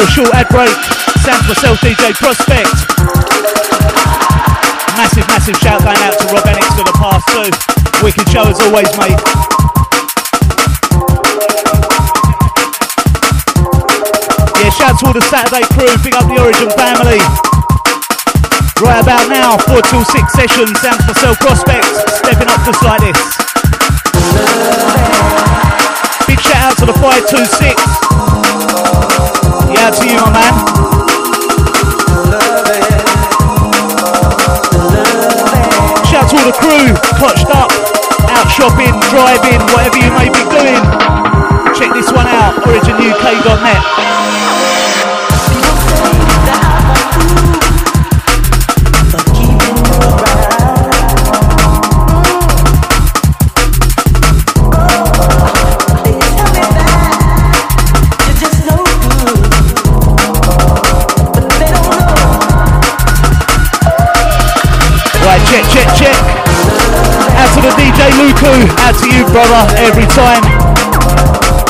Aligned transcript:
A 0.00 0.06
short 0.08 0.32
ad 0.32 0.48
break. 0.48 0.72
Sounds 1.20 1.44
myself, 1.44 1.76
DJ 1.84 2.16
Prospect. 2.16 2.72
Massive, 4.96 5.28
massive 5.28 5.56
shout 5.60 5.84
going 5.84 6.00
out 6.00 6.16
to 6.16 6.24
Rob 6.32 6.40
Enix 6.48 6.72
for 6.72 6.88
the 6.88 6.96
past 6.96 7.28
two. 7.28 7.52
Wicked 8.00 8.24
show 8.32 8.48
as 8.48 8.56
always, 8.64 8.88
mate. 8.96 9.20
Yeah, 14.56 14.72
shout 14.72 14.96
to 15.04 15.12
all 15.12 15.12
the 15.12 15.20
Saturday 15.28 15.68
crew, 15.76 15.92
big 16.00 16.16
up 16.16 16.24
the 16.32 16.40
Origin 16.40 16.72
family. 16.80 17.20
Right 18.80 19.04
about 19.04 19.28
now, 19.28 19.60
4 19.68 19.84
till 19.84 20.00
6 20.00 20.32
sessions, 20.32 20.80
sounds 20.80 21.04
myself 21.04 21.36
Prospect, 21.44 21.84
stepping 22.24 22.48
up 22.48 22.64
just 22.64 22.80
like 22.80 23.04
this. 23.04 23.20
Big 26.24 26.40
shout 26.40 26.72
out 26.72 26.76
to 26.80 26.86
the 26.88 26.96
526. 26.96 28.29
Yeah, 29.90 29.96
to 29.96 30.06
you, 30.06 30.20
my 30.20 30.30
man. 30.30 30.54
Shout 36.06 36.30
to 36.30 36.36
all 36.36 36.46
the 36.46 36.54
crew, 36.54 36.94
clutched 37.18 37.50
up, 37.50 37.72
out 38.30 38.48
shopping, 38.48 38.94
driving, 39.10 39.58
whatever 39.74 39.98
you 39.98 40.12
may 40.12 40.28
be 40.30 40.46
doing. 40.46 40.78
Check 41.74 41.92
this 41.92 42.12
one 42.12 42.28
out, 42.28 42.54
originuk.net. 42.62 44.19
Luku. 68.40 68.64
Out 68.80 68.96
to 68.96 69.08
you, 69.12 69.24
brother, 69.28 69.68
every 69.84 70.08
time. 70.16 70.40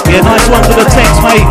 Yeah, 0.07 0.23
nice 0.23 0.47
one 0.49 0.63
for 0.63 0.79
the 0.79 0.87
text, 0.87 1.19
mate. 1.23 1.47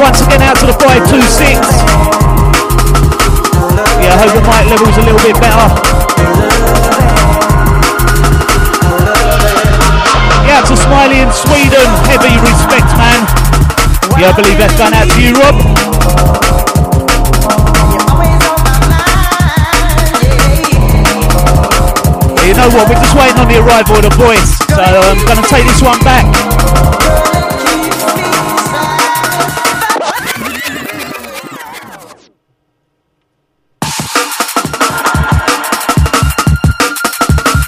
Once 0.00 0.20
again, 0.24 0.40
out 0.40 0.56
to 0.60 0.66
the 0.66 0.72
526. 0.72 1.60
Yeah, 4.00 4.12
I 4.12 4.16
hope 4.16 4.32
the 4.32 4.40
mic 4.40 4.64
level's 4.72 4.96
a 4.96 5.04
little 5.04 5.20
bit 5.20 5.36
better. 5.36 5.68
Yeah, 10.48 10.64
to 10.64 10.76
Smiley 10.76 11.20
in 11.20 11.32
Sweden. 11.32 11.88
Heavy 12.08 12.40
respect, 12.40 12.88
man. 12.96 13.20
Yeah, 14.16 14.32
I 14.32 14.36
believe 14.36 14.58
that's 14.58 14.76
gone 14.76 14.94
out 14.94 15.08
to 15.10 15.20
you, 15.20 15.34
Rob. 15.36 16.43
You 22.54 22.60
know 22.60 22.70
what? 22.70 22.86
We're 22.88 22.94
just 22.94 23.16
waiting 23.18 23.38
on 23.42 23.48
the 23.50 23.58
arrival 23.58 23.96
of 23.98 24.06
the 24.06 24.14
boys. 24.14 24.46
so 24.70 24.78
I'm 24.78 25.18
going 25.26 25.42
to 25.42 25.48
take 25.50 25.66
this 25.66 25.82
one 25.82 25.98
back. 26.06 26.22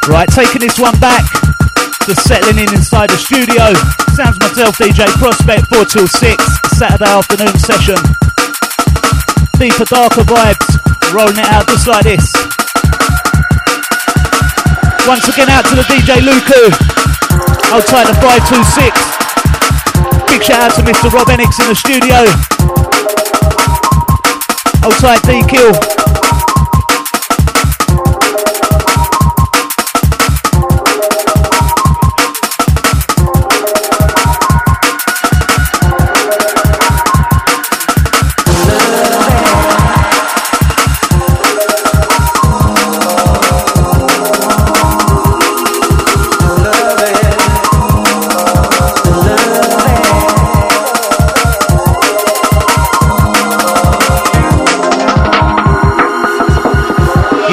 Right, 0.07 0.29
taking 0.29 0.61
this 0.61 0.79
one 0.79 0.95
back. 1.01 1.27
Just 2.07 2.23
settling 2.23 2.63
in 2.63 2.73
inside 2.73 3.11
the 3.11 3.19
studio. 3.19 3.75
Sounds 4.15 4.39
myself, 4.39 4.79
DJ 4.79 5.11
Prospect, 5.19 5.67
4 5.75 5.85
till 5.87 6.07
6, 6.07 6.45
Saturday 6.79 7.11
afternoon 7.11 7.59
session. 7.59 7.99
Deeper, 9.59 9.85
darker 9.85 10.23
vibes, 10.23 11.13
rolling 11.13 11.39
it 11.39 11.51
out 11.51 11.67
just 11.67 11.89
like 11.89 12.05
this. 12.05 12.46
Once 15.06 15.28
again 15.28 15.49
out 15.49 15.65
to 15.65 15.77
the 15.77 15.83
DJ 15.83 16.19
Luku. 16.19 16.72
Hold 17.71 17.87
tight 17.87 18.09
the 18.09 18.15
526. 18.15 18.91
Big 20.27 20.43
shout 20.43 20.61
out 20.61 20.75
to 20.75 20.83
Mr. 20.83 21.12
Rob 21.12 21.28
Enix 21.28 21.61
in 21.62 21.69
the 21.69 21.77
studio. 21.77 22.27
Hold 24.83 24.97
tight 24.97 25.22
D 25.22 25.45
Kill. 25.49 25.96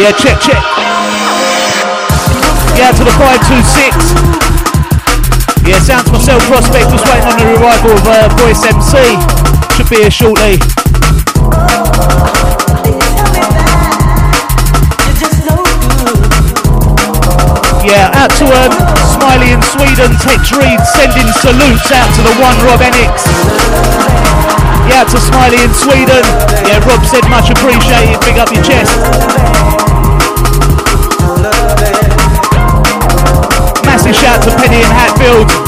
Yeah, 0.03 0.12
check, 0.19 0.36
check. 0.44 0.59
Yeah, 2.75 2.91
to 2.91 3.08
the 3.08 3.16
526. 3.16 5.64
Yeah, 5.64 5.80
sounds 5.80 6.12
myself, 6.12 6.44
Prospect, 6.44 6.91
just 6.91 7.08
waiting 7.08 7.24
on 7.24 7.40
the 7.40 7.47
arrival 7.56 7.96
of 7.96 8.03
uh, 8.03 8.28
Voice 8.36 8.59
MC. 8.68 9.00
Should 9.80 9.88
be 9.88 10.03
here 10.03 10.12
shortly. 10.12 10.59
Yeah, 17.88 18.12
out 18.19 18.36
to 18.44 18.46
um, 18.59 18.75
Smiley 19.08 19.56
in 19.56 19.63
Sweden, 19.63 20.12
Tex 20.19 20.52
Reed 20.52 20.84
sending 21.00 21.31
salutes 21.40 21.96
out 21.96 22.12
to 22.12 22.22
the 22.28 22.36
one 22.44 22.59
Rob 22.68 22.84
Enix. 22.84 23.24
Yeah, 24.92 25.00
out 25.00 25.08
to 25.16 25.19
Smiley 25.24 25.63
in 25.63 25.72
Sweden. 25.72 26.28
Yeah, 26.68 26.84
Rob 26.84 27.00
said 27.08 27.24
much 27.31 27.47
appreciated, 27.56 28.19
big 28.19 28.36
up 28.36 28.52
your 28.52 28.68
chest. 28.68 29.00
Shout 34.24 34.42
to 34.42 34.50
Penny 34.56 34.78
in 34.78 34.84
Hatfield. 34.84 35.62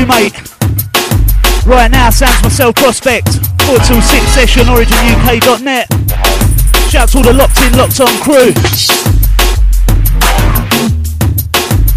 You, 0.00 0.06
mate. 0.06 0.32
Right 1.66 1.90
now, 1.90 2.08
sounds 2.10 2.42
myself 2.42 2.74
prospect. 2.76 3.28
4 3.66 3.78
till 3.80 4.00
6 4.00 4.24
session, 4.32 4.64
originuk.net. 4.64 5.86
Shout 6.88 7.02
out 7.02 7.08
to 7.10 7.18
all 7.18 7.24
the 7.24 7.32
locked 7.34 7.60
in, 7.60 7.76
locked 7.76 8.00
on 8.00 8.08
crew. 8.24 8.52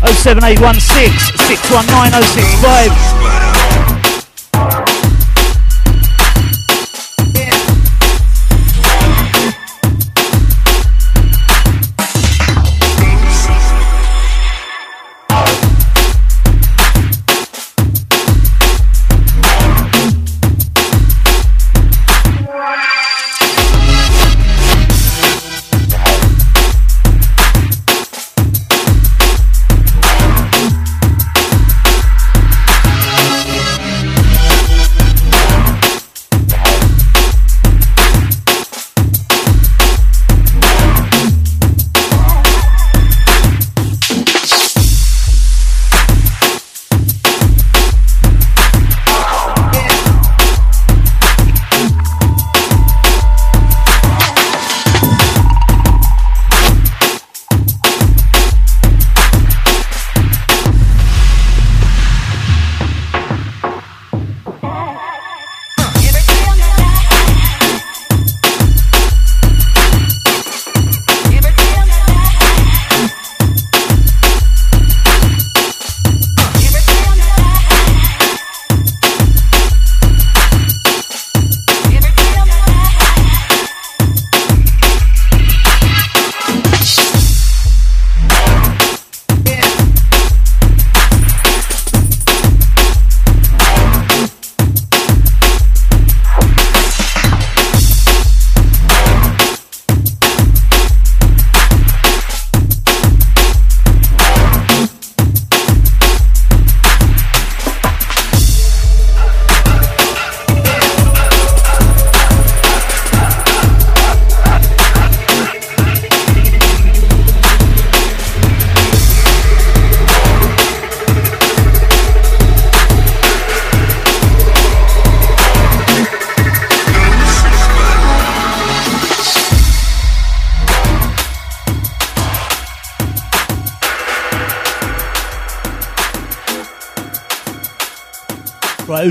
07816 0.03 1.37
619 1.47 2.23
065. 2.23 3.22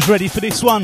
Who's 0.02 0.08
ready 0.10 0.26
for 0.26 0.40
this 0.40 0.64
one? 0.64 0.82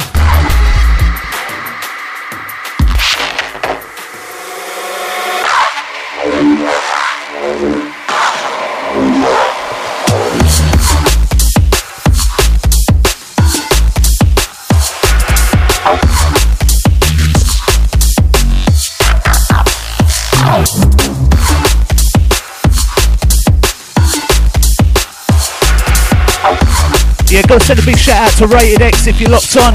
Go 27.59 27.65
send 27.65 27.81
a 27.81 27.85
big 27.85 27.99
shout 27.99 28.17
out 28.17 28.39
to 28.39 28.47
Rated 28.47 28.83
X 28.83 29.09
if 29.09 29.21
you're 29.21 29.31
locked 29.31 29.57
on. 29.57 29.75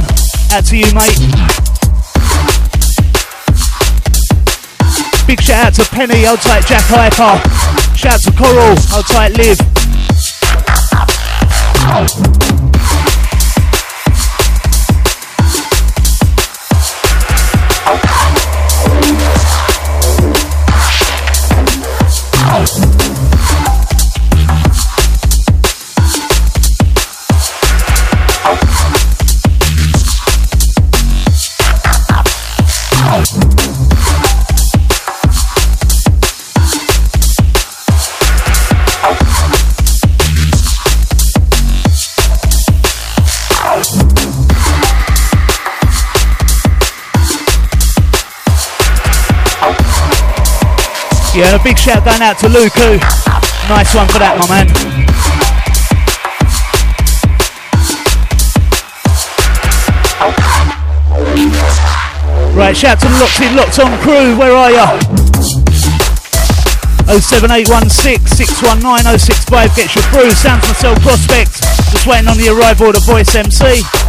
Out 0.53 0.63
to 0.67 0.77
you, 0.77 0.85
mate. 0.93 1.17
Big 5.27 5.41
shout 5.41 5.65
out 5.65 5.73
to 5.73 5.83
Penny, 5.91 6.25
old 6.25 6.39
tight 6.39 6.65
Jack 6.65 6.83
Hyper. 6.85 7.41
Shout 7.97 8.13
out 8.13 8.21
to 8.21 8.31
Coral, 8.31 8.77
old 8.95 9.05
tight 9.07 9.35
Liv. 9.35 9.59
And 51.53 51.61
a 51.61 51.63
big 51.63 51.77
shout 51.77 52.03
going 52.03 52.21
out 52.21 52.37
to 52.39 52.47
Luku. 52.47 52.97
Nice 53.69 53.93
one 53.93 54.07
for 54.07 54.19
that, 54.19 54.37
my 54.39 54.47
man. 54.49 54.67
Right, 62.55 62.75
shout 62.75 62.99
to 63.01 63.07
the 63.07 63.17
locked 63.19 63.41
in, 63.41 63.55
locked 63.55 63.79
on 63.79 63.99
crew. 64.01 64.37
Where 64.37 64.55
are 64.55 64.71
ya? 64.71 64.99
07816 67.19 68.25
619 68.25 69.19
065 69.19 69.75
gets 69.75 69.95
your 69.95 70.03
through. 70.09 70.31
Sounds 70.31 70.63
myself 70.65 70.99
prospect. 71.01 71.61
Just 71.91 72.07
waiting 72.07 72.29
on 72.29 72.37
the 72.37 72.49
arrival 72.49 72.87
of 72.87 72.95
the 72.95 73.01
voice 73.01 73.35
MC. 73.35 74.02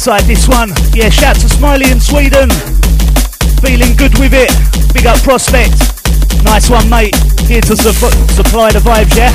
This 0.00 0.48
one. 0.48 0.70
Yeah, 0.94 1.10
shout 1.10 1.36
to 1.40 1.48
Smiley 1.48 1.90
in 1.90 2.00
Sweden. 2.00 2.48
Feeling 3.60 3.94
good 3.96 4.18
with 4.18 4.32
it. 4.32 4.48
Big 4.94 5.04
up 5.04 5.20
Prospect. 5.22 5.76
Nice 6.42 6.70
one, 6.70 6.88
mate. 6.88 7.14
Here 7.44 7.60
to 7.60 7.76
su- 7.76 7.92
supply 8.32 8.72
the 8.72 8.80
vibes, 8.80 9.14
yeah? 9.14 9.30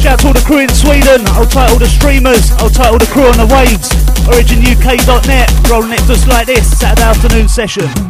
Shout 0.00 0.20
to 0.20 0.28
all 0.28 0.32
the 0.32 0.42
crew 0.46 0.60
in 0.60 0.70
Sweden. 0.70 1.26
I'll 1.36 1.44
title 1.44 1.78
the 1.78 1.88
streamers. 1.88 2.52
I'll 2.52 2.70
title 2.70 2.98
the 2.98 3.06
crew 3.12 3.26
on 3.26 3.36
the 3.36 3.46
waves. 3.52 3.90
OriginUK.net. 4.32 5.68
Rolling 5.68 5.92
it 5.92 6.00
just 6.06 6.26
like 6.26 6.46
this. 6.46 6.78
Saturday 6.78 7.02
afternoon 7.02 7.48
session. 7.48 8.01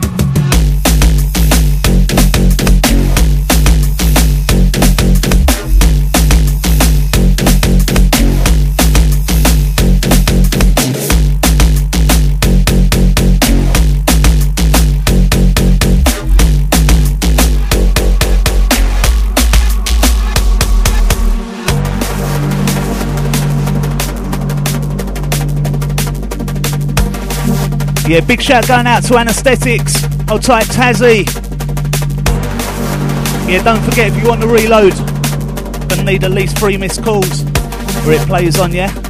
Yeah, 28.07 28.21
big 28.21 28.43
shout 28.43 28.67
going 28.67 28.87
out 28.87 29.05
to 29.05 29.17
Anesthetics. 29.17 30.03
Hold 30.29 30.43
tight, 30.43 30.67
Tazzy. 30.67 31.25
Yeah, 33.49 33.63
don't 33.63 33.83
forget 33.83 34.09
if 34.09 34.23
you 34.23 34.29
want 34.29 34.41
to 34.41 34.49
reload, 34.49 34.93
gonna 35.89 36.05
need 36.05 36.25
at 36.25 36.33
least 36.33 36.59
three 36.59 36.77
missed 36.77 37.03
calls 37.03 37.43
where 38.05 38.21
it 38.21 38.27
plays 38.27 38.59
on, 38.59 38.73
yeah? 38.73 39.02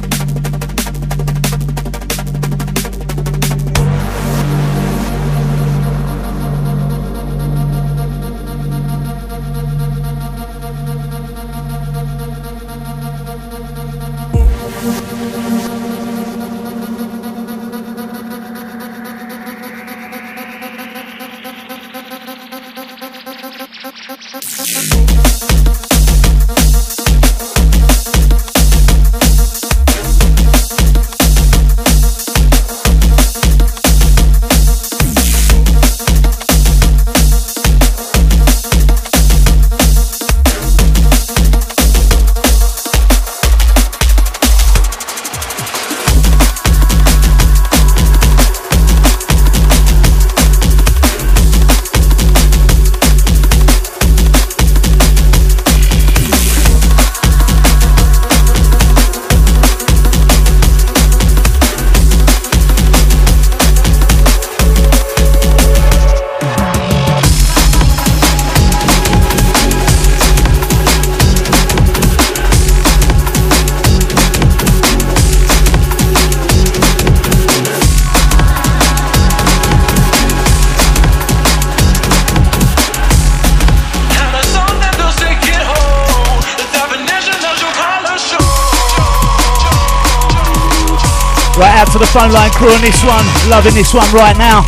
Phone 92.13 92.31
line 92.31 92.51
crew 92.51 92.69
on 92.69 92.81
this 92.81 93.03
one. 93.03 93.25
Loving 93.49 93.73
this 93.73 93.91
one 93.91 94.05
right 94.13 94.37
now. 94.37 94.61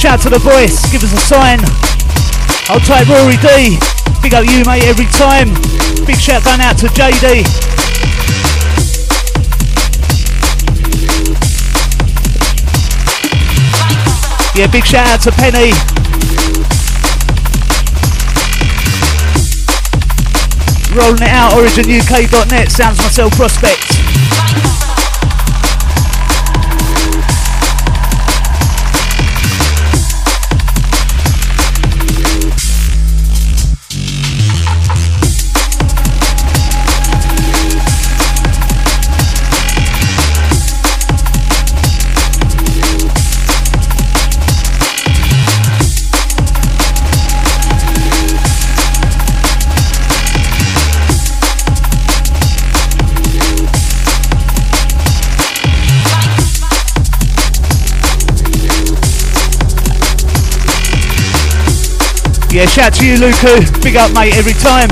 Shout 0.00 0.22
to 0.22 0.30
the 0.30 0.38
voice, 0.38 0.80
give 0.90 1.04
us 1.04 1.12
a 1.12 1.20
sign. 1.20 1.60
I'll 2.72 2.80
take 2.80 3.06
Rory 3.06 3.36
D. 3.36 3.76
Big 4.22 4.32
up 4.32 4.48
you, 4.48 4.64
mate, 4.64 4.88
every 4.88 5.04
time. 5.12 5.52
Big 6.06 6.16
shout 6.16 6.42
going 6.42 6.64
out 6.64 6.78
to 6.78 6.86
JD. 6.88 7.44
Yeah, 14.56 14.66
big 14.72 14.86
shout 14.86 15.06
out 15.06 15.20
to 15.20 15.32
Penny. 15.32 15.76
Rolling 20.96 21.20
it 21.20 21.28
out, 21.28 21.52
originuk.net, 21.52 22.72
sounds 22.72 22.96
myself 22.98 23.32
prospect. 23.34 24.03
Yeah, 62.54 62.66
shout 62.66 62.94
to 62.94 63.04
you, 63.04 63.16
Luku. 63.16 63.82
Big 63.82 63.96
up, 63.96 64.14
mate, 64.14 64.36
every 64.36 64.52
time. 64.52 64.88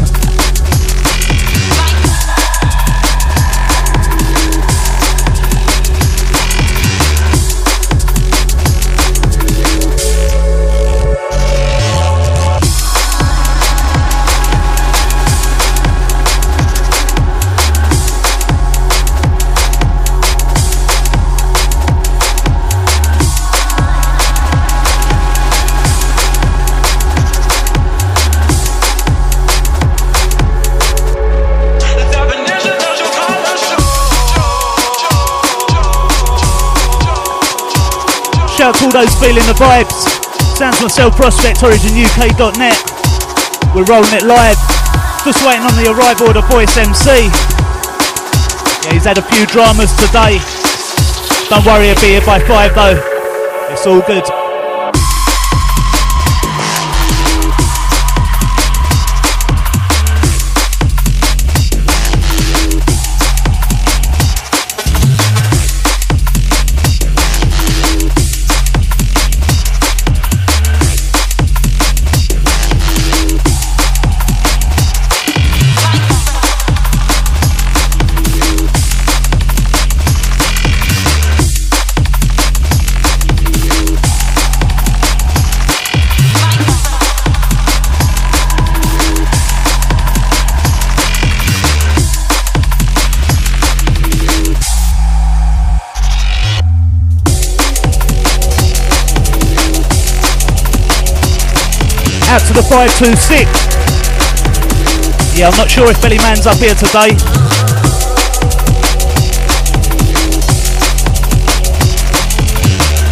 Shout 38.63 38.77
to 38.77 38.85
all 38.85 38.93
those 38.93 39.13
feeling 39.19 39.43
the 39.51 39.59
vibes. 39.59 40.07
Sounds 40.55 40.81
myself, 40.81 41.17
Prospect, 41.17 41.59
OriginUK.net. 41.67 42.79
We're 43.75 43.83
rolling 43.91 44.15
it 44.15 44.23
live. 44.23 44.55
Just 45.25 45.45
waiting 45.45 45.67
on 45.67 45.75
the 45.75 45.91
arrival 45.91 46.29
of 46.29 46.35
the 46.35 46.43
voice 46.43 46.77
MC. 46.77 47.27
Yeah, 48.87 48.93
he's 48.93 49.05
had 49.05 49.19
a 49.19 49.23
few 49.35 49.47
dramas 49.47 49.91
today. 49.99 50.39
Don't 51.51 51.67
worry, 51.67 51.87
he'll 51.87 51.99
be 51.99 52.15
here 52.15 52.21
by 52.25 52.39
five 52.39 52.73
though. 52.77 53.03
It's 53.73 53.85
all 53.85 54.01
good. 54.03 54.42
Out 102.33 102.41
to 102.47 102.55
the 102.55 102.63
526. 102.65 103.45
Yeah, 105.37 105.53
I'm 105.53 105.57
not 105.61 105.69
sure 105.69 105.85
if 105.91 106.01
Belly 106.01 106.17
Man's 106.25 106.47
up 106.47 106.57
here 106.57 106.73
today. 106.73 107.13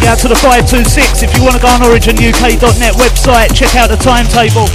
Out 0.09 0.17
to 0.25 0.27
the 0.27 0.39
526. 0.41 1.21
If 1.21 1.37
you 1.37 1.43
want 1.43 1.53
to 1.53 1.61
go 1.61 1.69
on 1.69 1.81
originuk.net 1.85 2.93
website, 2.97 3.53
check 3.53 3.75
out 3.75 3.93
the 3.93 4.01
timetable. 4.01 4.65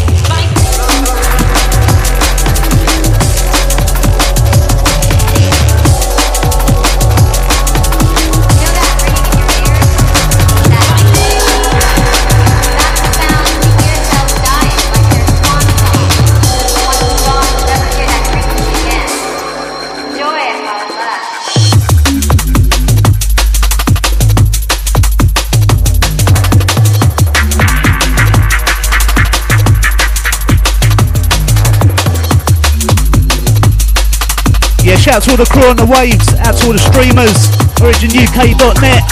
Shout 35.06 35.22
out 35.22 35.22
to 35.22 35.30
all 35.30 35.36
the 35.36 35.46
crew 35.46 35.70
on 35.70 35.76
the 35.78 35.86
waves, 35.86 36.34
out 36.42 36.58
to 36.58 36.66
all 36.66 36.74
the 36.74 36.82
streamers, 36.82 37.46
originuk.net, 37.78 39.02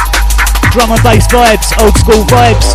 drum 0.75 0.91
and 0.91 1.03
bass 1.07 1.23
vibes, 1.31 1.71
old 1.79 1.95
school 1.95 2.27
vibes. 2.35 2.75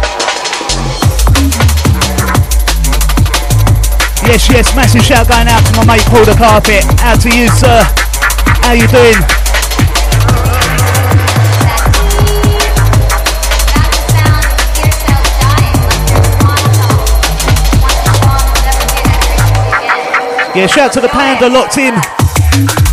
Yes, 4.23 4.47
yes, 4.47 4.73
massive 4.73 5.03
shout 5.03 5.27
going 5.27 5.51
out 5.51 5.59
to 5.67 5.75
my 5.75 5.99
mate 5.99 6.07
Paul 6.07 6.23
the 6.23 6.31
Carpet. 6.31 6.87
Out 7.03 7.19
to 7.19 7.29
you, 7.35 7.51
sir. 7.59 7.83
How 8.63 8.71
you 8.71 8.87
doing? 8.87 9.19
Yeah, 20.55 20.67
shout 20.67 20.85
out 20.85 20.93
to 20.93 21.01
the 21.01 21.09
Panda 21.09 21.49
locked 21.49 21.77
in. 21.77 22.88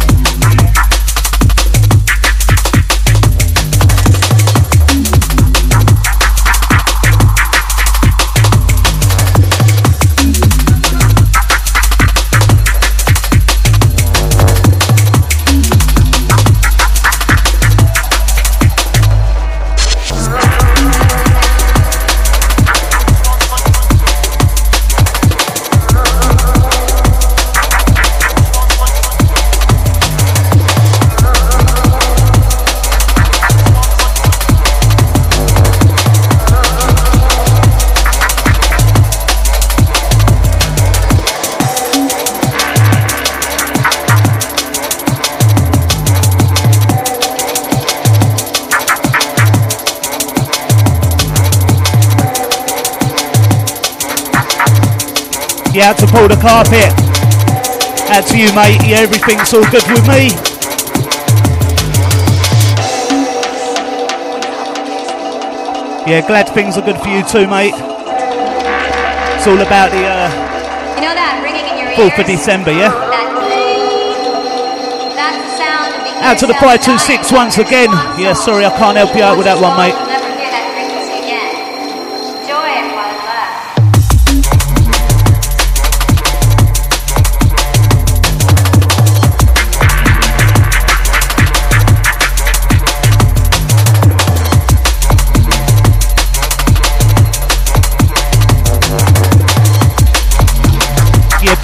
Yeah, 55.77 55.91
out 55.91 55.99
to 55.99 56.07
Paul 56.07 56.27
the 56.27 56.41
Carpet. 56.41 56.89
Out 58.09 58.25
to 58.33 58.39
you, 58.41 58.49
mate. 58.57 58.81
Yeah, 58.89 59.05
everything's 59.05 59.53
all 59.53 59.61
good 59.69 59.85
with 59.93 60.09
me. 60.09 60.33
Yeah, 66.09 66.25
glad 66.25 66.49
things 66.49 66.79
are 66.79 66.81
good 66.81 66.97
for 66.97 67.09
you 67.13 67.21
too, 67.29 67.47
mate. 67.47 67.75
It's 69.37 69.47
all 69.47 69.61
about 69.61 69.93
the 69.93 70.01
uh, 70.01 70.33
you 70.97 71.05
know 71.05 71.13
that 71.13 71.45
ringing 71.45 71.69
in 71.69 71.77
your 71.77 71.93
4th 71.93 72.21
of 72.21 72.25
December, 72.25 72.73
yeah? 72.73 72.89
Out 76.25 76.39
to 76.39 76.47
the 76.47 76.55
526 76.55 77.33
once 77.33 77.59
again. 77.59 77.91
Yeah, 78.17 78.33
sorry, 78.33 78.65
I 78.65 78.71
can't 78.79 78.97
help 78.97 79.15
you 79.15 79.23
out 79.23 79.37
with 79.37 79.45
that 79.45 79.61
one, 79.61 79.77
mate. 79.77 80.06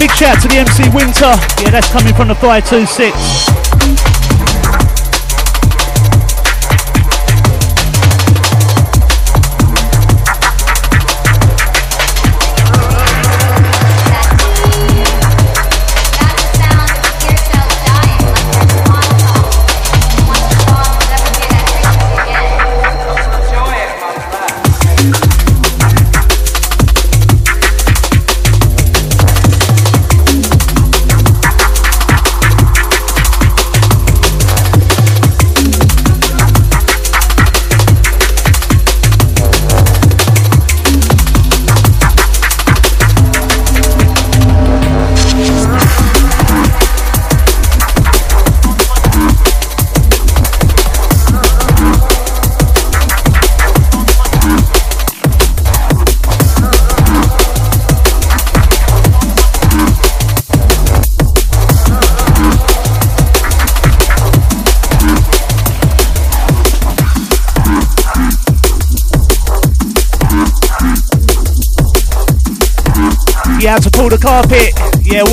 Big 0.03 0.11
shout 0.17 0.41
to 0.41 0.49
the 0.49 0.57
MC 0.57 0.89
Winter. 0.89 1.31
Yeah, 1.63 1.69
that's 1.69 1.89
coming 1.89 2.13
from 2.13 2.27
the 2.27 2.35
526. 2.35 3.62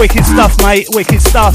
Wicked 0.00 0.24
stuff, 0.24 0.56
mate. 0.62 0.86
Wicked 0.94 1.20
stuff. 1.20 1.54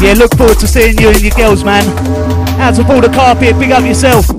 Yeah, 0.00 0.14
look 0.14 0.34
forward 0.38 0.58
to 0.60 0.66
seeing 0.66 0.96
you 0.96 1.08
and 1.10 1.20
your 1.20 1.32
girls, 1.32 1.64
man. 1.64 1.84
Out 2.58 2.76
to 2.76 2.82
the 2.82 3.12
carpet, 3.12 3.58
big 3.58 3.72
up 3.72 3.84
yourself. 3.84 4.30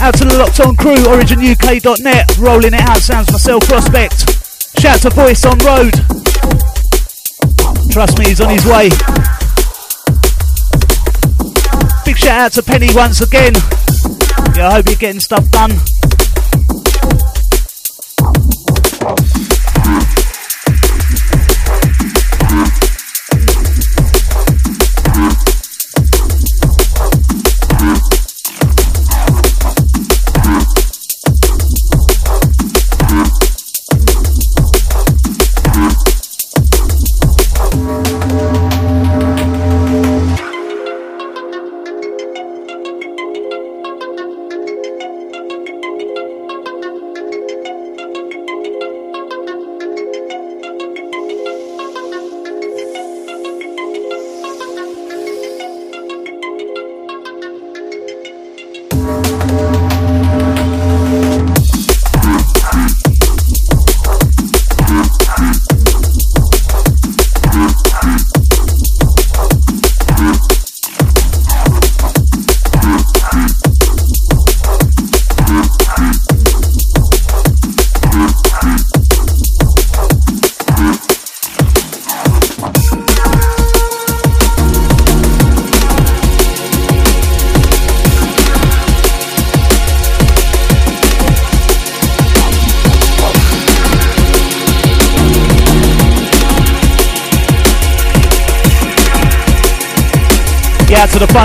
Out 0.00 0.14
to 0.14 0.24
the 0.24 0.36
Locked 0.36 0.58
On 0.58 0.74
crew, 0.74 0.96
originuk.net, 0.96 2.36
rolling 2.38 2.74
it 2.74 2.80
out, 2.80 2.96
sounds 2.96 3.30
myself, 3.30 3.68
Prospect. 3.68 4.80
Shout 4.80 5.00
to 5.02 5.10
Voice 5.10 5.44
on 5.44 5.58
Road. 5.58 5.94
Trust 7.92 8.18
me, 8.18 8.26
he's 8.30 8.40
on 8.40 8.50
his 8.50 8.66
way. 8.66 8.88
Big 12.04 12.16
shout 12.16 12.40
out 12.40 12.52
to 12.52 12.62
Penny 12.64 12.88
once 12.92 13.20
again. 13.20 13.54
Yeah, 14.56 14.68
I 14.68 14.74
hope 14.74 14.88
you're 14.88 14.96
getting 14.96 15.20
stuff 15.20 15.50
done. 15.50 15.72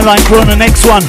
On 0.09 0.47
the 0.47 0.55
next 0.55 0.87
one. 0.87 1.03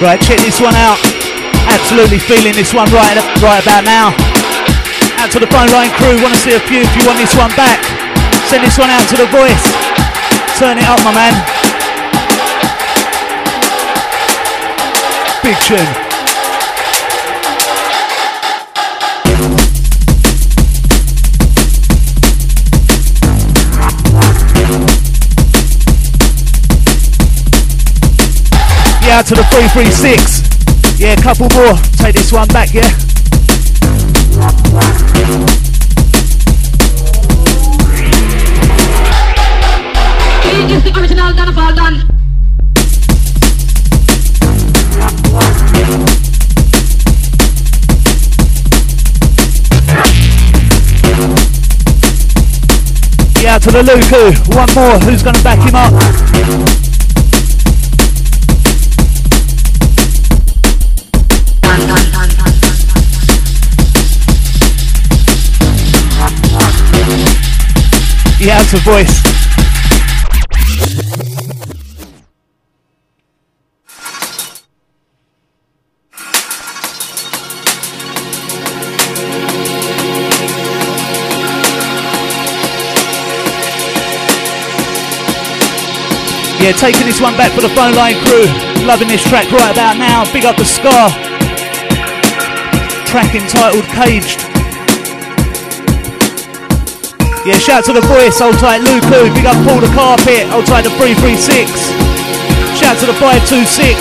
Right, 0.00 0.20
check 0.20 0.38
this 0.40 0.60
one 0.60 0.74
out. 0.74 1.13
Absolutely 1.74 2.18
feeling 2.18 2.54
this 2.54 2.72
one 2.72 2.88
right, 2.92 3.18
right 3.42 3.60
about 3.60 3.82
now. 3.82 4.14
Out 5.18 5.30
to 5.32 5.40
the 5.40 5.46
phone 5.50 5.66
line 5.74 5.90
crew, 5.98 6.22
want 6.22 6.32
to 6.32 6.38
see 6.38 6.54
a 6.54 6.60
few 6.60 6.80
if 6.80 6.96
you 6.96 7.04
want 7.04 7.18
this 7.18 7.34
one 7.34 7.50
back. 7.56 7.82
Send 8.46 8.62
this 8.62 8.78
one 8.78 8.90
out 8.90 9.02
to 9.10 9.16
the 9.16 9.26
voice. 9.26 9.66
Turn 10.56 10.78
it 10.78 10.84
up, 10.86 11.02
my 11.02 11.12
man. 11.12 11.34
Big 15.42 15.58
tune. 15.66 15.78
Yeah, 29.04 29.22
to 29.22 29.34
the 29.34 29.44
336. 29.50 30.43
Yeah, 31.04 31.16
couple 31.16 31.50
more. 31.54 31.76
Take 31.98 32.14
this 32.14 32.32
one 32.32 32.48
back, 32.48 32.72
yeah? 32.72 32.88
The 40.80 40.92
original. 40.96 41.28
Yeah, 53.42 53.58
to 53.58 53.70
the 53.70 53.82
Luku. 53.82 54.56
One 54.56 54.72
more. 54.74 54.98
Who's 55.00 55.22
going 55.22 55.34
to 55.34 55.42
back 55.44 55.58
him 55.58 55.74
up? 55.74 56.83
He 68.44 68.50
has 68.50 68.74
a 68.74 68.78
voice. 68.80 69.24
Yeah, 86.60 86.72
taking 86.72 87.06
this 87.06 87.22
one 87.22 87.34
back 87.38 87.52
for 87.52 87.62
the 87.62 87.70
phone 87.70 87.94
line 87.94 88.16
crew. 88.26 88.44
Loving 88.84 89.08
this 89.08 89.24
track 89.24 89.50
right 89.52 89.72
about 89.72 89.96
now. 89.96 90.30
Big 90.34 90.44
up 90.44 90.58
the 90.58 90.66
Scar. 90.66 91.08
Track 93.06 93.34
entitled 93.34 93.84
Caged. 93.84 94.53
Yeah, 97.44 97.58
shout 97.58 97.80
out 97.80 97.84
to 97.84 97.92
the 97.92 98.00
voice, 98.08 98.38
hold 98.40 98.58
tight 98.58 98.80
Luku, 98.80 99.28
big 99.34 99.44
up 99.44 99.52
Paul 99.68 99.78
the 99.78 99.92
Carpet, 99.92 100.48
hold 100.48 100.64
tight 100.64 100.80
the 100.80 100.88
336. 100.96 101.44
Shout 102.72 102.96
to 103.00 103.06
the 103.06 103.12
526. 103.20 104.00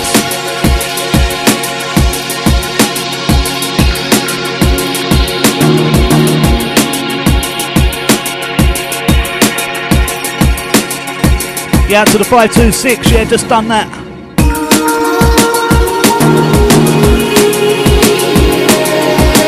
Yeah, 11.92 12.06
to 12.06 12.18
the 12.18 12.24
526, 12.24 13.12
yeah, 13.12 13.26
just 13.26 13.50
done 13.50 13.68
that. 13.68 13.92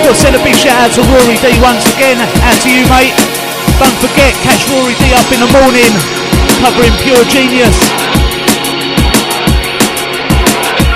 To 0.04 0.14
send 0.14 0.36
a 0.36 0.44
big 0.44 0.54
shout 0.54 0.84
out 0.84 0.92
to 0.96 1.02
Rory 1.16 1.40
D 1.40 1.56
once 1.64 1.88
again, 1.96 2.20
out 2.20 2.60
to 2.60 2.70
you 2.70 2.84
mate. 2.92 3.35
Don't 3.76 4.00
forget, 4.00 4.32
catch 4.40 4.64
Rory 4.72 4.96
D 4.96 5.12
up 5.12 5.28
in 5.36 5.40
the 5.44 5.52
morning, 5.52 5.92
covering 6.64 6.96
Pure 7.04 7.26
Genius. 7.28 7.76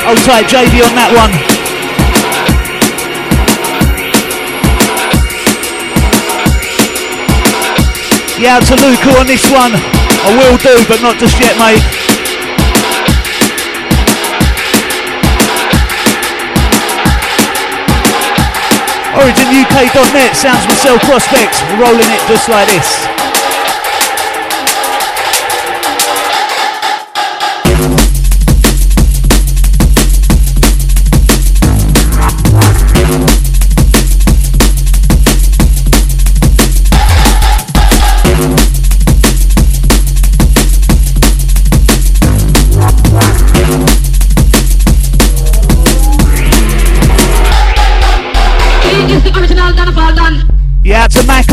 Hold 0.08 0.18
tight, 0.24 0.48
JD, 0.48 0.80
on 0.88 0.96
that 0.96 1.12
one. 1.12 1.32
Yeah, 8.40 8.60
to 8.62 8.76
Luku 8.80 9.20
on 9.20 9.28
this 9.28 9.52
one. 9.52 9.76
I 9.76 10.32
will 10.40 10.58
do, 10.58 10.80
but 10.88 11.02
not 11.02 11.20
just 11.20 11.38
yet, 11.40 11.60
mate. 11.60 12.09
OriginUK.net, 19.20 20.34
sounds 20.34 20.66
myself 20.66 21.02
prospects, 21.02 21.62
rolling 21.76 22.08
it 22.08 22.22
just 22.28 22.48
like 22.48 22.70
this. 22.70 23.09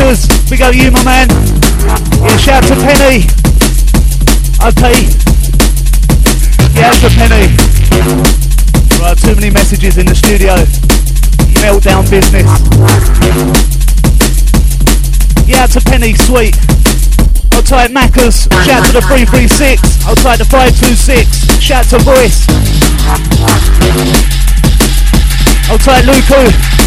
We 0.07 0.55
got 0.55 0.73
you, 0.73 0.89
my 0.89 1.03
man. 1.03 1.27
Yeah, 2.23 2.37
shout 2.37 2.63
to 2.71 2.75
Penny. 2.79 3.27
Okay. 4.63 5.03
Yeah, 6.71 6.95
to 7.03 7.09
Penny. 7.11 7.51
Right, 9.03 9.17
too 9.19 9.35
many 9.35 9.49
messages 9.49 9.97
in 9.97 10.05
the 10.05 10.15
studio. 10.15 10.55
Meltdown 11.59 12.09
business. 12.09 12.47
Yeah, 15.45 15.67
to 15.67 15.81
Penny, 15.81 16.13
sweet. 16.15 16.55
I'll 17.51 17.61
type 17.61 17.91
Maccas. 17.91 18.47
Shout 18.63 18.85
to 18.85 18.93
the 18.93 19.01
336. 19.01 20.05
I'll 20.05 20.15
type 20.15 20.39
the 20.39 20.45
526. 20.45 21.59
Shout 21.59 21.83
to 21.89 21.99
Voice. 21.99 22.47
I'll 25.67 25.77
type 25.77 26.05
Luku. 26.05 26.77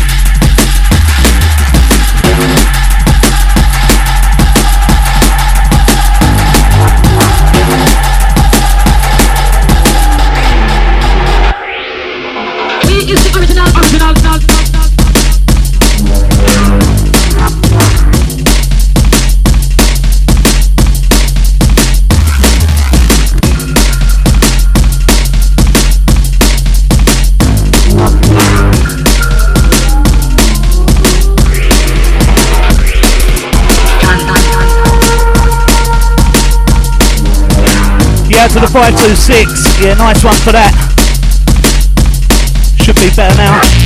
Out 38.50 38.54
to 38.54 38.60
the 38.60 38.72
526. 38.72 39.80
Yeah, 39.80 39.94
nice 39.94 40.24
one 40.24 40.34
for 40.34 40.52
that. 40.52 40.74
Should 42.82 42.96
be 42.96 43.10
better 43.14 43.36
now. 43.36 43.79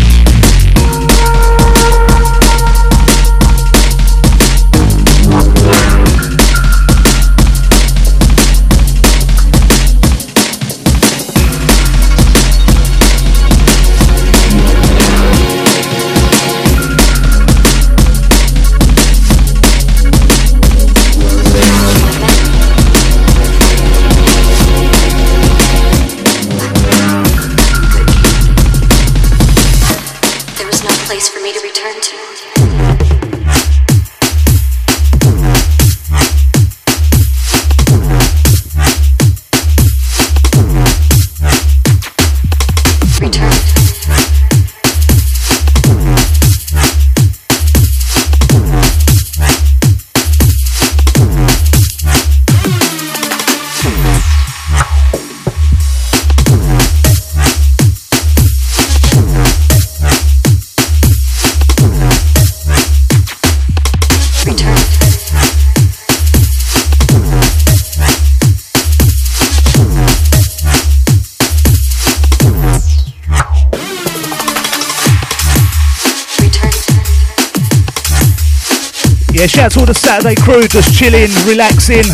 Saturday 80.05 80.37
crew 80.37 80.69
just 80.69 80.93
chilling, 80.93 81.33
relaxing, 81.49 82.05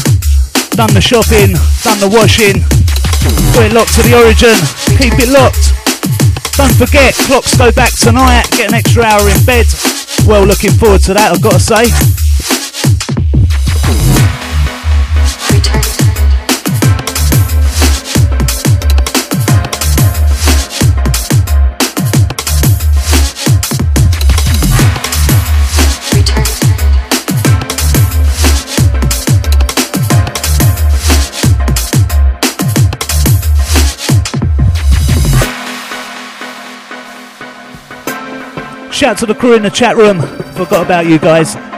done 0.79 0.95
the 0.95 1.03
shopping, 1.03 1.59
done 1.83 1.99
the 1.99 2.07
washing. 2.07 2.63
It 3.59 3.75
locked 3.75 3.99
to 3.99 4.03
the 4.07 4.15
origin, 4.15 4.55
keep 4.95 5.19
it 5.19 5.27
locked. 5.27 5.75
Don't 6.55 6.73
forget, 6.79 7.15
clocks 7.27 7.57
go 7.59 7.73
back 7.73 7.91
tonight, 7.99 8.47
get 8.55 8.71
an 8.71 8.75
extra 8.75 9.03
hour 9.03 9.29
in 9.29 9.43
bed. 9.45 9.67
Well, 10.25 10.47
looking 10.47 10.71
forward 10.71 11.03
to 11.11 11.15
that, 11.15 11.33
I've 11.35 11.43
got 11.43 11.59
to 11.59 11.61
say. 11.61 12.20
Shout 39.01 39.17
to 39.17 39.25
the 39.25 39.35
crew 39.35 39.55
in 39.55 39.63
the 39.63 39.71
chat 39.71 39.97
room. 39.97 40.21
Forgot 40.53 40.85
about 40.85 41.07
you 41.07 41.19
guys. 41.19 41.70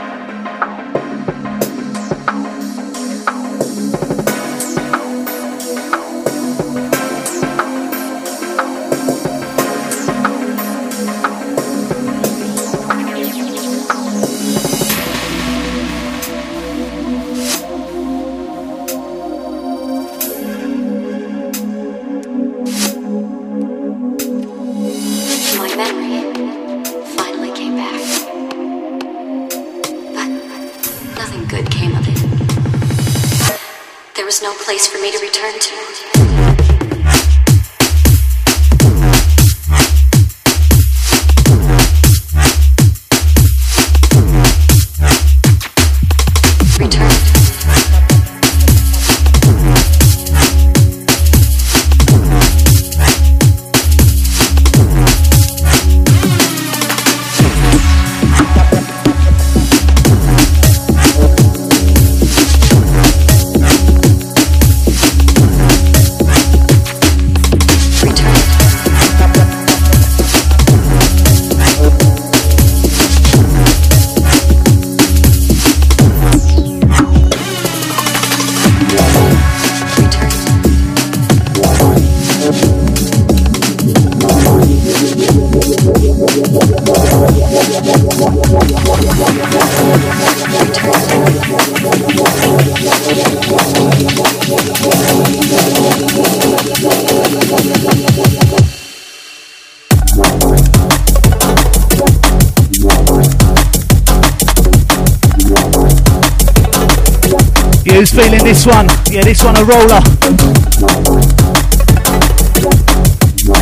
Who's 108.03 108.11
feeling 108.11 108.43
this 108.43 108.65
one? 108.65 108.87
Yeah, 109.09 109.23
this 109.23 109.45
one 109.45 109.55
a 109.55 109.63
roller. 109.63 110.03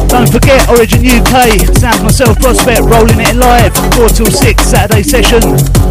Don't 0.10 0.32
forget 0.34 0.67
Origin 0.67 1.06
UK, 1.06 1.62
Sounds 1.77 2.01
Myself 2.01 2.39
Prospect 2.39 2.82
rolling 2.82 3.19
it 3.19 3.36
live, 3.36 3.71
4 3.93 4.10
till 4.10 4.32
6 4.32 4.63
Saturday 4.63 5.04
session. 5.04 5.41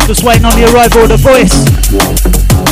Just 0.05 0.25
waiting 0.25 0.47
on 0.47 0.59
the 0.59 0.67
arrival 0.75 1.03
of 1.03 1.11
the 1.11 1.17
voice. 1.17 2.70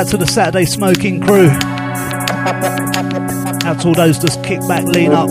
Shout 0.00 0.08
to 0.12 0.16
the 0.16 0.26
Saturday 0.26 0.64
smoking 0.64 1.20
crew. 1.20 1.50
Out 3.68 3.82
to 3.82 3.88
all 3.88 3.94
those 3.94 4.18
just 4.18 4.42
kick 4.42 4.60
back, 4.66 4.86
lean 4.86 5.12
up. 5.12 5.28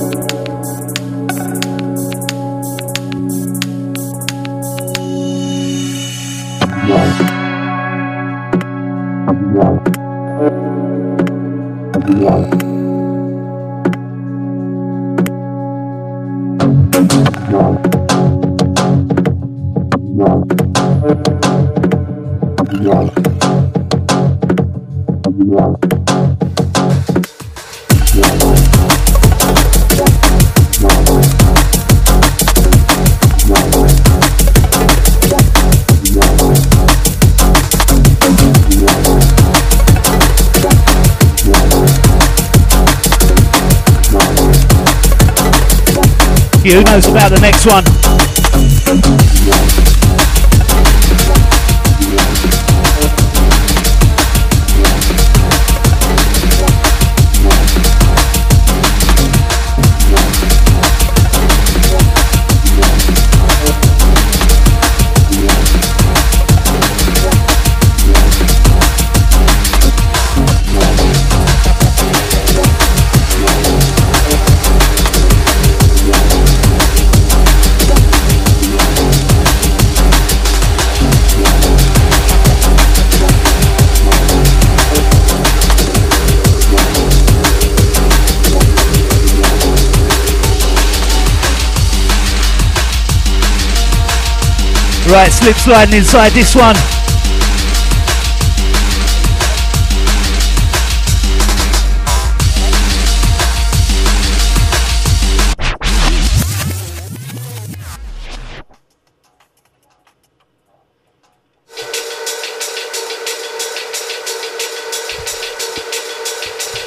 Who 46.69 46.83
knows 46.83 47.07
about 47.07 47.31
the 47.31 47.39
next 47.39 47.65
one? 47.65 47.98
Right, 95.09 95.31
slip 95.31 95.55
sliding 95.55 95.95
inside 95.95 96.33
this 96.33 96.55
one. 96.55 96.75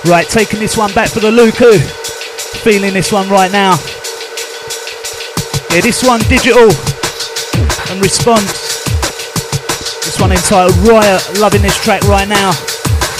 Right, 0.08 0.28
taking 0.28 0.60
this 0.60 0.76
one 0.76 0.92
back 0.92 1.08
for 1.08 1.18
the 1.18 1.32
Luku. 1.32 1.76
Feeling 2.62 2.94
this 2.94 3.10
one 3.10 3.28
right 3.28 3.50
now. 3.50 3.72
Yeah, 5.74 5.80
this 5.80 6.04
one 6.04 6.20
digital 6.20 6.91
and 7.92 8.00
response. 8.00 8.84
This 10.04 10.18
one 10.18 10.32
entitled 10.32 10.74
Riot, 10.88 11.20
loving 11.38 11.60
this 11.60 11.76
track 11.84 12.02
right 12.08 12.26
now. 12.26 12.52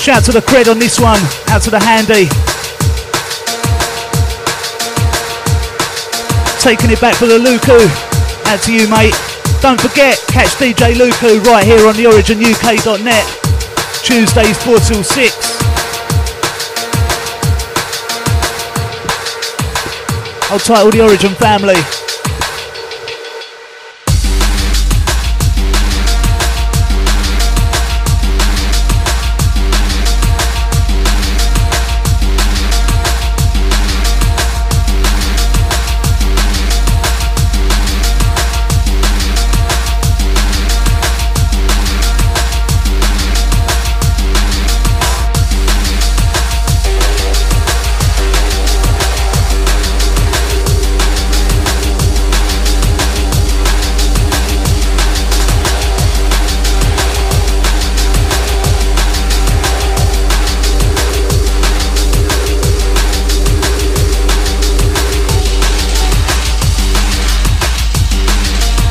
Shout 0.01 0.25
to 0.25 0.33
the 0.33 0.41
cred 0.41 0.71
on 0.71 0.79
this 0.79 0.99
one, 0.99 1.21
out 1.53 1.63
to 1.63 1.71
the 1.71 1.79
handy. 1.79 2.27
Taking 6.59 6.91
it 6.91 7.01
back 7.01 7.15
for 7.17 7.27
the 7.27 7.39
Luku, 7.39 7.77
out 8.49 8.61
to 8.65 8.73
you 8.73 8.89
mate. 8.89 9.15
Don't 9.61 9.81
forget, 9.81 10.17
catch 10.29 10.49
DJ 10.57 10.95
Luku 10.95 11.45
right 11.45 11.65
here 11.65 11.87
on 11.87 11.95
the 11.97 12.05
originuk.net, 12.05 13.25
Tuesdays 14.03 14.59
4 14.65 14.79
till 14.81 15.05
6. 15.05 15.63
I'll 20.51 20.59
title 20.59 20.91
the 20.91 21.01
Origin 21.03 21.35
family. 21.35 22.02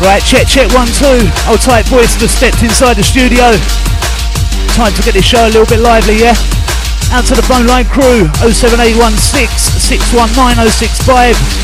Right, 0.02 0.24
check, 0.24 0.48
check, 0.48 0.74
one, 0.74 0.88
two. 0.88 1.30
Old 1.48 1.62
tight 1.62 1.86
voice 1.86 2.18
just 2.18 2.36
stepped 2.36 2.64
inside 2.64 2.98
the 2.98 3.04
studio. 3.04 3.54
Time 4.74 4.92
to 4.94 5.02
get 5.04 5.14
this 5.14 5.26
show 5.26 5.46
a 5.46 5.52
little 5.54 5.68
bit 5.68 5.80
lively, 5.80 6.18
yeah? 6.18 6.34
Out 7.14 7.26
to 7.26 7.36
the 7.36 7.44
phone 7.44 7.68
line 7.68 7.86
crew 7.86 8.26
07816 8.50 9.48
619 9.78 10.58
065. 10.72 11.61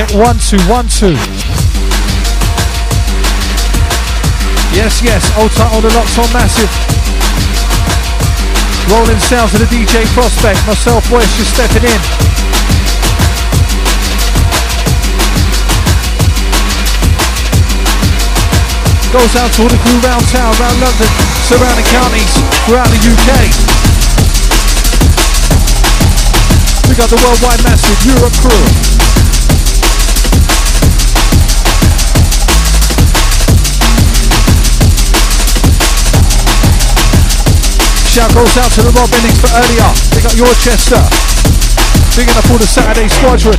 Check 0.00 0.16
one 0.16 0.40
two 0.40 0.56
one 0.64 0.88
two. 0.88 1.12
Yes, 4.72 5.04
yes, 5.04 5.20
old 5.36 5.52
tight 5.52 5.68
on 5.76 5.84
the 5.84 5.92
locks 5.92 6.16
on 6.16 6.24
massive. 6.32 6.72
Rolling 8.88 9.20
sounds 9.20 9.52
of 9.52 9.60
the 9.60 9.68
DJ 9.68 10.08
Prospect. 10.16 10.56
Myself, 10.64 11.04
voice 11.12 11.28
just 11.36 11.52
stepping 11.52 11.84
in. 11.84 12.00
Goes 19.12 19.36
out 19.36 19.52
to 19.52 19.58
all 19.60 19.68
the 19.68 19.76
crew 19.84 20.00
round 20.00 20.24
town, 20.32 20.56
round 20.56 20.80
London, 20.80 21.12
surrounding 21.44 21.84
counties, 21.92 22.32
throughout 22.64 22.88
the 22.88 23.00
UK. 23.04 23.52
We 26.88 26.96
got 26.96 27.12
the 27.12 27.20
worldwide 27.20 27.60
massive 27.68 28.00
Europe 28.08 28.32
crew. 28.40 29.19
Shout 38.10 38.34
goes 38.34 38.56
out 38.58 38.72
to 38.72 38.82
the 38.82 38.90
Rob 38.90 39.08
Bennings 39.12 39.38
for 39.38 39.46
earlier. 39.54 39.86
Big 40.10 40.26
up 40.26 40.34
Yorchester. 40.34 40.98
Bigging 42.18 42.34
up 42.34 42.42
all 42.50 42.58
the 42.58 42.66
Saturday 42.66 43.06
squadron. 43.06 43.54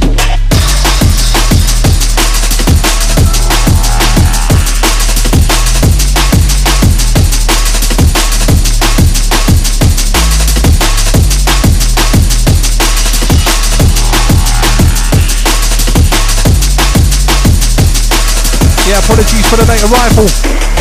Yeah, 18.83 18.99
apologies 18.99 19.47
for 19.47 19.55
the 19.55 19.65
late 19.71 19.81
arrival. 19.87 20.27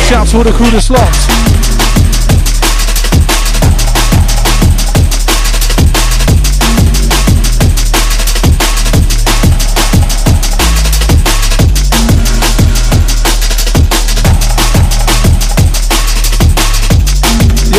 Shout 0.03 0.27
to 0.27 0.37
all 0.39 0.43
the 0.43 0.51
crew 0.51 0.69
that's 0.71 0.89
locked. 0.89 1.80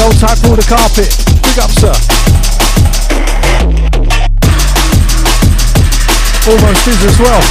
Old 0.05 0.19
type 0.19 0.39
for 0.39 0.57
the 0.57 0.67
carpet. 0.67 1.11
Big 1.43 1.59
up, 1.59 1.71
sir. 1.71 1.95
Almost 6.51 6.89
is 6.89 7.05
as 7.05 7.19
well. 7.21 7.43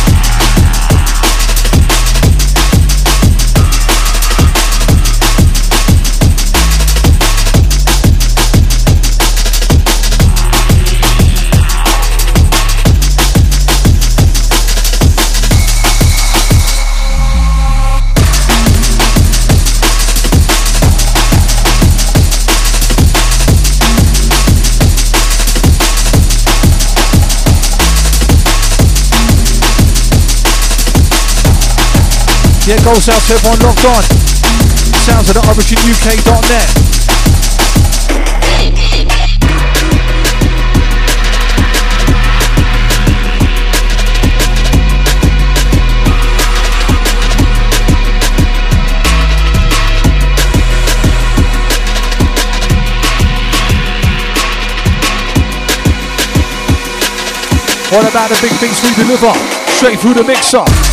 Yeah, 32.67 32.77
goes 32.85 33.09
out 33.09 33.19
to 33.23 33.33
everyone 33.33 33.57
locked 33.61 33.85
on. 33.85 34.03
Sounds 35.01 35.33
the 35.33 35.33
originuk.net. 35.33 36.91
What 57.89 58.07
about 58.07 58.29
the 58.29 58.37
big 58.39 58.51
things 58.59 58.83
we 58.83 58.93
deliver? 58.93 59.33
Straight 59.71 59.99
through 59.99 60.13
the 60.13 60.23
mixer. 60.23 60.90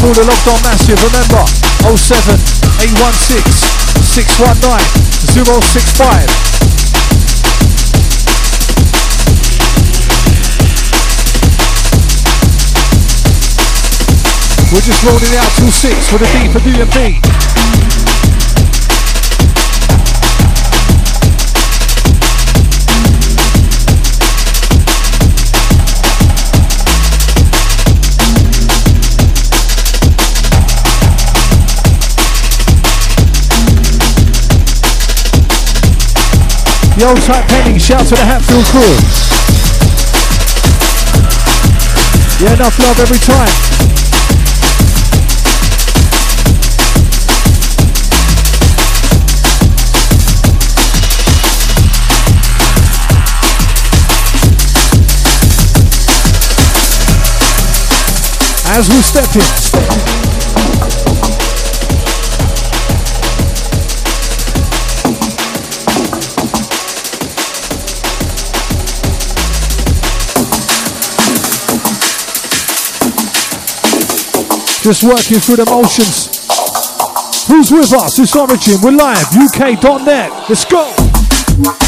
For 0.00 0.14
the 0.14 0.22
locked 0.22 0.46
on 0.46 0.60
massive, 0.62 0.98
remember 1.02 1.42
07 1.90 2.38
816 2.78 3.42
619 4.02 4.78
065. 5.34 6.48
We're 14.70 14.84
just 14.84 15.02
rolling 15.02 15.34
out 15.34 15.50
till 15.56 15.70
6 15.70 16.08
for 16.08 16.18
the 16.18 16.26
D 16.26 16.46
for 16.52 16.60
DMB. 16.60 18.07
The 36.98 37.06
old 37.06 37.22
type 37.22 37.46
penny, 37.46 37.78
shout 37.78 38.04
to 38.08 38.16
the 38.16 38.24
Hatfield 38.24 38.64
crew. 38.64 38.82
Yeah, 42.44 42.54
enough 42.54 42.76
love 42.80 42.98
every 42.98 43.18
time. 43.18 43.68
as 58.70 58.88
we 58.88 59.00
step 59.02 59.34
in. 59.36 59.97
Just 74.88 75.04
working 75.04 75.38
through 75.38 75.56
the 75.56 75.66
motions. 75.66 76.28
Who's 77.46 77.70
with 77.70 77.92
us? 77.92 78.18
It's 78.18 78.34
Origin. 78.34 78.80
We're 78.82 78.92
live. 78.92 79.26
UK.net. 79.36 80.48
Let's 80.48 80.64
go. 80.64 81.87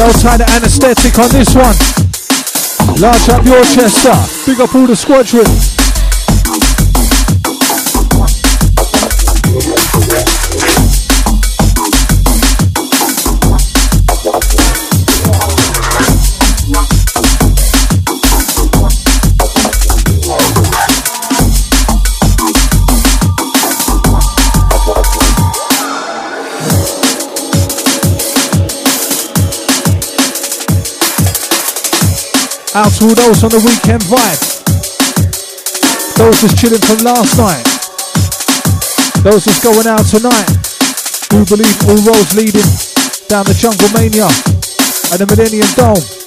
old 0.00 0.14
kind 0.22 0.40
of 0.40 0.48
anesthetic 0.48 1.18
on 1.18 1.28
this 1.28 1.54
one. 1.54 1.76
Large 2.98 3.28
up 3.28 3.44
your 3.44 3.62
chest 3.64 4.06
up. 4.06 4.28
Big 4.46 4.60
up 4.60 4.74
all 4.74 4.86
the 4.86 4.96
squadron. 4.96 5.71
Out 32.74 32.90
to 32.90 33.04
all 33.04 33.14
those 33.14 33.44
on 33.44 33.50
the 33.50 33.60
weekend 33.60 34.00
vibe. 34.08 34.40
Those 36.16 36.40
just 36.40 36.56
chilling 36.56 36.80
from 36.80 37.04
last 37.04 37.36
night. 37.36 37.64
Those 39.22 39.44
just 39.44 39.62
going 39.62 39.86
out 39.86 40.06
tonight. 40.06 40.48
Who 41.32 41.44
believe 41.44 41.76
all 41.84 42.00
roads 42.00 42.34
leading 42.34 42.64
down 43.28 43.44
the 43.44 43.52
Jungle 43.52 43.92
Mania 43.92 44.24
and 45.12 45.20
the 45.20 45.26
Millennium 45.28 45.68
Dome. 45.76 46.21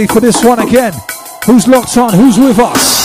Ready 0.00 0.14
for 0.14 0.20
this 0.20 0.42
one 0.42 0.58
again? 0.58 0.94
Who's 1.44 1.68
locked 1.68 1.94
on? 1.98 2.14
Who's 2.14 2.38
with 2.38 2.58
us? 2.58 3.00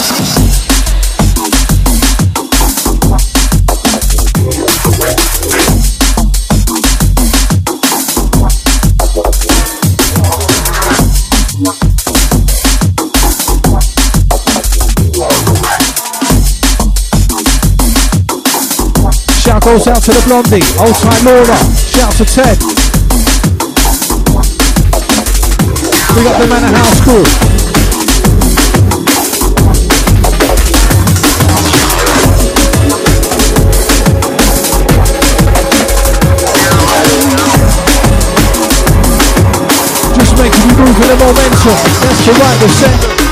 Shout 19.43 19.63
goes 19.63 19.87
out 19.87 20.01
to 20.03 20.11
the 20.13 20.23
blondie, 20.25 20.63
old 20.79 20.95
time 20.95 21.25
Laura. 21.25 21.57
Shout 21.91 22.13
to 22.13 22.23
Ted. 22.23 22.84
We 26.15 26.23
got 26.23 26.39
the 26.39 26.47
Manor 26.47 26.67
House 26.67 27.01
crew. 27.01 27.23
Just 40.15 40.37
making 40.37 40.69
with 40.77 41.09
the 41.09 41.17
momentum. 41.19 41.75
That's 41.99 42.25
the 42.25 42.31
right, 42.31 42.59
the 42.61 42.69
center. 42.69 43.24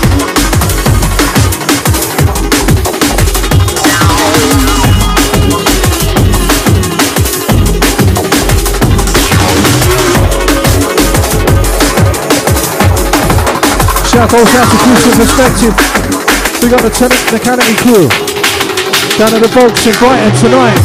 Shout 14.24 14.39
out 14.39 14.71
to 14.71 14.78
Crucial 14.78 15.11
Perspective. 15.19 15.74
We 16.63 16.69
got 16.69 16.82
the 16.82 16.89
Tenant 16.89 17.32
Mechanic 17.34 17.65
crew 17.84 18.07
down 19.17 19.34
at 19.36 19.41
the 19.41 19.49
Volks 19.49 19.86
in 19.86 19.93
Brighton 19.99 20.34
tonight. 20.39 20.80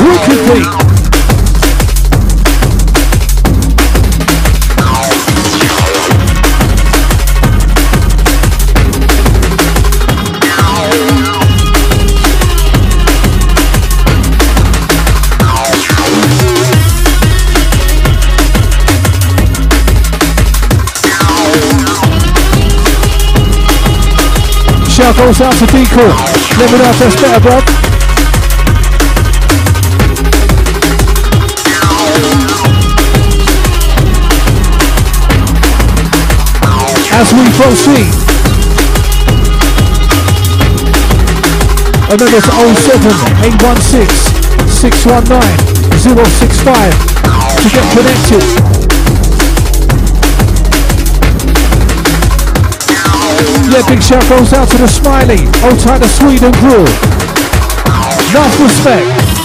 Wicked 0.00 0.80
beat. 0.80 0.85
Shout 25.06 25.16
goes 25.18 25.40
out 25.40 25.52
to 25.52 25.66
Deco. 25.66 26.02
Let 26.58 26.72
me 26.72 26.78
know 26.78 26.90
if 26.90 26.98
that's 26.98 27.14
better, 27.14 27.38
bro. 27.38 27.62
As 37.14 37.30
we 37.32 37.46
proceed. 37.54 38.10
Remember 42.10 42.36
it's 42.36 42.50
07 42.50 43.06
816 43.46 44.10
619 44.66 45.86
065 46.02 46.90
to 47.62 47.68
get 47.70 47.86
connected. 47.94 48.85
Yeah, 53.36 53.86
big 53.88 54.02
shout 54.02 54.26
goes 54.28 54.52
out 54.54 54.68
to 54.70 54.78
the 54.78 54.88
Smiley. 54.88 55.44
old 55.62 55.78
tight 55.78 55.98
the 55.98 56.08
Sweden 56.08 56.52
crew. 56.54 56.86
Enough 58.30 58.60
respect. 58.60 59.36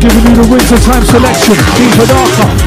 Giving 0.00 0.24
you 0.30 0.36
the 0.42 0.48
winter 0.50 0.78
time 0.78 1.04
selection, 1.04 1.56
Deeper 1.76 2.06
Darker. 2.06 2.65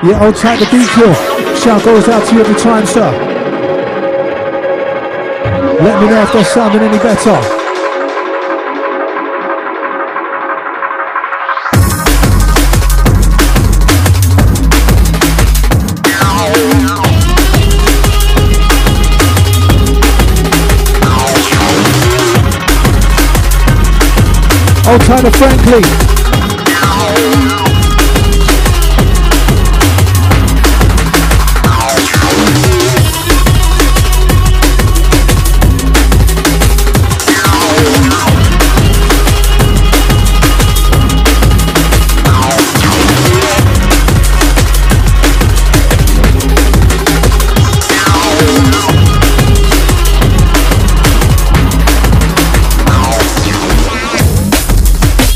Yeah, 0.00 0.20
I'll 0.20 0.32
try 0.32 0.54
the 0.54 0.64
DQ. 0.66 1.60
Shout 1.60 1.84
goes 1.84 2.06
out 2.08 2.24
to 2.28 2.34
you 2.36 2.40
every 2.40 2.54
time, 2.54 2.86
sir. 2.86 3.10
Let 5.82 6.00
me 6.00 6.06
know 6.08 6.22
if 6.22 6.32
they're 6.32 6.44
sounding 6.44 6.82
any 6.82 6.98
better. 6.98 7.34
Old 24.88 25.00
Tyler 25.00 25.30
Franklin. 25.32 26.07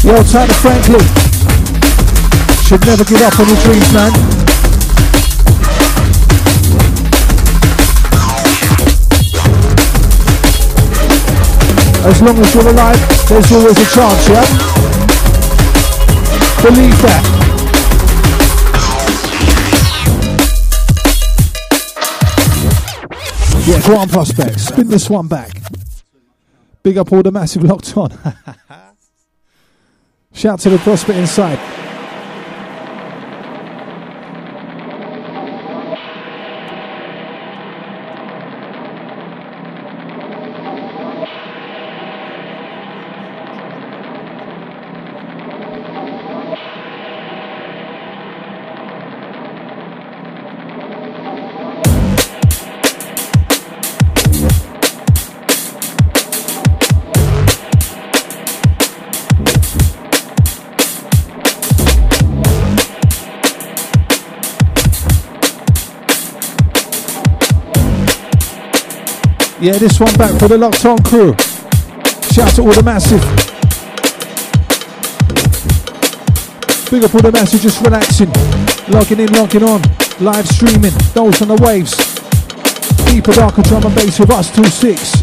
Yo, 0.04 0.20
Tyler 0.24 0.52
Franklin. 0.54 1.00
Should 2.64 2.84
never 2.86 3.04
give 3.04 3.22
up 3.22 3.38
on 3.38 3.46
your 3.46 3.56
dreams, 3.62 3.92
man. 3.94 4.12
As 12.04 12.20
long 12.20 12.36
as 12.36 12.52
you're 12.52 12.68
alive, 12.68 13.28
there's 13.28 13.52
always 13.52 13.78
a 13.78 13.94
chance, 13.94 14.28
yeah? 14.28 14.44
Believe 16.62 17.00
that. 17.02 17.42
Yeah, 23.68 23.86
go 23.86 23.98
on, 23.98 24.08
prospects. 24.08 24.64
Spin 24.64 24.88
this 24.88 25.08
one 25.08 25.28
back. 25.28 25.62
Big 26.82 26.98
up 26.98 27.12
all 27.12 27.22
the 27.22 27.30
massive 27.30 27.62
locked 27.62 27.96
on. 27.96 28.10
Shout 30.42 30.58
to 30.58 30.70
the 30.70 30.78
prospect 30.78 31.20
inside. 31.20 31.71
Yeah, 69.62 69.78
this 69.78 70.00
one 70.00 70.12
back 70.14 70.36
for 70.40 70.48
the 70.48 70.58
Locked 70.58 70.84
On 70.86 70.98
crew. 71.04 71.36
Shout 72.32 72.48
out 72.48 72.54
to 72.56 72.62
all 72.62 72.72
the 72.72 72.82
massive. 72.82 73.22
Big 76.90 77.04
up 77.04 77.14
all 77.14 77.22
the 77.22 77.30
massive, 77.30 77.60
just 77.60 77.80
relaxing. 77.80 78.26
Logging 78.92 79.20
in, 79.20 79.32
logging 79.32 79.62
on. 79.62 79.80
Live 80.18 80.48
streaming. 80.48 80.90
Those 81.14 81.40
on 81.42 81.46
the 81.54 81.62
waves. 81.62 81.94
Deeper, 83.06 83.30
darker 83.30 83.62
drum 83.62 83.86
and 83.86 83.94
bass 83.94 84.18
with 84.18 84.30
us 84.30 84.50
till 84.50 84.64
six. 84.64 85.22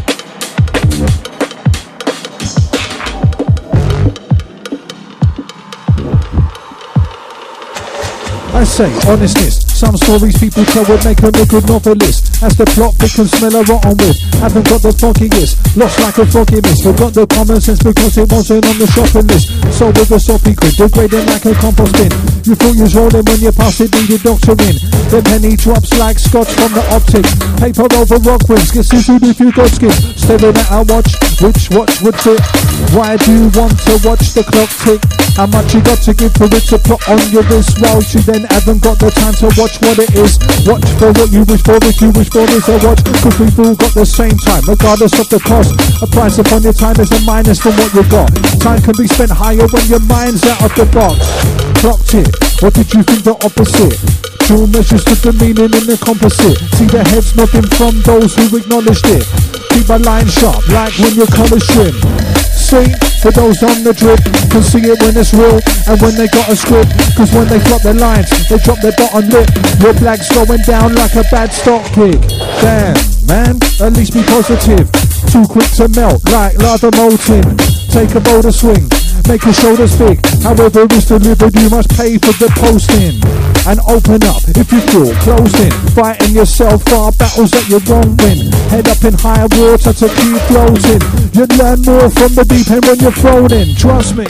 I 8.54 8.64
say, 8.64 8.90
honestness. 9.06 9.69
Some 9.80 9.96
stories 9.96 10.36
people 10.36 10.60
tell 10.76 10.84
would 10.92 11.00
make 11.08 11.24
a 11.24 11.32
good 11.32 11.64
novelist. 11.64 12.36
As 12.44 12.52
the 12.52 12.68
plot 12.76 12.92
they 13.00 13.08
can 13.08 13.24
smell 13.24 13.56
a 13.56 13.64
rotten 13.64 13.96
with. 13.96 14.20
Haven't 14.36 14.68
got 14.68 14.84
the 14.84 14.92
fogginess, 14.92 15.56
lost 15.72 15.96
like 16.04 16.20
a 16.20 16.28
foggy 16.28 16.60
mist. 16.60 16.84
Forgot 16.84 17.16
the 17.16 17.24
common 17.24 17.64
sense 17.64 17.80
because 17.80 18.12
it 18.20 18.28
wasn't 18.28 18.60
on 18.68 18.76
the 18.76 18.84
shopping 18.92 19.24
list. 19.32 19.48
So 19.72 19.88
with 19.88 20.12
a 20.12 20.20
soppy 20.20 20.52
grin, 20.52 20.76
degrading 20.76 21.24
like 21.32 21.48
a 21.48 21.56
compost 21.56 21.96
bin. 21.96 22.12
You 22.44 22.60
thought 22.60 22.76
you 22.76 22.84
was 22.84 22.92
rolling 22.92 23.24
when 23.24 23.40
you 23.40 23.52
passed 23.56 23.80
it, 23.80 23.88
needed 23.96 24.20
doctor 24.20 24.52
in. 24.52 24.76
The 25.08 25.24
penny 25.24 25.56
drops 25.56 25.96
like 25.96 26.20
scotch 26.20 26.52
from 26.60 26.76
the 26.76 26.84
optic. 26.92 27.24
Paper 27.56 27.88
over 27.96 28.20
rock 28.20 28.44
wings, 28.52 28.76
get 28.76 28.84
suited 28.84 29.24
if 29.24 29.40
you 29.40 29.48
got 29.48 29.72
skin. 29.72 29.96
Staring 30.12 30.60
at 30.60 30.68
our 30.68 30.84
watch, 30.92 31.08
which 31.40 31.72
watch 31.72 32.04
would 32.04 32.20
fit? 32.20 32.44
Why 32.92 33.16
do 33.16 33.32
you 33.32 33.48
want 33.56 33.80
to 33.88 33.96
watch 34.04 34.36
the 34.36 34.44
clock 34.44 34.68
tick? 34.84 35.00
How 35.36 35.46
much 35.46 35.72
you 35.74 35.80
got 35.80 36.02
to 36.04 36.12
give 36.12 36.34
for 36.34 36.50
it 36.50 36.64
to 36.68 36.78
put 36.78 37.00
on 37.08 37.20
your 37.32 37.44
wrist 37.48 37.80
while 37.80 38.02
you 38.02 38.20
then 38.26 38.44
haven't 38.50 38.82
got 38.82 38.98
the 38.98 39.10
time 39.10 39.34
to 39.40 39.48
watch 39.56 39.80
what 39.80 39.96
it 39.96 40.12
is. 40.12 40.36
Watch 40.68 40.84
for 41.00 41.10
what 41.16 41.32
you 41.32 41.46
wish 41.48 41.62
for, 41.64 41.78
if 41.80 41.96
you 42.00 42.10
wish 42.12 42.28
for 42.28 42.44
this 42.44 42.68
a 42.68 42.76
watch. 42.84 43.00
Cause 43.22 43.36
we've 43.40 43.58
all 43.58 43.74
got 43.74 43.94
the 43.94 44.04
same 44.04 44.36
time, 44.44 44.62
regardless 44.68 45.16
of 45.16 45.28
the 45.32 45.40
cost. 45.40 45.72
A 46.02 46.06
price 46.06 46.36
upon 46.38 46.62
your 46.62 46.76
time 46.76 46.98
is 47.00 47.10
a 47.12 47.20
minus 47.24 47.60
from 47.60 47.72
what 47.80 47.92
you 47.94 48.04
got. 48.10 48.28
Time 48.60 48.80
can 48.82 48.94
be 48.98 49.06
spent 49.06 49.30
higher 49.30 49.64
when 49.70 49.86
your 49.88 50.04
mind's 50.04 50.44
out 50.44 50.60
of 50.60 50.72
the 50.76 50.86
box. 50.92 51.18
Clocked 51.80 52.14
it, 52.14 52.28
what 52.60 52.74
did 52.74 52.92
you 52.92 53.02
think 53.02 53.24
the 53.24 53.32
opposite? 53.40 53.96
Dual 54.50 54.66
measures 54.66 55.04
to 55.06 55.14
the 55.14 55.32
meaning 55.38 55.70
in 55.70 55.84
the 55.86 55.96
composite. 55.96 56.58
See 56.74 56.90
the 56.90 57.06
heads 57.06 57.32
nodding 57.38 57.70
from 57.78 58.02
those 58.02 58.34
who 58.34 58.50
acknowledged 58.58 59.06
it. 59.06 59.24
Keep 59.70 59.88
my 59.88 59.96
line 60.02 60.26
sharp, 60.26 60.66
like 60.68 60.92
when 60.98 61.14
you're 61.14 61.30
college 61.30 61.64
trim. 61.70 62.39
For 62.70 63.34
those 63.34 63.58
on 63.66 63.82
the 63.82 63.90
drip, 63.90 64.22
can 64.46 64.62
see 64.62 64.78
it 64.78 64.94
when 65.02 65.10
it's 65.18 65.34
real 65.34 65.58
and 65.90 65.98
when 65.98 66.14
they 66.14 66.30
got 66.30 66.46
a 66.46 66.54
script. 66.54 66.94
Cause 67.18 67.34
when 67.34 67.50
they 67.50 67.58
flop 67.58 67.82
their 67.82 67.98
lines, 67.98 68.30
they 68.46 68.62
drop 68.62 68.78
their 68.78 68.94
bottom 68.94 69.26
lip. 69.26 69.50
Your 69.82 69.90
black's 69.98 70.30
going 70.30 70.62
down 70.62 70.94
like 70.94 71.10
a 71.18 71.26
bad 71.34 71.50
stock 71.50 71.82
pick. 71.90 72.22
Damn, 72.62 72.94
man, 73.26 73.58
at 73.82 73.98
least 73.98 74.14
be 74.14 74.22
positive. 74.22 74.86
Too 75.34 75.42
quick 75.50 75.66
to 75.82 75.90
melt, 75.98 76.22
like 76.30 76.62
lava 76.62 76.94
molten. 76.94 77.58
Take 77.90 78.14
a 78.14 78.22
bolder 78.22 78.54
swing, 78.54 78.86
make 79.26 79.42
your 79.42 79.54
shoulders 79.58 79.98
big. 79.98 80.22
However 80.46 80.86
it's 80.86 81.10
delivered, 81.10 81.50
you 81.58 81.74
must 81.74 81.90
pay 81.98 82.22
for 82.22 82.30
the 82.38 82.54
posting. 82.54 83.49
And 83.66 83.80
open 83.88 84.22
up 84.24 84.42
if 84.56 84.72
you 84.72 84.80
feel 84.80 85.14
closed 85.20 85.58
in. 85.60 85.70
Fighting 85.92 86.34
yourself 86.34 86.82
for 86.84 87.12
battles 87.12 87.50
that 87.50 87.68
you 87.68 87.80
won't 87.88 88.20
win. 88.22 88.50
Head 88.70 88.88
up 88.88 89.04
in 89.04 89.14
high 89.14 89.46
water 89.58 89.92
to 89.92 90.08
keep 90.08 90.40
floating. 90.48 91.02
You 91.34 91.44
learn 91.58 91.82
more 91.82 92.08
from 92.08 92.34
the 92.34 92.44
deep 92.48 92.70
end 92.70 92.84
when 92.86 92.98
you're 93.00 93.12
thrown 93.12 93.52
in. 93.52 93.76
Trust 93.76 94.16
me. 94.16 94.26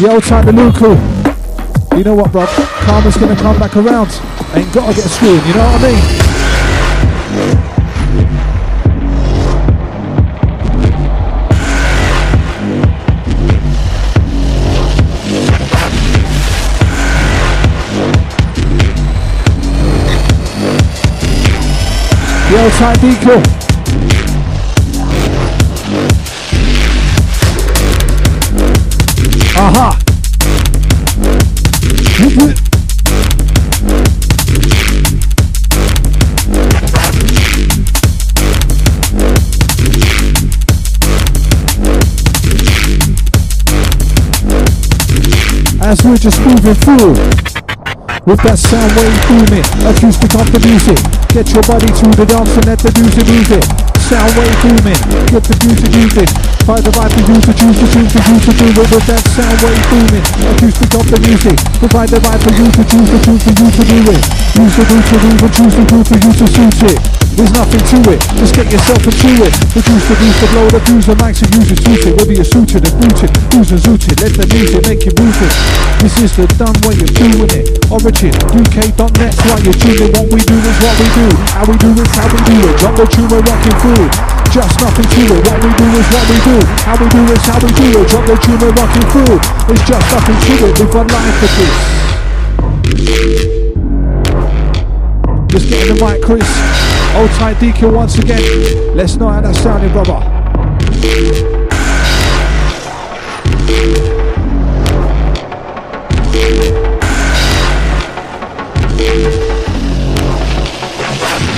Yo, 0.00 0.18
time 0.20 0.46
to 0.46 0.52
Luku. 0.52 1.98
You 1.98 2.04
know 2.04 2.14
what, 2.14 2.32
bro? 2.32 2.46
Karma's 2.46 3.16
gonna 3.18 3.36
come 3.36 3.58
back 3.58 3.76
around. 3.76 4.39
Ain't 4.52 4.72
gotta 4.74 4.92
get 4.92 5.04
screwed, 5.04 5.46
you 5.46 5.54
know 5.54 5.60
what 5.60 5.80
I 5.80 5.92
mean? 5.92 6.30
Yo, 22.50 22.70
tight 22.70 22.98
decal. 22.98 23.40
Aha! 29.56 30.10
As 45.90 45.98
we're 46.06 46.14
just 46.14 46.38
moving 46.46 46.78
through 46.86 47.18
with 48.22 48.38
that 48.46 48.62
sound 48.62 48.94
wave 48.94 49.10
booming, 49.26 49.66
acoustic 49.82 50.30
of 50.38 50.46
the 50.54 50.62
music. 50.62 50.94
Get 51.34 51.50
your 51.50 51.66
body 51.66 51.90
to 51.90 52.06
the 52.14 52.22
dance 52.30 52.54
and 52.54 52.62
let 52.70 52.78
the 52.78 52.94
music 52.94 53.26
move 53.26 53.50
it. 53.50 53.66
Sound 53.98 54.30
wave 54.38 54.54
booming, 54.62 55.02
get 55.34 55.42
the 55.42 55.56
music 55.66 55.90
moving. 55.90 56.30
Find 56.62 56.86
the 56.86 56.94
vibe 56.94 57.10
to 57.10 57.22
to 57.26 57.52
choose 57.58 57.74
to 57.74 57.86
choose 57.90 58.42
to 58.46 58.52
do 58.54 58.66
it 58.70 58.86
with 58.86 59.06
that 59.10 59.22
sound 59.34 59.58
wave 59.66 59.82
booming. 59.90 60.26
Acoustic 60.54 60.94
of 60.94 61.06
the 61.10 61.18
music. 61.26 61.58
Provide 61.82 62.10
the 62.14 62.22
vibe 62.22 62.38
for 62.38 62.54
you 62.54 62.66
to 62.70 62.82
choose 62.86 63.10
to 63.10 63.18
choose 63.26 63.42
for 63.42 63.54
you 63.58 63.68
to 63.74 63.82
do 63.82 63.98
it. 64.14 64.22
Use 64.62 64.74
the 64.78 64.84
do 64.86 64.94
to 64.94 65.16
do 65.18 65.30
and 65.42 65.50
choose 65.50 65.74
to 65.74 65.84
do 65.90 65.98
for 66.06 66.18
you 66.22 66.30
to 66.38 66.46
suit 66.54 66.82
it. 66.86 67.19
There's 67.36 67.52
nothing 67.54 67.80
to 67.80 67.98
it, 68.10 68.20
just 68.38 68.54
get 68.54 68.66
yourself 68.70 69.00
into 69.06 69.30
it. 69.46 69.54
Produce 69.70 70.04
the 70.10 70.16
boost, 70.18 70.38
the 70.40 70.48
blow, 70.50 70.66
the 70.70 70.80
the 70.80 71.14
mics 71.22 71.40
and 71.46 71.50
use 71.54 71.70
it, 71.70 71.78
suit 71.80 72.02
it. 72.06 72.14
Whether 72.18 72.34
you're 72.34 72.44
suited 72.44 72.82
and 72.82 72.94
booted, 72.98 73.30
who's 73.54 73.70
and 73.70 73.80
zooted. 73.80 74.16
Let 74.18 74.34
the 74.34 74.46
music 74.50 74.82
make 74.86 75.02
you 75.06 75.14
move 75.14 75.38
it. 75.38 75.52
This 76.02 76.16
is 76.20 76.36
the 76.36 76.46
done 76.58 76.74
way 76.84 76.98
of 76.98 77.10
doing 77.14 77.50
it. 77.54 77.70
Origin, 77.88 78.34
UK.net's 78.50 79.38
why 79.46 79.58
you're 79.62 79.78
tuning. 79.78 80.10
What 80.14 80.26
we 80.32 80.40
do 80.42 80.56
is 80.58 80.76
what 80.82 80.94
we 80.98 81.06
do. 81.14 81.26
How 81.54 81.64
we 81.64 81.74
do 81.78 81.90
is 81.94 82.10
how 82.12 82.26
we 82.28 82.38
do 82.44 82.56
it. 82.66 82.74
Drop 82.82 82.94
the 82.98 83.06
tune, 83.06 83.28
we're 83.30 83.44
rocking 83.46 83.78
through 83.78 84.40
just 84.50 84.80
nothing 84.82 85.06
to 85.06 85.22
it. 85.30 85.46
What 85.46 85.62
we 85.62 85.70
do 85.78 85.86
is 85.94 86.06
what 86.10 86.26
we 86.26 86.36
do. 86.42 86.58
How 86.82 86.98
we 86.98 87.06
do 87.06 87.22
is 87.30 87.42
how 87.46 87.58
we 87.62 87.70
do 87.70 87.86
it. 88.02 88.08
Drop 88.10 88.26
the 88.26 88.34
tune 88.42 88.58
and 88.58 88.74
rocking 88.74 89.06
through. 89.14 89.38
It's 89.70 89.84
just 89.86 90.06
nothing 90.10 90.38
to 90.42 90.52
it. 90.66 90.78
We've 90.78 90.90
got 90.90 91.06
life 91.06 91.38
for 91.38 91.46
this. 91.54 92.00
Just 95.50 95.68
getting 95.68 95.94
the 95.94 96.04
mic, 96.04 96.22
Chris. 96.22 96.79
Old 97.16 97.30
tight 97.32 97.56
DQ 97.56 97.92
once 97.92 98.18
again. 98.18 98.96
Let's 98.96 99.16
know 99.16 99.28
how 99.28 99.40
that 99.40 99.54
sounded, 99.56 99.92
brother. 99.92 100.20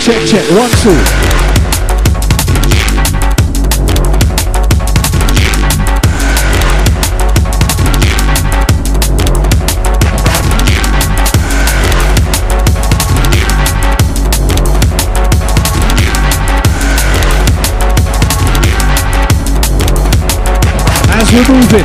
Check, 0.00 0.26
check, 0.26 0.50
one, 0.50 0.70
two. 0.82 1.21
We're 21.32 21.38
moving. 21.48 21.80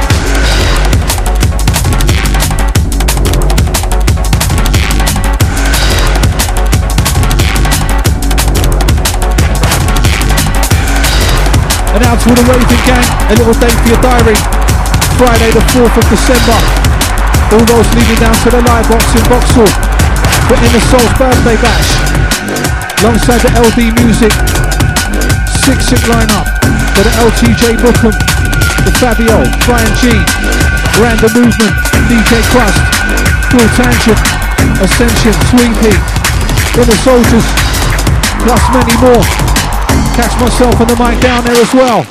And 11.95 12.03
out 12.03 12.19
to 12.19 12.35
the 12.35 12.43
raving 12.43 12.83
gang, 12.83 13.07
a 13.31 13.39
little 13.39 13.55
date 13.55 13.71
for 13.71 13.87
your 13.87 14.01
diary. 14.03 14.35
Friday 15.15 15.55
the 15.55 15.63
4th 15.71 15.95
of 15.95 16.03
December. 16.11 16.59
All 17.55 17.63
those 17.63 17.87
leading 17.95 18.19
down 18.19 18.35
to 18.43 18.49
the 18.51 18.59
Lightbox 18.59 19.15
in 19.15 19.23
Vauxhall. 19.31 19.71
For 20.51 20.59
Inner 20.59 20.83
Soul's 20.91 21.13
birthday 21.15 21.55
bash. 21.63 21.95
Alongside 22.99 23.39
the 23.47 23.55
LD 23.55 23.95
music. 24.03 24.33
Six 25.63 25.87
sick 25.87 26.03
lineup 26.11 26.51
for 26.91 27.03
the 27.07 27.11
LTJ 27.15 27.77
Bukem 27.79 28.36
the 28.85 28.91
Fabio, 28.99 29.41
Bryan 29.65 29.93
Gee, 29.97 30.21
Random 31.01 31.31
Movement, 31.33 31.75
DJ 32.09 32.43
Crust, 32.51 32.77
Phil 33.49 33.67
Tangent, 33.77 34.19
Ascension, 34.81 35.33
Swing 35.49 35.73
Peak, 35.81 36.01
Inner 36.77 36.99
Soldiers, 37.01 37.47
plus 38.43 38.63
many 38.73 38.95
more. 39.01 39.23
Catch 40.13 40.39
myself 40.39 40.79
on 40.81 40.87
the 40.87 40.97
mic 40.97 41.21
down 41.21 41.43
there 41.45 41.61
as 41.61 41.73
well. 41.73 42.05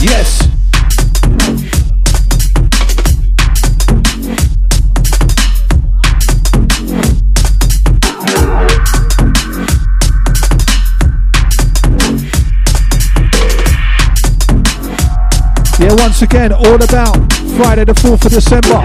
Yes. 0.00 0.37
Yeah, 15.88 16.04
once 16.04 16.20
again, 16.20 16.52
all 16.52 16.76
about 16.76 17.16
Friday 17.56 17.88
the 17.88 17.96
4th 17.96 18.28
of 18.28 18.32
December. 18.36 18.76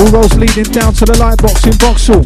All 0.00 0.08
roads 0.08 0.32
leading 0.40 0.64
down 0.72 0.96
to 0.96 1.04
the 1.04 1.12
Lightbox 1.20 1.68
in 1.68 1.76
Vauxhall 1.76 2.24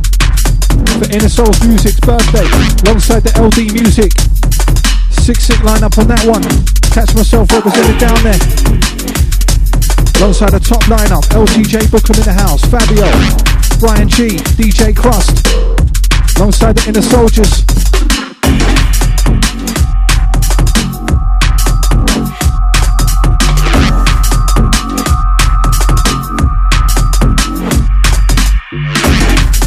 for 1.03 1.11
Inner 1.11 1.27
Souls 1.27 1.59
Music's 1.67 1.99
birthday, 1.99 2.47
alongside 2.87 3.27
the 3.27 3.35
LD 3.35 3.75
Music. 3.75 4.15
Six 5.11 5.51
sick 5.51 5.59
lineup 5.67 5.99
on 5.99 6.07
that 6.07 6.23
one. 6.31 6.47
Catch 6.95 7.11
myself 7.19 7.51
represented 7.51 7.99
down 7.99 8.15
there. 8.23 8.39
Alongside 10.23 10.55
the 10.55 10.62
top 10.62 10.87
lineup, 10.87 11.27
LTJ 11.35 11.91
Bukem 11.91 12.15
in 12.15 12.23
the 12.23 12.39
house, 12.39 12.62
Fabio, 12.71 13.11
Bryan 13.83 14.07
Gee, 14.07 14.39
DJ 14.55 14.95
Crust. 14.95 15.43
Alongside 16.39 16.79
the 16.79 16.87
Inner 16.87 17.03
Soldiers, 17.03 17.67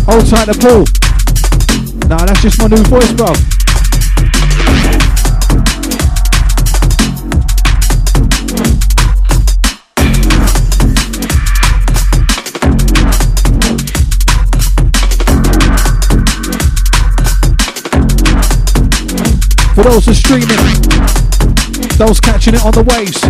Hold 0.10 0.26
tight 0.26 0.46
the 0.46 0.54
pool. 0.54 0.86
Nah, 2.08 2.26
that's 2.26 2.42
just 2.42 2.58
my 2.60 2.68
new 2.68 2.78
voice, 2.84 3.12
bro. 3.12 3.28
For 19.76 19.84
those 19.84 20.06
who 20.06 20.12
are 20.12 20.16
streaming, 20.16 20.48
those 21.98 22.22
catching 22.22 22.56
it 22.56 22.64
on 22.64 22.72
the 22.72 22.84
waves, 22.88 23.22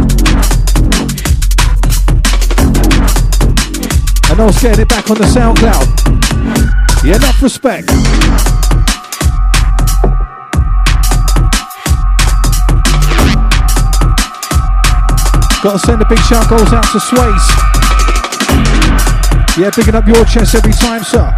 and 4.30 4.40
those 4.40 4.62
getting 4.62 4.82
it 4.82 4.90
back 4.90 5.10
on 5.10 5.18
the 5.18 5.24
SoundCloud. 5.24 6.07
Yeah, 7.08 7.16
enough 7.16 7.42
respect. 7.42 7.88
Gotta 15.64 15.80
send 15.80 16.02
a 16.02 16.06
big 16.10 16.20
shout 16.20 16.50
goes 16.50 16.74
out 16.74 16.84
to 16.92 17.00
Sways. 17.00 17.46
Yeah, 19.58 19.72
picking 19.74 19.96
up 19.96 20.06
your 20.06 20.26
chest 20.26 20.54
every 20.56 20.74
time, 20.74 21.06
sir. 21.06 21.32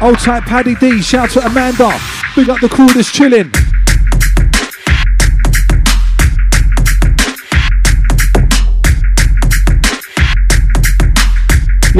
Old 0.00 0.18
type 0.20 0.44
Paddy 0.44 0.74
D, 0.76 1.02
shout 1.02 1.32
to 1.32 1.44
Amanda. 1.44 2.00
Big 2.34 2.48
up 2.48 2.60
the 2.62 2.68
crew 2.70 2.88
that's 2.94 3.12
chilling. 3.12 3.52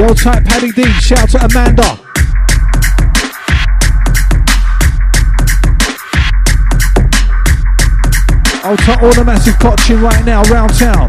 Old 0.03 0.17
type 0.17 0.43
Paddy 0.43 0.69
D, 0.71 0.83
shout 0.99 1.19
out 1.19 1.29
to 1.29 1.45
Amanda. 1.45 1.99
Type 8.83 9.01
all 9.01 9.13
the 9.13 9.23
massive 9.23 9.57
clutching 9.59 10.01
right 10.01 10.25
now, 10.25 10.41
round 10.43 10.73
town. 10.73 11.07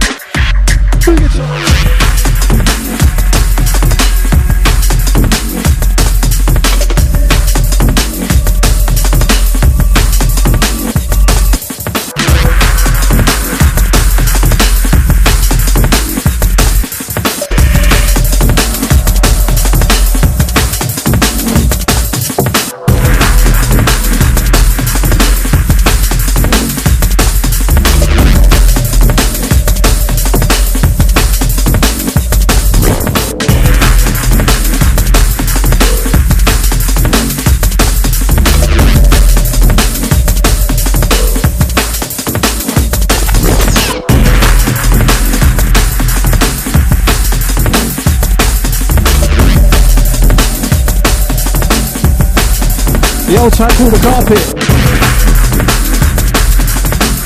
Called 53.73 53.93
the 53.93 53.99
carpet. 53.99 54.45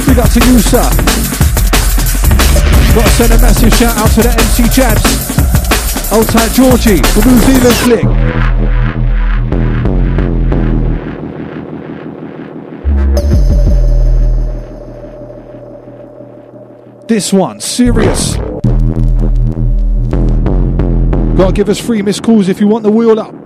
Big 0.07 0.18
up 0.18 0.30
to 0.30 0.41
you, 0.47 0.59
sir. 0.61 0.89
Gotta 2.95 3.11
send 3.11 3.32
a 3.32 3.39
massive 3.39 3.74
shout 3.74 3.97
out 3.99 4.11
to 4.12 4.22
the 4.22 4.30
MC 4.30 4.68
Jabs. 4.70 5.05
Old 6.11 6.28
type 6.28 6.53
Georgie, 6.53 7.03
the 7.03 7.22
New 7.26 7.39
Zealand 7.45 7.76
click. 7.84 8.07
This 17.09 17.32
one, 17.32 17.61
serious. 17.61 18.36
Gotta 21.36 21.53
give 21.53 21.68
us 21.68 21.78
free 21.78 22.01
missed 22.03 22.22
calls 22.22 22.49
if 22.49 22.61
you 22.61 22.68
want 22.68 22.84
the 22.84 22.91
wheel 22.91 23.18
up. 23.20 23.38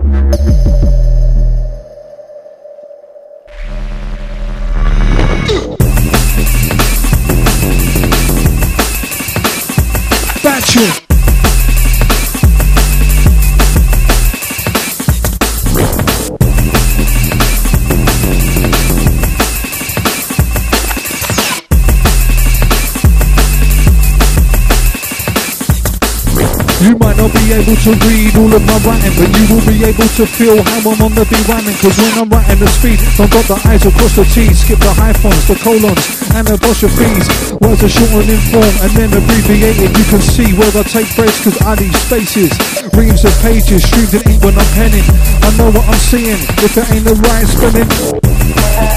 Able 27.53 27.77
to 27.77 27.91
read 28.09 28.33
all 28.33 28.49
of 28.49 28.63
my 28.65 28.77
writing, 28.81 29.13
but 29.13 29.29
you 29.29 29.45
will 29.53 29.65
be 29.69 29.85
able 29.85 30.09
to 30.17 30.25
feel 30.25 30.57
how 30.57 30.89
I'm 30.89 31.01
on 31.05 31.13
the 31.13 31.21
beat 31.29 31.45
rhyming. 31.45 31.77
Cause 31.77 31.93
when 32.01 32.13
I'm 32.17 32.29
writing 32.33 32.57
the 32.57 32.69
speed, 32.73 32.97
I've 33.21 33.29
got 33.29 33.45
the 33.45 33.57
eyes 33.69 33.85
across 33.85 34.17
the 34.17 34.25
T's, 34.25 34.65
skip 34.65 34.81
the 34.81 34.93
hyphens, 34.93 35.45
the 35.45 35.57
colons, 35.61 36.01
and 36.33 36.49
the 36.49 36.57
apostrophes. 36.57 37.29
Words 37.61 37.85
are 37.85 37.93
shortened 37.93 38.33
in 38.33 38.41
form 38.49 38.75
and 38.81 38.91
then 38.97 39.09
abbreviated. 39.13 39.93
You 39.93 40.05
can 40.09 40.23
see 40.25 40.49
where 40.57 40.73
I 40.73 40.81
take 40.81 41.09
breaks, 41.13 41.45
cause 41.45 41.57
I 41.61 41.77
leave 41.77 41.93
spaces. 41.93 42.51
Reams 42.97 43.21
of 43.21 43.33
pages, 43.45 43.85
streamed 43.85 44.13
in 44.17 44.23
ink 44.33 44.41
when 44.41 44.57
I'm 44.57 44.71
penning. 44.73 45.05
I 45.45 45.49
know 45.53 45.69
what 45.69 45.85
I'm 45.85 46.01
seeing, 46.09 46.41
if 46.65 46.73
it 46.73 46.87
ain't 46.89 47.05
the 47.05 47.15
right 47.21 47.45
spelling. 47.45 47.89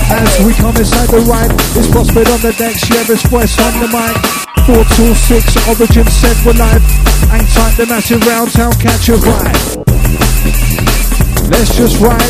As 0.09 0.33
we 0.41 0.57
come 0.57 0.77
inside 0.77 1.13
the 1.13 1.21
ride, 1.29 1.53
it's 1.77 1.89
Prospect 1.93 2.29
on 2.33 2.41
the 2.41 2.53
decks, 2.57 2.89
yeah, 2.89 3.05
it's 3.05 3.25
voice 3.29 3.53
on 3.61 3.85
the 3.85 3.89
mic. 3.93 4.36
426 4.67 5.69
Origin 5.69 6.05
said 6.11 6.37
we're 6.45 6.53
live. 6.59 6.83
Hang 7.31 7.47
tight, 7.55 7.77
the 7.77 7.87
massive 7.87 8.21
round 8.27 8.51
town, 8.51 8.73
catch 8.73 9.09
a 9.09 9.13
vibe. 9.13 9.77
Let's 11.49 11.77
just 11.77 12.01
ride. 12.01 12.21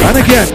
And 0.00 0.16
again. 0.16 0.48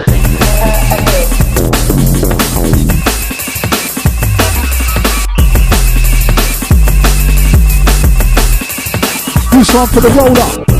Who's 9.52 9.76
on 9.76 9.88
for 9.88 10.02
the 10.02 10.10
roller? 10.18 10.75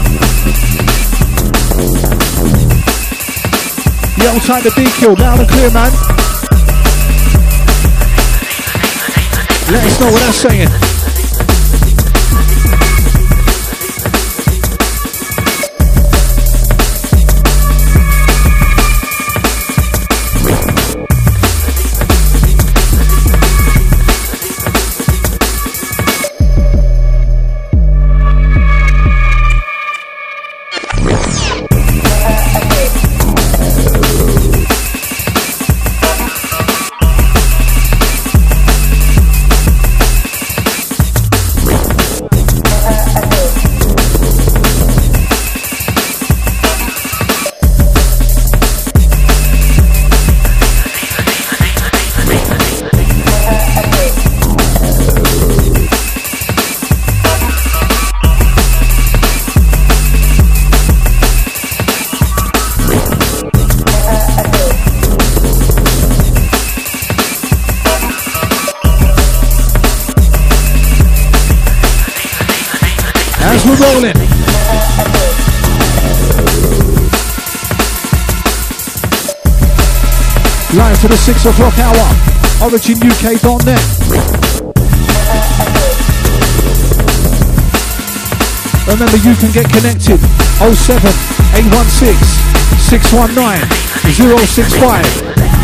The 4.26 4.32
outside 4.32 4.64
the 4.64 4.70
DQ, 4.72 5.20
loud 5.20 5.40
and 5.40 5.48
clear, 5.48 5.70
man. 5.70 5.92
Let 9.72 9.86
us 9.86 10.00
know 10.00 10.08
what 10.08 10.20
that's 10.20 10.38
saying. 10.38 10.85
To 81.06 81.12
the 81.12 81.18
6 81.18 81.46
o'clock 81.46 81.78
hour. 81.78 82.06
OriginUK.net. 82.66 83.84
Remember, 88.88 89.18
you 89.18 89.36
can 89.36 89.52
get 89.52 89.70
connected 89.70 90.20
07 90.60 91.10
816 91.54 92.16
619 92.80 94.48
065. 94.48 95.55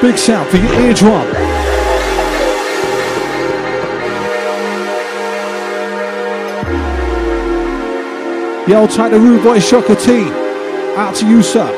Big 0.00 0.16
sound 0.16 0.48
for 0.48 0.56
your 0.56 0.72
eardrum. 0.80 1.26
Yo, 8.66 8.86
tight 8.86 9.10
the 9.10 9.20
rude 9.20 9.42
boy 9.42 9.58
Shocker 9.60 9.94
T. 9.94 10.22
Out 10.96 11.14
to 11.16 11.28
you, 11.28 11.42
sir. 11.42 11.68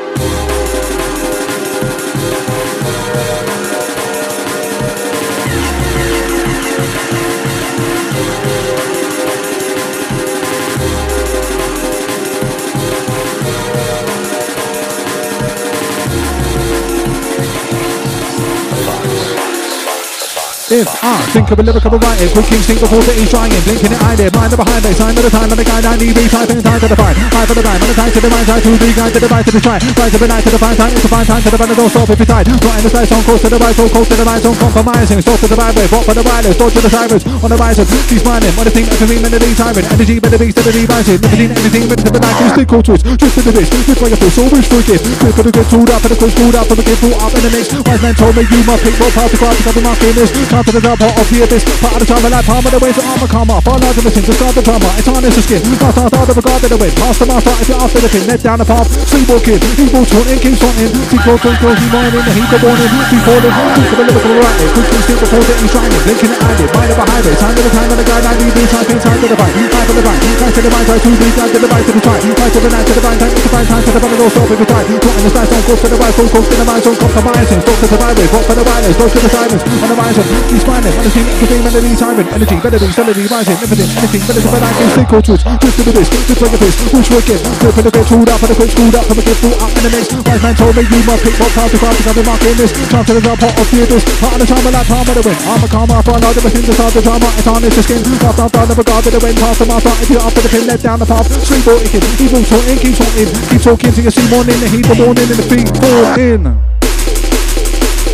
If 20.83 20.99
I 20.99 21.15
ah, 21.15 21.23
think 21.31 21.47
of 21.47 21.55
a 21.55 21.63
lyrical 21.63 21.95
writing, 21.95 22.27
quick 22.35 22.51
instinct 22.51 22.83
before 22.83 22.99
he's 23.07 23.31
trying, 23.31 23.55
blinking 23.63 23.95
it 23.95 24.03
eyelid, 24.03 24.35
mind 24.35 24.51
the 24.51 24.59
behind 24.59 24.83
it, 24.83 24.99
sign 24.99 25.15
of 25.15 25.23
the 25.23 25.31
time, 25.31 25.47
and 25.47 25.55
the 25.55 25.63
guy 25.63 25.79
I 25.79 25.95
need 25.95 26.11
be 26.11 26.27
typing 26.27 26.59
time 26.59 26.75
to 26.83 26.91
the 26.91 26.99
fight, 26.99 27.15
fight 27.31 27.47
for 27.47 27.55
the 27.55 27.63
time, 27.63 27.79
and 27.79 27.87
the 27.87 27.95
time 27.95 28.11
to 28.11 28.19
the 28.19 28.27
right 28.27 28.43
side, 28.43 28.63
to 28.67 28.71
the 28.75 28.91
guy 28.91 29.07
to 29.07 29.19
the 29.23 29.31
right 29.31 29.45
to 29.47 29.51
the 29.55 29.63
try, 29.63 29.77
right 29.79 30.11
to 30.11 30.19
the 30.19 30.27
night 30.27 30.43
to 30.43 30.51
the 30.51 30.59
fine 30.59 30.75
time, 30.75 30.91
it's 30.91 31.07
a 31.07 31.07
fine 31.07 31.23
time 31.23 31.39
to 31.39 31.49
the 31.55 31.55
run, 31.55 31.71
don't 31.71 31.87
stop 31.87 32.09
if 32.11 32.19
you 32.19 32.27
tight, 32.27 32.51
right 32.51 32.79
in 32.79 32.83
the 32.83 32.91
side, 32.91 33.07
on 33.15 33.23
course 33.23 33.39
to 33.39 33.47
the 33.47 33.59
right, 33.63 33.75
so 33.79 33.87
close 33.87 34.09
to 34.11 34.15
the 34.19 34.27
right, 34.27 34.43
so 34.43 34.51
compromising, 34.59 35.19
stop 35.23 35.39
to 35.39 35.47
the 35.47 35.55
right 35.55 35.71
way, 35.71 35.87
walk 35.87 36.03
for 36.03 36.15
the 36.19 36.23
wireless, 36.27 36.55
dodge 36.59 36.75
to 36.75 36.81
the 36.83 36.91
drivers, 36.91 37.23
on 37.23 37.47
the 37.47 37.55
rising, 37.55 37.87
keep 38.11 38.19
smiling, 38.19 38.51
what 38.59 38.67
a 38.67 38.71
thing, 38.75 38.87
every 38.99 39.23
melody 39.23 39.55
tyrant, 39.55 39.87
energy, 39.87 40.19
beats 40.19 40.55
to 40.59 40.67
the 40.67 40.73
devices, 40.75 41.15
never 41.23 41.37
seen 41.39 41.51
anything 41.55 41.85
than 41.87 41.99
the 42.11 42.19
night, 42.19 42.59
stick 42.59 42.71
or 42.75 42.83
twist, 42.83 43.07
twist 43.07 43.39
to 43.39 43.41
the 43.47 43.55
wrist, 43.55 43.71
twist 43.71 44.03
by 44.03 44.11
your 44.11 44.19
fist, 44.19 44.35
always 44.35 44.67
forgive, 44.67 44.99
good 44.99 45.31
for 45.31 45.47
the 45.47 45.51
good, 45.55 45.67
tooled 45.71 45.91
up, 45.95 46.03
for 46.03 46.11
the 46.11 46.19
quick, 46.19 46.35
pulled 46.35 46.59
up, 46.59 46.67
for 46.67 46.75
the 46.75 46.83
kid, 46.83 46.99
pulled 46.99 47.15
up 47.23 47.31
in 47.31 47.41
the 47.47 47.51
mix, 47.55 47.71
wise 47.87 48.03
man 48.03 48.15
told 48.19 48.35
me 48.35 48.43
you 48.51 48.59
must 48.67 48.83
pick, 48.83 48.99
what 48.99 49.15
part 49.15 49.31
to 49.31 49.39
grab, 49.39 49.55
because 49.55 49.79
I'm 49.79 49.87
marking 49.87 50.11
this, 50.19 50.31
time 50.51 50.72
the 50.73 50.81
top 50.81 50.97
of 50.97 51.27
the 51.29 51.37
abyss, 51.45 51.61
part 51.77 51.93
of 51.93 52.01
the 52.01 52.09
time, 52.09 52.25
like 52.33 52.45
palm 52.49 52.65
of 52.65 52.71
the 52.73 52.81
way, 52.81 52.89
so 52.89 53.05
armor 53.05 53.29
karma, 53.29 53.61
far 53.61 53.77
larger 53.77 54.01
than 54.01 54.09
things, 54.09 54.25
discard 54.25 54.57
the 54.57 54.63
drama, 54.65 54.89
it's 54.97 55.05
harness 55.05 55.35
the 55.37 55.43
skin, 55.45 55.61
fast, 55.77 56.01
out 56.01 56.25
of 56.25 56.33
regard 56.33 56.59
to 56.65 56.69
the 56.73 56.79
wind, 56.81 56.93
past 56.97 57.21
the 57.21 57.29
master, 57.29 57.53
if 57.61 57.69
you're 57.69 57.77
after 57.77 58.01
the 58.01 58.09
pin, 58.09 58.25
let 58.25 58.41
down 58.41 58.57
the 58.57 58.65
path, 58.65 58.89
sleepwalking, 59.05 59.61
evil 59.77 60.01
taunting, 60.01 60.39
keep 60.41 60.57
taunting, 60.57 60.89
keep 61.13 61.21
taunting, 61.21 61.55
closing, 61.61 61.91
mining, 61.93 62.25
the 62.25 62.33
heat 62.33 62.49
of 62.49 62.61
warning, 62.65 62.89
keep 63.05 63.21
falling, 63.21 63.53
keep 63.53 63.85
the 63.85 64.01
lyrical 64.01 64.33
writing, 64.33 64.69
quick 64.73 64.89
instinct 64.97 65.21
before 65.21 65.43
blinking 65.45 66.33
it, 66.33 66.41
eyelid, 66.41 66.69
mind 66.73 66.89
of 66.89 66.97
a 66.97 67.05
highway, 67.05 67.35
time 67.37 67.53
to 67.53 67.61
the 67.61 67.69
time, 67.69 67.89
and 67.93 67.99
the 68.01 68.07
guy, 68.09 68.19
90 68.33 68.57
beats, 68.57 68.71
time, 68.73 68.97
time 68.97 69.19
to 69.21 69.27
the 69.29 69.37
fight, 69.37 69.53
time 69.53 69.85
for 69.85 69.93
the 69.93 70.03
fight, 70.03 70.19
time 70.41 70.53
to 70.57 70.61
the 70.63 70.71
right, 70.73 70.85
time 70.89 71.01
to 71.03 71.09
the 71.13 71.29
right, 71.29 71.51
to 71.53 71.59
the 71.61 71.69
right, 71.69 71.85
to 71.85 71.93
the 71.93 72.01
try, 72.01 72.17
time 72.17 72.49
to 72.49 72.59
the 72.65 72.71
night, 72.73 72.85
to 72.89 72.93
the 72.97 73.03
right, 73.05 73.17
time 73.21 73.29
to 73.29 73.41
the 73.45 73.51
right, 73.53 73.67
time 73.69 73.83
to 73.83 73.91
the 73.93 74.01
right, 74.01 74.17
no 74.17 74.25
stop 74.33 74.49
if 74.49 74.57
you 74.57 74.65
try, 74.65 74.81
plotting 74.81 75.21
the 75.21 75.29
slice, 75.29 75.51
on 75.53 75.61
course 75.69 75.81
to 75.85 75.87
the 75.93 75.99
right, 76.01 76.13
course 76.17 76.49
to 76.49 76.55
the 76.57 76.65
right, 76.65 76.81
on 76.81 76.95
compromising, 76.97 77.61
stop 77.61 77.77
to 77.77 77.87
the 77.93 77.99
right 78.01 78.15
way, 78.17 78.27
walk 78.33 78.45
for 78.49 78.55
the 78.57 78.65
wireless, 78.65 78.97
dodge 78.97 79.13
to 79.13 79.19
the 79.21 79.29
silence, 79.29 79.61
on 79.63 79.77
the 79.77 79.87
horizon, 79.93 80.25
keep 80.49 80.61
smiling, 80.62 80.62
on 80.62 80.62
the 80.62 80.62
scene, 80.63 81.27
everything, 81.27 81.61
melody, 81.63 81.91
tyrant, 81.99 82.29
energy, 82.31 82.55
be, 82.55 82.69
melody, 82.71 83.23
rising, 83.27 83.57
everything, 83.59 83.89
anything, 83.99 84.21
be, 84.23 84.39
better, 84.39 84.63
I 84.63 84.71
can 84.71 84.87
stick 84.95 85.11
or 85.11 85.21
twist, 85.21 85.43
twist 85.43 85.75
to 85.75 85.83
the 85.83 85.91
wrist, 85.91 86.11
twist 86.13 86.39
like 86.39 86.55
a 86.55 86.59
fist, 86.63 86.77
push 86.87 87.09
wicked, 87.11 87.39
grip 87.59 87.75
in 87.77 87.83
the 87.83 87.91
bit, 87.91 88.05
tooled 88.07 88.29
up, 88.31 88.39
and 88.39 88.49
the 88.49 88.55
quick, 88.55 88.71
screwed 88.71 88.95
up, 88.95 89.03
from 89.03 89.19
a 89.19 89.23
kid, 89.23 89.37
pull 89.43 89.55
up 89.59 89.71
in 89.75 89.83
the 89.83 89.91
mix, 89.91 90.05
wise 90.23 90.41
man 90.43 90.55
told 90.55 90.73
me 90.73 90.81
you 90.87 91.01
must 91.03 91.21
pick 91.23 91.35
what 91.35 91.51
part 91.51 91.67
to 91.67 91.77
grab, 91.77 91.93
because 91.93 92.07
I've 92.07 92.17
been 92.17 92.27
marking 92.31 92.55
this, 92.55 92.71
chance 92.87 93.07
to 93.07 93.13
the 93.13 93.23
top, 93.23 93.37
pot 93.43 93.53
of 93.59 93.67
the 93.67 93.77
abyss, 93.83 94.03
part 94.23 94.33
of 94.33 94.39
the 94.39 94.47
charm, 94.47 94.63
like 94.63 94.87
palm 94.87 95.03
of 95.03 95.15
the 95.19 95.23
wind, 95.27 95.39
I'm 95.43 95.63
a 95.63 95.67
karma, 95.67 95.97
for 95.99 96.15
a 96.15 96.21
lot 96.23 96.31
of 96.31 96.43
things, 96.47 96.67
inside 96.71 96.93
the 96.95 97.03
drama, 97.03 97.27
it's 97.35 97.47
on 97.51 97.61
it's 97.63 97.75
the 97.75 97.83
skin, 97.83 98.01
off, 98.23 98.39
off, 98.39 98.51
down, 98.55 98.65
never 98.71 98.85
guard 98.87 99.03
to 99.03 99.11
the 99.11 99.19
wind, 99.19 99.35
past 99.35 99.59
the 99.59 99.67
master, 99.67 99.93
if 99.99 100.07
you're 100.07 100.23
after 100.23 100.41
the 100.41 100.51
pin, 100.51 100.63
let 100.63 100.79
down 100.79 100.97
the 101.03 101.09
path, 101.09 101.27
sleep 101.43 101.67
or 101.67 101.77
icky, 101.83 101.99
evil 102.23 102.43
talking, 102.47 102.77
keep 102.79 102.95
talking, 102.95 103.29
keep 103.51 103.61
talking 103.61 103.91
till 103.91 104.05
you 104.07 104.13
see 104.15 104.27
morning, 104.31 104.57
the 104.63 104.69
heat, 104.71 104.87
the 104.87 104.95
morning, 104.95 105.27
and 105.27 105.39
the 105.39 105.47
feet 105.51 105.67
fall 105.75 106.07
in, 106.15 106.41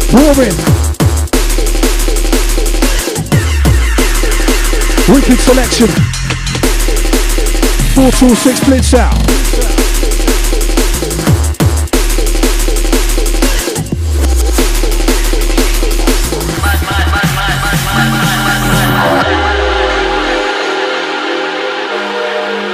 roaring, 0.10 0.79
wicked 5.14 5.40
selection, 5.40 5.88
426 7.96 8.66
blitz 8.66 8.94
out. 8.94 9.18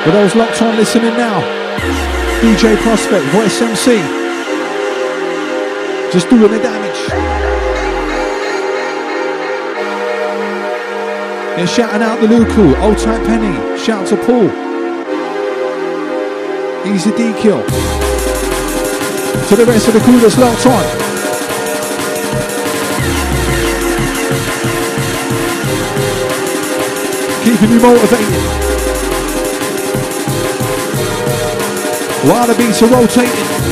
For 0.04 0.12
those 0.12 0.36
locked 0.36 0.62
on 0.62 0.76
listening 0.76 1.16
now, 1.16 1.42
DJ 2.42 2.76
Prospect, 2.84 3.26
Voice 3.28 3.62
MC, 3.62 3.98
just 6.12 6.30
doing 6.30 6.52
the 6.52 6.60
damage. 6.60 6.85
Yeah, 11.58 11.66
shouting 11.68 12.02
out 12.02 12.20
the 12.20 12.28
Luku, 12.28 12.78
Old 12.82 12.98
Type 12.98 13.26
Penny, 13.26 13.78
shout 13.80 14.06
to 14.08 14.18
Paul, 14.18 14.50
Easy 16.86 17.12
D 17.12 17.32
Kill. 17.40 17.64
To 19.48 19.56
the 19.56 19.66
rest 19.66 19.88
of 19.88 19.94
the 19.94 20.02
crew 20.02 20.20
that's 20.20 20.38
locked 20.38 20.66
on. 20.66 20.84
Keeping 27.46 27.72
you 27.72 27.80
motivated. 27.80 28.42
While 32.28 32.48
the 32.48 32.56
beats 32.56 32.82
are 32.82 32.90
rotating. 32.90 33.65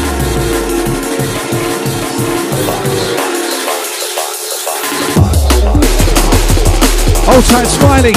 Old 7.34 7.46
tight 7.46 7.66
smiling. 7.66 8.14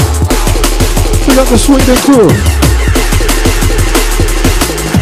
We 1.27 1.35
got 1.35 1.49
the 1.49 1.57
Sweden 1.57 1.97
crew. 2.05 2.29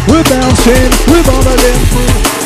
We're 0.07 0.23
bouncing, 0.31 0.91
we're 1.11 1.23
vomiting 1.25 1.81
through. 1.91 2.44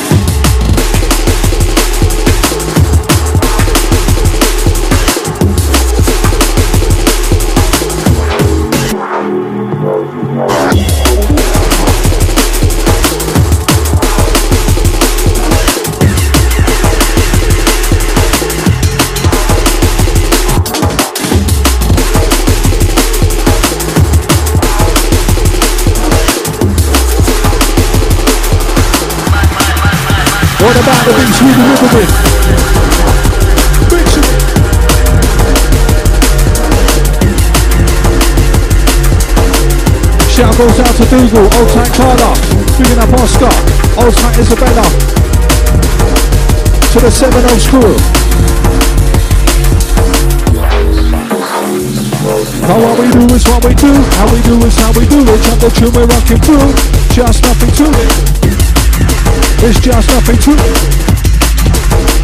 What 30.68 30.76
about 30.84 31.00
the 31.00 31.16
beats 31.16 31.40
we 31.40 31.48
delivered 31.48 31.92
with? 31.96 32.12
Shout 40.28 40.52
goes 40.60 40.78
out 40.84 40.92
to 40.92 41.04
Dougal, 41.08 41.48
Old 41.56 41.68
Tight 41.72 41.88
Carla, 41.96 42.36
picking 42.76 43.00
up 43.00 43.08
Oscar, 43.16 43.48
Old 43.96 44.12
Tight 44.12 44.36
Isabella, 44.36 44.84
to 46.92 46.98
the 47.00 47.10
7 47.16 47.32
O's 47.48 47.66
crew. 47.66 47.96
Now 52.68 52.76
what 52.76 53.00
we 53.00 53.08
do 53.08 53.24
is 53.34 53.48
what 53.48 53.64
we 53.64 53.72
do, 53.72 53.94
how 54.20 54.28
we 54.34 54.42
do 54.42 54.60
is 54.66 54.76
how 54.76 54.92
we 54.92 55.06
do 55.08 55.24
it, 55.24 55.40
jump 55.48 55.60
the 55.62 55.70
tune 55.70 55.92
we're 55.94 56.04
rocking 56.04 56.36
through, 56.44 56.68
just 57.16 57.42
nothing 57.42 57.72
to 57.72 57.88
it. 57.88 58.37
It's 59.60 59.80
just 59.80 60.08
nothing 60.14 60.38
to. 60.38 60.52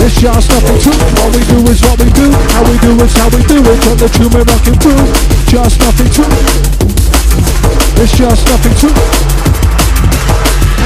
It's 0.04 0.20
just 0.20 0.48
nothing 0.50 0.78
to. 0.78 0.90
What 1.18 1.34
we 1.34 1.42
do 1.50 1.58
is 1.70 1.80
what 1.82 1.98
we 1.98 2.10
do. 2.12 2.30
How 2.30 2.62
we 2.62 2.78
do 2.78 2.94
is 3.02 3.12
how 3.14 3.28
we 3.30 3.42
do 3.42 3.58
it. 3.58 3.86
On 3.90 3.96
the 3.98 4.08
tune 4.08 4.30
we're 4.30 4.44
rocking 4.44 4.78
through. 4.78 5.02
Just 5.50 5.80
nothing 5.80 6.10
to. 6.14 6.22
It's 8.02 8.16
just 8.16 8.46
nothing 8.46 8.74
to. 8.82 8.88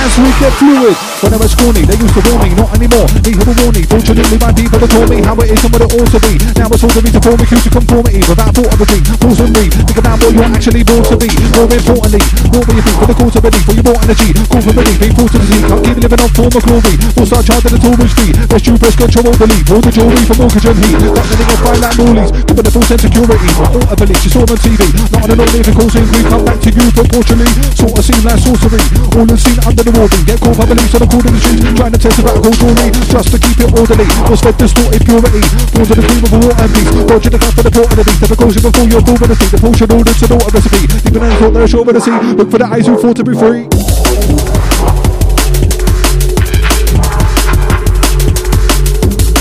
As 0.01 0.19
we 0.19 0.29
get 0.41 0.53
fluid, 0.55 1.08
when 1.23 1.35
I 1.35 1.39
was 1.39 1.55
corny, 1.55 1.83
they 1.83 1.99
used 1.99 2.15
to 2.15 2.23
warn 2.31 2.47
me, 2.47 2.55
not 2.55 2.71
anymore. 2.79 3.09
Need 3.27 3.43
a 3.43 3.55
warning. 3.59 3.87
Fortunately, 3.91 4.39
my 4.39 4.53
people 4.55 4.79
have 4.79 4.91
taught 4.91 5.11
me 5.11 5.19
how 5.19 5.35
it 5.43 5.51
is 5.51 5.63
and 5.67 5.73
what 5.75 5.83
it 5.83 5.91
ought 5.91 6.11
to 6.15 6.21
be. 6.23 6.35
Now 6.55 6.71
it's 6.71 6.83
all 6.85 6.95
to 6.95 7.01
me 7.03 7.11
to 7.11 7.21
form 7.23 7.41
accused 7.43 7.67
of 7.67 7.75
conformity 7.75 8.23
without 8.29 8.55
thought 8.55 8.71
of 8.71 8.79
a 8.79 8.87
thing. 8.87 9.03
Pause 9.19 9.41
and 9.43 9.53
read. 9.59 9.73
Think 9.75 9.99
about 9.99 10.17
what 10.23 10.31
you're 10.31 10.47
actually 10.47 10.85
born 10.87 11.03
to 11.11 11.17
be. 11.19 11.31
More 11.59 11.67
importantly, 11.67 12.23
what 12.55 12.63
will 12.63 12.77
you 12.79 12.85
think 12.87 12.97
for 13.03 13.09
the 13.11 13.17
cause 13.19 13.35
of 13.35 13.43
belief? 13.43 13.65
For 13.67 13.75
your 13.75 13.87
more 13.91 13.99
energy, 13.99 14.31
call 14.47 14.63
for 14.63 14.75
relief, 14.79 14.99
be 15.03 15.09
forced 15.11 15.35
to 15.35 15.39
the 15.43 15.47
sea. 15.51 15.63
Can't 15.67 15.83
keep 15.83 15.99
living 15.99 16.23
on 16.23 16.31
form 16.39 16.55
of 16.55 16.63
glory. 16.63 16.95
Full 17.19 17.27
start 17.27 17.45
charging 17.51 17.73
the 17.75 17.81
tourist 17.83 18.15
fee. 18.15 18.33
Best 18.47 18.65
you 18.71 18.75
press 18.79 18.95
control, 18.95 19.35
believe. 19.35 19.67
All 19.75 19.83
the 19.83 19.91
jewelry 19.91 20.23
for 20.23 20.37
mortgage 20.39 20.67
and 20.71 20.79
heat. 20.87 20.99
Not 21.03 21.27
letting 21.27 21.51
it 21.51 21.61
fine 21.67 21.81
like 21.83 21.97
Morley's. 21.99 22.31
Giving 22.47 22.63
the 22.63 22.73
full 22.73 22.87
sense 22.87 23.03
of 23.03 23.11
security. 23.11 23.51
All 23.59 23.83
a 23.91 23.95
belief, 23.99 24.21
you 24.23 24.31
saw 24.31 24.47
on 24.47 24.59
TV. 24.63 24.83
Not 25.11 25.27
on 25.27 25.31
an 25.35 25.43
all 25.43 25.51
living 25.51 25.75
causing 25.75 26.07
grief. 26.15 26.27
Come 26.31 26.45
back 26.47 26.59
to 26.63 26.71
you 26.71 26.87
proportionally. 26.95 27.51
Sort 27.75 27.99
of 27.99 28.05
seem 28.07 28.23
like 28.23 28.39
sorcery. 28.39 28.83
All 29.19 29.27
unseen 29.27 29.59
under 29.67 29.83
the 29.83 29.89
the 29.89 29.99
warden. 29.99 30.21
Get 30.29 30.41
caught 30.41 30.57
by 30.59 30.67
police 30.69 30.95
on 30.95 31.01
the 31.01 31.08
corner 31.09 31.33
of 31.33 31.77
trying 31.77 31.93
to 31.93 31.99
test 31.99 32.17
the 32.21 32.25
radical 32.25 32.53
jewelry, 32.53 32.89
just 33.09 33.29
to 33.33 33.39
keep 33.41 33.59
it 33.59 33.71
orderly. 33.73 34.07
Or 34.29 34.37
spend 34.37 34.57
distorted 34.61 35.03
purity, 35.05 35.43
born 35.73 35.87
to 35.89 35.95
the 35.97 36.05
cream 36.05 36.23
of 36.23 36.33
war 36.37 36.53
and 36.53 36.71
peace. 36.71 36.91
Dodging 37.09 37.33
the 37.33 37.41
gun 37.41 37.53
for 37.57 37.65
the 37.65 37.73
port 37.73 37.89
and 37.89 37.99
the 37.99 38.05
beast. 38.05 38.21
The 38.21 38.29
precaution 38.29 38.63
before 38.63 38.87
you're 38.89 39.05
cool 39.05 39.19
with 39.19 39.31
the 39.33 39.37
The 39.49 39.59
potion 39.59 39.89
orders 39.89 40.19
to 40.21 40.27
daughter 40.29 40.51
recipe. 40.53 40.83
Deep 40.87 41.17
in 41.17 41.33
thought 41.41 41.53
they're 41.57 41.69
sure 41.69 41.85
the 41.89 42.03
sea. 42.05 42.19
Look 42.37 42.51
for 42.53 42.61
the 42.61 42.69
eyes 42.69 42.87
who 42.87 42.95
fought 43.01 43.17
to 43.17 43.25
be 43.25 43.35
free. 43.35 43.65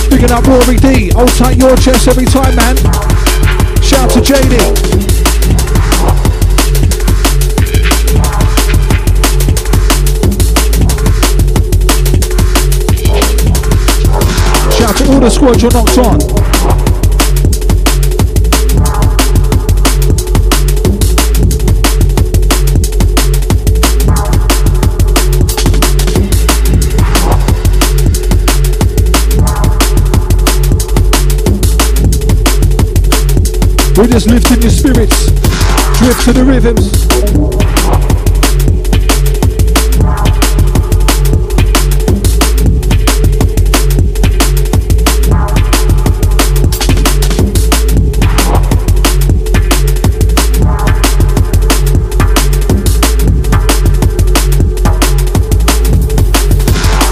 Picking 0.09 0.31
up 0.31 0.47
Rory 0.47 0.77
D. 0.79 1.11
Hold 1.11 1.33
tight 1.35 1.57
your 1.57 1.75
chest 1.77 2.07
every 2.07 2.25
time, 2.25 2.55
man. 2.55 2.75
Shout 3.83 4.09
to 4.15 4.19
JD. 4.23 5.16
All 15.09 15.19
the 15.19 15.29
squad 15.29 15.61
you're 15.61 15.71
knocked 15.71 15.97
on. 15.99 16.17
We're 33.95 34.07
just 34.07 34.27
lifting 34.27 34.61
your 34.61 34.71
spirits. 34.71 35.25
Drip 35.97 36.17
to 36.25 36.33
the 36.33 36.43
rhythms. 36.45 37.66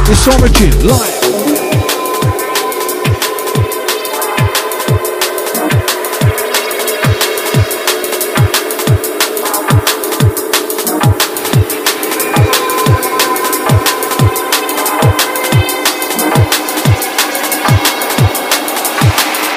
It's 0.07 0.27
Origin 0.27 0.87
live. 0.87 1.25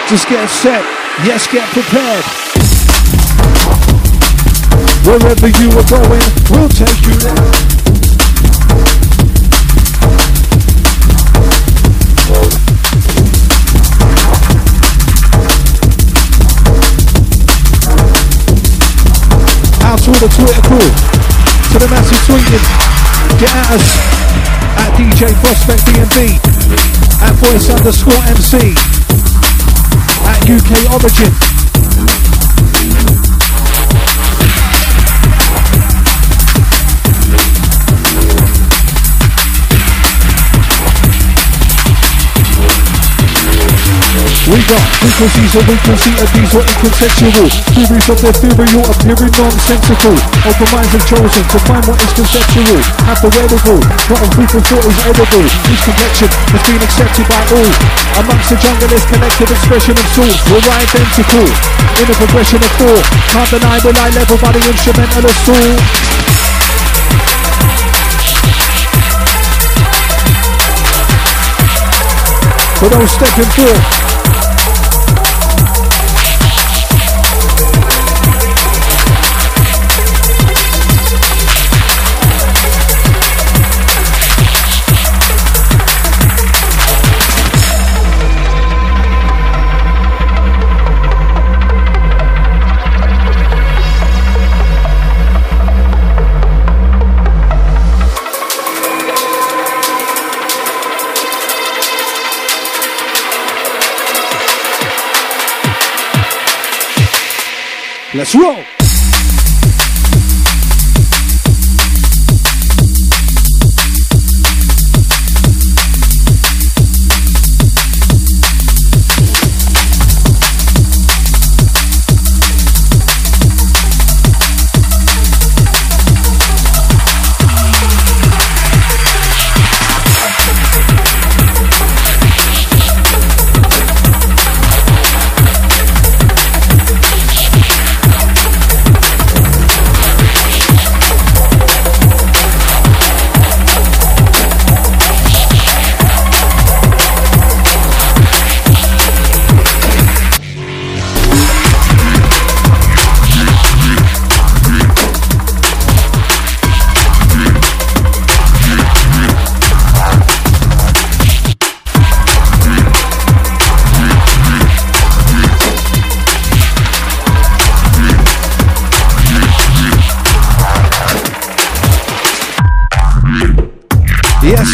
Just 0.08 0.28
get 0.28 0.48
set. 0.48 0.82
Yes, 1.24 1.46
get 1.46 1.68
prepared. 1.74 2.24
Wherever 5.04 5.48
you 5.48 5.68
are 5.72 5.88
going, 5.90 6.22
we'll 6.50 6.68
take 6.70 7.06
you 7.06 7.12
there. 7.20 7.77
To 20.08 20.14
all 20.14 20.20
the 20.20 20.34
Twitter 20.34 20.62
crew, 20.62 20.78
to 20.78 21.78
the 21.78 21.88
massive 21.90 22.16
tweeting, 22.24 22.64
get 23.38 23.52
at 23.52 23.76
us. 23.76 23.84
At 24.80 24.96
DJ 24.96 25.36
Prospect 25.44 25.84
DNB, 25.84 26.40
at 27.20 27.34
voice 27.36 27.68
underscore 27.68 28.24
MC, 28.24 28.72
at 30.24 30.48
UK 30.48 30.90
Origin. 30.96 31.67
We 44.48 44.56
got 44.64 44.80
frequencies 44.96 45.60
of 45.60 45.64
frequency 45.68 46.08
and 46.16 46.30
these 46.32 46.52
are 46.56 46.64
incontextual. 46.64 47.52
Theories 47.68 48.08
of 48.08 48.16
are 48.80 48.88
appearing 48.96 49.32
nonsensical. 49.36 50.16
Open 50.48 50.68
minds 50.72 50.92
have 50.96 51.04
chosen 51.04 51.44
to 51.52 51.58
find 51.68 51.84
what 51.84 52.00
is 52.00 52.12
conceptual. 52.16 52.80
Have 53.04 53.20
the 53.20 53.28
wherewithal, 53.28 53.76
not 54.08 54.24
on 54.24 54.30
for 54.48 54.64
thought 54.64 54.88
is 54.88 54.98
edible. 55.04 55.44
Each 55.68 55.84
connection 55.84 56.32
has 56.32 56.62
been 56.64 56.80
accepted 56.80 57.28
by 57.28 57.44
all. 57.60 57.72
Amongst 58.24 58.48
the 58.48 58.56
jungle 58.56 58.88
is 58.88 59.04
collective 59.12 59.52
expression 59.52 59.94
of 60.00 60.06
source. 60.16 60.40
We're 60.48 60.64
identical 60.64 61.44
in 62.00 62.06
a 62.08 62.14
progression 62.16 62.64
of 62.64 62.72
four. 62.80 62.98
Can't 63.28 63.50
deny 63.52 63.76
we're 63.84 64.00
eye 64.00 64.12
level 64.16 64.40
by 64.40 64.56
the 64.56 64.64
instrumental 64.64 65.28
assault. 65.28 66.08
For 72.78 72.88
those 72.88 73.10
stepping 73.10 73.50
forth. 73.56 74.47
Let's 108.18 108.34
roll. 108.34 108.77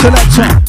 Selector. 0.05 0.65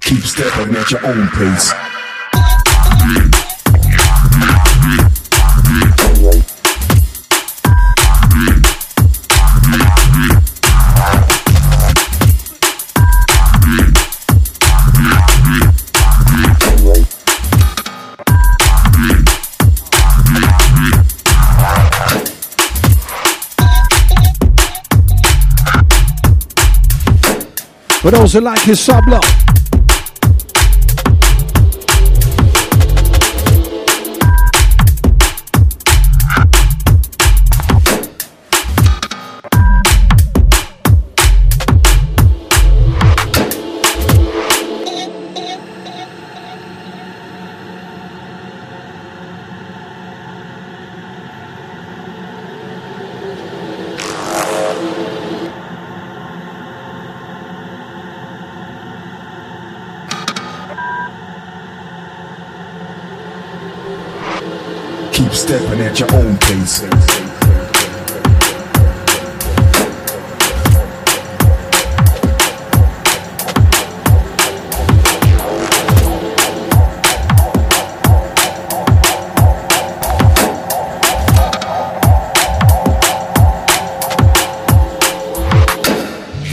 Keep 0.00 0.22
stepping 0.22 0.74
at 0.74 0.90
your 0.90 1.06
own 1.06 1.28
pace. 1.28 1.77
Those 28.10 28.32
who 28.32 28.40
like 28.40 28.60
his 28.60 28.80
sub 28.80 29.06
lock. 29.06 29.24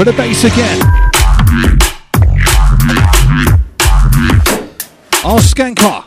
For 0.06 0.12
the 0.12 0.18
bass 0.18 0.44
again. 0.44 0.80
Keep 5.24 6.05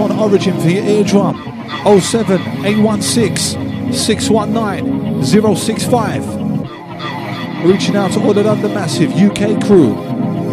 on 0.00 0.12
Origin 0.18 0.58
for 0.60 0.68
your 0.68 0.84
eardrum. 0.84 1.36
07 2.00 2.40
816 2.64 3.92
619 3.92 5.24
065. 5.56 6.40
Reaching 7.64 7.96
out 7.96 8.12
to 8.12 8.20
all 8.20 8.32
the 8.32 8.42
London 8.42 8.72
Massive 8.72 9.12
UK 9.12 9.62
crew, 9.64 9.94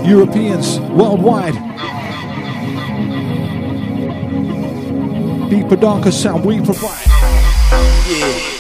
Europeans 0.06 0.80
worldwide. 0.92 1.54
Deeper, 5.50 5.78
darker 5.78 6.12
sound 6.12 6.44
we 6.44 6.60
provide. 6.62 7.06
You 8.10 8.57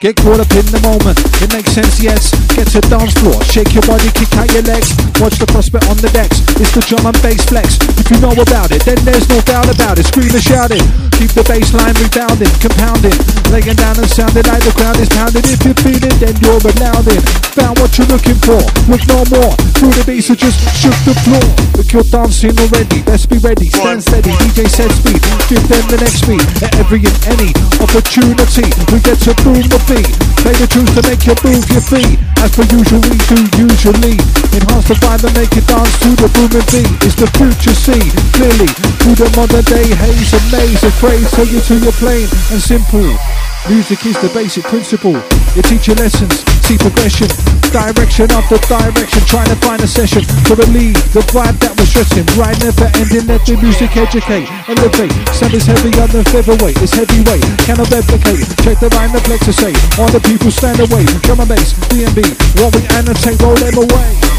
Get 0.00 0.14
caught 0.14 0.38
up 0.38 0.46
in 0.54 0.62
the 0.70 0.78
moment, 0.86 1.18
it 1.42 1.50
makes 1.50 1.74
sense, 1.74 1.98
yes. 1.98 2.30
Get 2.54 2.70
to 2.70 2.80
dance 2.86 3.18
floor, 3.18 3.42
shake 3.42 3.74
your 3.74 3.82
body, 3.82 4.06
kick 4.14 4.30
out 4.38 4.46
your 4.54 4.62
legs. 4.62 4.94
Watch 5.18 5.42
the 5.42 5.46
prospect 5.50 5.90
on 5.90 5.96
the 5.96 6.08
decks, 6.14 6.38
it's 6.54 6.70
the 6.70 6.86
drum 6.86 7.10
and 7.10 7.18
bass 7.20 7.42
flex. 7.46 7.82
If 7.98 8.06
you 8.06 8.22
know 8.22 8.30
about 8.30 8.70
it, 8.70 8.86
then 8.86 9.02
there's 9.02 9.28
no 9.28 9.40
doubt 9.40 9.66
about 9.66 9.98
it. 9.98 10.06
Scream 10.06 10.30
and 10.30 10.42
shout 10.42 10.70
it, 10.70 10.86
keep 11.18 11.34
the 11.34 11.42
bass 11.50 11.74
line 11.74 11.98
rebounding, 11.98 12.54
compounding. 12.62 13.37
Laying 13.48 13.80
down 13.80 13.96
and 13.96 14.10
sounding 14.12 14.44
like 14.44 14.60
the 14.60 14.76
ground 14.76 15.00
is 15.00 15.08
pounding. 15.08 15.40
If 15.48 15.64
you 15.64 15.72
feel 15.80 15.96
it, 15.96 16.16
then 16.20 16.36
you're 16.44 16.60
allowing. 16.60 17.22
Found 17.56 17.80
what 17.80 17.96
you're 17.96 18.10
looking 18.12 18.36
for, 18.44 18.60
look 18.92 19.00
no 19.08 19.24
more. 19.32 19.56
Through 19.80 19.96
the 19.96 20.04
beats, 20.04 20.28
it 20.28 20.36
just 20.36 20.60
shook 20.76 20.94
the 21.08 21.16
floor. 21.24 21.48
Look, 21.80 21.88
you're 21.96 22.04
dancing 22.12 22.52
already, 22.60 23.00
best 23.08 23.32
be 23.32 23.40
ready, 23.40 23.72
stand 23.72 24.04
steady. 24.04 24.36
DJ 24.36 24.68
said 24.68 24.92
speed, 24.92 25.22
give 25.48 25.64
them 25.64 25.80
the 25.88 25.96
next 25.96 26.28
beat. 26.28 26.44
At 26.60 26.76
every 26.76 27.00
and 27.00 27.18
any 27.32 27.56
opportunity, 27.80 28.68
we 28.92 29.00
get 29.00 29.16
to 29.24 29.32
boom 29.40 29.64
the 29.64 29.80
beat. 29.88 30.12
Play 30.44 30.54
the 30.60 30.68
tunes 30.68 30.92
to 30.92 31.02
make 31.08 31.24
you 31.24 31.34
move 31.40 31.64
your 31.72 31.84
feet. 31.88 32.20
As 32.44 32.52
per 32.52 32.68
usual, 32.68 33.00
we 33.08 33.16
do 33.32 33.38
usually 33.56 34.20
enhance 34.52 34.92
the 34.92 34.96
vibe 35.00 35.24
and 35.24 35.34
make 35.34 35.56
it 35.56 35.64
dance 35.64 35.96
to 36.04 36.12
the 36.20 36.28
booming 36.36 36.68
beat. 36.68 36.90
It's 37.00 37.16
the 37.16 37.26
future 37.32 37.74
see 37.74 38.04
clearly 38.36 38.70
through 39.00 39.16
the 39.16 39.28
modern 39.32 39.64
day 39.64 39.88
haze 39.88 40.36
and 40.36 40.46
maze 40.52 40.84
of 40.84 40.92
phrase. 41.00 41.30
Take 41.32 41.50
you 41.54 41.62
to 41.64 41.74
your 41.80 41.96
plane 41.96 42.28
and 42.52 42.60
simple. 42.60 43.37
Music 43.68 44.00
is 44.06 44.16
the 44.24 44.32
basic 44.32 44.64
principle. 44.64 45.12
You 45.52 45.60
teach 45.60 45.92
your 45.92 45.96
lessons, 46.00 46.40
see 46.64 46.80
progression, 46.80 47.28
direction 47.68 48.24
after 48.32 48.56
direction, 48.64 49.20
trying 49.28 49.52
to 49.52 49.58
find 49.60 49.76
a 49.84 49.86
session 49.86 50.24
to 50.48 50.56
relieve 50.56 50.96
the 51.12 51.20
vibe 51.28 51.60
that 51.60 51.76
was 51.76 51.92
stressing. 51.92 52.24
Right, 52.32 52.56
never 52.64 52.88
ending, 52.96 53.28
let 53.28 53.44
the 53.44 53.60
music 53.60 53.92
educate, 53.92 54.48
elevate. 54.72 55.12
Sound 55.36 55.52
is 55.52 55.68
heavy 55.68 55.92
on 56.00 56.08
the 56.08 56.24
featherweight, 56.32 56.80
it's 56.80 56.96
heavyweight, 56.96 57.44
cannot 57.68 57.92
replicate. 57.92 58.48
Check 58.64 58.80
the 58.80 58.88
rhyme, 58.96 59.12
the 59.12 59.20
flex 59.28 59.44
to 59.44 59.52
say. 59.52 59.76
All 60.00 60.08
the 60.08 60.24
people 60.24 60.48
stand 60.48 60.80
away, 60.80 61.04
drum 61.28 61.44
and 61.44 61.52
bass, 61.52 61.76
D&B, 61.92 62.24
what 62.64 62.72
we 62.72 62.80
annotate, 62.96 63.36
roll 63.44 63.52
them 63.52 63.84
away. 63.84 64.38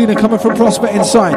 Yeah, 0.00 0.06
Tina 0.06 0.18
coming 0.18 0.38
from 0.38 0.56
Prospect 0.56 0.94
Inside. 0.94 1.34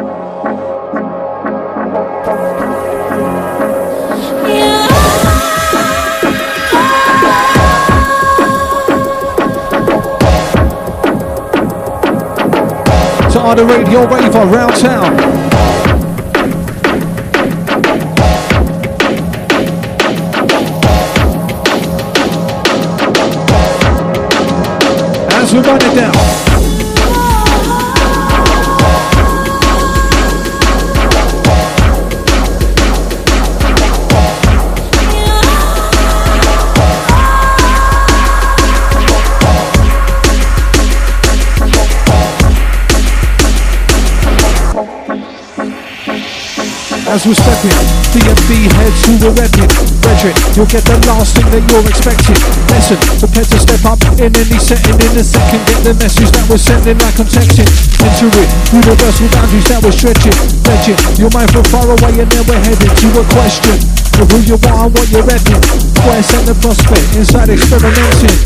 To 13.32 13.54
the 13.54 13.66
radio 13.68 14.06
raver 14.08 14.46
round 14.46 14.74
town. 14.76 15.14
As 25.32 25.52
we 25.52 25.60
run 25.60 25.76
it 25.82 25.94
down. 25.94 26.43
As 47.14 47.22
we're 47.30 47.38
stepping, 47.38 47.70
DMD 48.10 48.66
heads 48.74 49.06
who 49.06 49.14
we're 49.22 49.38
repping. 49.38 49.70
Frederick, 50.02 50.34
you'll 50.58 50.66
get 50.66 50.82
the 50.82 50.98
last 51.06 51.38
thing 51.38 51.46
that 51.54 51.62
you're 51.70 51.86
expecting. 51.86 52.34
Listen, 52.74 52.98
prepare 53.22 53.46
to 53.46 53.58
step 53.62 53.86
up 53.86 54.02
in 54.18 54.34
any 54.34 54.58
setting 54.58 54.98
in 54.98 55.14
a 55.14 55.22
second. 55.22 55.62
Get 55.62 55.78
the 55.86 55.94
message 55.94 56.34
that 56.34 56.42
we're 56.50 56.58
sending 56.58 56.98
like 56.98 57.14
I'm 57.14 57.30
texting. 57.30 57.70
It, 57.70 58.50
universal 58.74 59.30
boundaries 59.30 59.62
that 59.70 59.78
we're 59.86 59.94
stretching. 59.94 60.34
Legend, 60.66 60.98
you're 61.14 61.30
mindful 61.30 61.62
far 61.70 61.86
away 61.86 62.18
and 62.18 62.26
then 62.26 62.42
we're 62.50 62.58
heading 62.66 62.90
to 62.90 63.08
a 63.14 63.24
question. 63.30 63.78
Of 64.18 64.26
who 64.34 64.38
you 64.50 64.58
are 64.74 64.90
and 64.90 64.92
what 64.98 65.06
you're 65.14 65.22
repping. 65.22 65.62
Where's 66.02 66.34
and 66.34 66.50
the 66.50 66.58
prospect 66.58 67.14
inside 67.14 67.46
experimenting. 67.46 68.42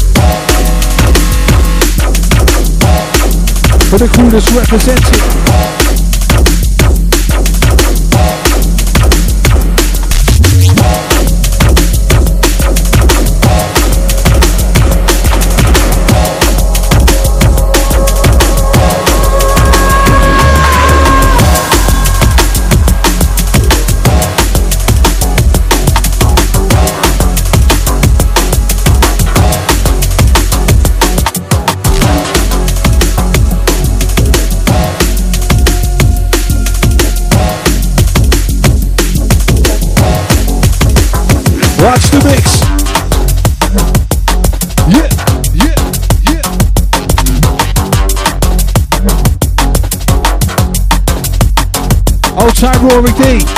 For 3.88 3.96
the 3.96 4.12
crew 4.12 4.28
that's 4.28 4.52
representing. 4.52 5.97
Time 52.59 52.89
Rory 52.89 53.12
D. 53.12 53.57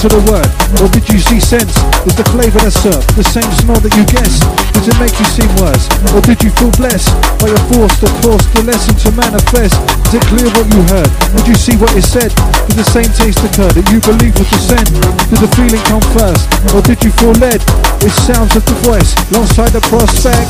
to 0.00 0.08
the 0.08 0.24
word? 0.32 0.48
Or 0.80 0.88
did 0.88 1.04
you 1.12 1.20
see 1.20 1.36
sense? 1.36 1.76
Is 2.08 2.16
the 2.16 2.24
flavour 2.32 2.56
that's 2.64 2.80
served 2.80 3.04
the 3.20 3.26
same 3.26 3.48
smell 3.60 3.76
that 3.84 3.92
you 3.92 4.08
guessed? 4.08 4.40
Does 4.72 4.88
it 4.88 4.96
make 4.96 5.12
you 5.12 5.28
seem 5.28 5.50
worse? 5.60 5.84
Or 6.16 6.24
did 6.24 6.40
you 6.40 6.48
feel 6.56 6.72
blessed 6.80 7.12
by 7.36 7.52
a 7.52 7.60
force 7.68 7.92
that 8.00 8.08
forced 8.24 8.48
the 8.56 8.64
lesson 8.64 8.96
to 8.96 9.08
manifest? 9.12 9.76
Is 10.08 10.16
it 10.16 10.24
clear 10.32 10.48
what 10.56 10.64
you 10.72 10.80
heard? 10.88 11.10
Did 11.36 11.52
you 11.52 11.58
see 11.58 11.76
what 11.76 11.92
is 11.92 12.08
said? 12.08 12.32
Did 12.64 12.80
the 12.80 12.88
same 12.88 13.12
taste 13.12 13.44
occur 13.44 13.68
that 13.76 13.84
you 13.92 14.00
believe 14.00 14.32
was 14.40 14.48
the 14.48 14.60
send? 14.72 14.88
Did 15.28 15.44
the 15.44 15.52
feeling 15.52 15.84
come 15.84 16.04
first? 16.16 16.48
Or 16.72 16.80
did 16.80 17.04
you 17.04 17.12
feel 17.20 17.36
led? 17.36 17.60
It 18.00 18.14
sounds 18.24 18.56
of 18.56 18.64
the 18.64 18.80
voice 18.88 19.12
alongside 19.36 19.76
the 19.76 19.84
prospect. 19.92 20.48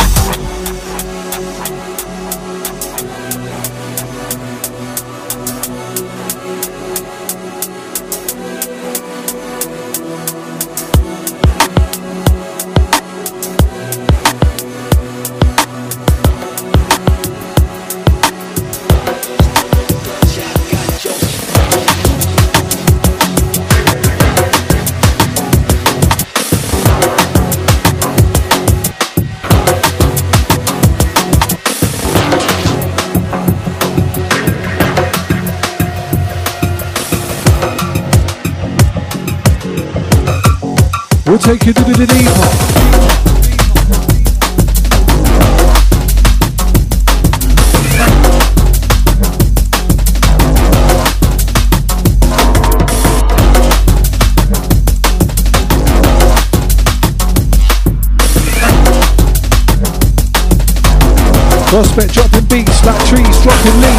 Take 41.57 41.67
you 41.67 41.73
to 41.73 41.83
the 41.83 42.07
deeper. 42.07 42.31
Prospect 61.69 62.13
dropping 62.15 62.45
beats 62.45 62.85
like 62.85 63.05
trees 63.09 63.43
dropping 63.43 63.81
leaves. 63.81 63.90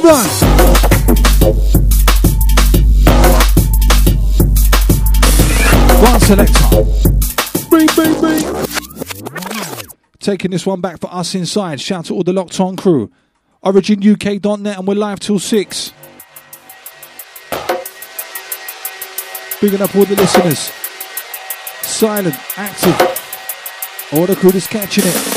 We 0.00 0.08
run. 0.08 0.26
One 6.00 6.20
selector. 6.20 6.84
Bing, 7.70 7.88
bing, 7.96 8.20
bing. 8.20 8.66
Taking 10.18 10.52
this 10.52 10.64
one 10.64 10.80
back 10.80 11.00
for 11.00 11.12
us 11.12 11.34
inside. 11.34 11.80
Shout 11.80 11.98
out 11.98 12.04
to 12.06 12.14
all 12.14 12.22
the 12.22 12.32
locked 12.32 12.58
on 12.60 12.76
crew. 12.76 13.10
OriginUK.net 13.64 14.78
and 14.78 14.88
we're 14.88 14.94
live 14.94 15.20
till 15.20 15.38
6. 15.38 15.92
Bigging 19.60 19.82
up 19.82 19.94
all 19.94 20.06
the 20.06 20.16
listeners. 20.16 20.72
Silent, 21.82 22.36
active. 22.56 22.98
All 24.14 24.26
the 24.26 24.36
crew 24.36 24.50
is 24.50 24.66
catching 24.66 25.04
it. 25.06 25.29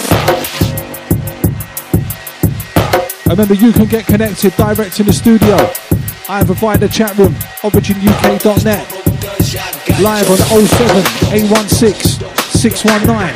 Remember, 3.33 3.55
you 3.55 3.73
can 3.73 3.85
get 3.85 4.05
connected 4.05 4.55
direct 4.57 4.99
in 4.99 5.07
the 5.07 5.11
studio, 5.11 5.55
I 6.29 6.41
either 6.41 6.53
via 6.53 6.77
the 6.77 6.87
chat 6.87 7.17
room, 7.17 7.33
originuk.net, 7.65 8.85
live 10.03 10.29
on 10.29 10.37
07 10.37 10.97
816 11.33 12.29
619 12.29 13.33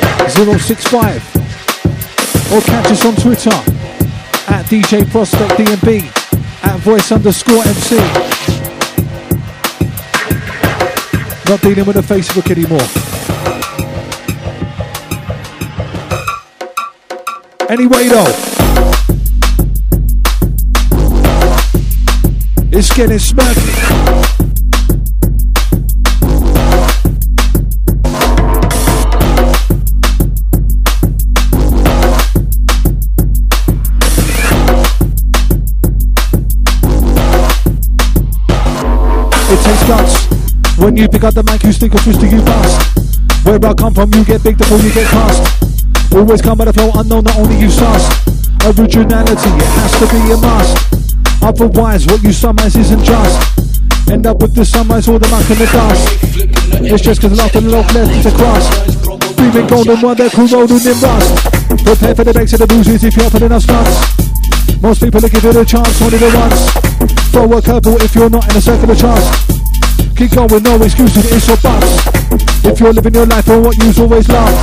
065, 0.60 1.34
or 2.54 2.60
catch 2.60 2.92
us 2.92 3.04
on 3.04 3.16
Twitter 3.16 3.50
at 4.46 4.66
DJ 4.66 5.04
Prospect 5.10 5.58
DNB, 5.58 6.06
at 6.62 6.78
voice 6.78 7.10
underscore 7.10 7.64
MC. 7.66 7.96
Not 11.50 11.60
dealing 11.60 11.86
with 11.86 11.96
the 11.96 12.02
Facebook 12.02 12.52
anymore. 12.52 12.86
Anyway, 17.68 18.06
though. 18.06 18.57
It's 22.78 22.94
getting 22.94 23.18
smirky. 23.18 23.74
It 39.42 39.64
takes 39.64 39.88
guts. 39.88 40.78
When 40.78 40.96
you 40.96 41.08
pick 41.08 41.24
up 41.24 41.34
the 41.34 41.42
mic, 41.42 41.64
you 41.64 41.72
stick 41.72 41.92
a 41.94 41.96
twist 41.96 42.20
to 42.20 42.28
you 42.28 42.40
fast. 42.42 43.44
Where 43.44 43.56
I 43.56 43.74
come 43.74 43.92
from, 43.92 44.14
you 44.14 44.24
get 44.24 44.44
big 44.44 44.56
before 44.56 44.78
you 44.78 44.94
get 44.94 45.08
cast. 45.08 46.14
Always 46.14 46.40
come 46.40 46.58
by 46.58 46.66
the 46.66 46.72
flow 46.72 46.92
unknown, 46.94 47.24
not 47.24 47.38
only 47.38 47.58
you 47.58 47.70
sus. 47.70 48.06
Originality, 48.64 49.50
it 49.50 49.70
has 49.82 49.98
to 49.98 50.06
be 50.14 50.30
a 50.30 50.36
must. 50.36 50.97
Otherwise, 51.42 52.06
what 52.06 52.22
you 52.22 52.32
summarize 52.32 52.76
isn't 52.76 53.04
just. 53.04 53.58
End 54.10 54.26
up 54.26 54.40
with 54.40 54.54
the 54.54 54.64
sunrise 54.64 55.08
or 55.08 55.18
the 55.18 55.28
muck 55.28 55.44
and 55.50 55.58
the 55.60 55.66
dust. 55.66 56.18
It's 56.82 57.02
just 57.02 57.20
cause 57.20 57.36
nothing 57.36 57.68
love 57.68 57.86
left 57.94 58.10
is 58.16 58.26
a 58.26 58.34
crust. 58.34 59.36
Breathing 59.36 59.66
golden 59.66 60.00
one 60.00 60.16
that 60.16 60.32
corroding 60.32 60.82
in 60.82 60.98
rust. 60.98 61.30
Prepare 61.84 62.14
for 62.14 62.24
the 62.24 62.32
bakes 62.32 62.52
of 62.54 62.60
the 62.60 62.66
bruises 62.66 63.04
if 63.04 63.16
you 63.16 63.22
haven't 63.22 63.42
enough 63.42 63.62
stunts. 63.62 64.28
Most 64.80 65.02
people 65.02 65.20
are 65.20 65.28
it 65.28 65.44
a 65.44 65.64
chance 65.64 66.02
only 66.02 66.18
the 66.18 66.30
once. 66.32 66.72
Throw 67.30 67.44
a 67.52 67.60
curveball 67.60 68.00
if 68.02 68.14
you're 68.14 68.30
not 68.30 68.48
in 68.50 68.56
a 68.56 68.60
circle 68.60 68.90
of 68.90 68.98
trust. 68.98 69.28
Keep 70.16 70.32
going, 70.34 70.62
no 70.62 70.74
excuses, 70.82 71.30
it's 71.30 71.46
your 71.46 71.56
buts. 71.62 72.08
If 72.64 72.80
you're 72.80 72.92
living 72.92 73.14
your 73.14 73.26
life 73.26 73.48
on 73.48 73.62
what 73.62 73.76
you've 73.78 73.98
always 74.00 74.28
loved. 74.28 74.58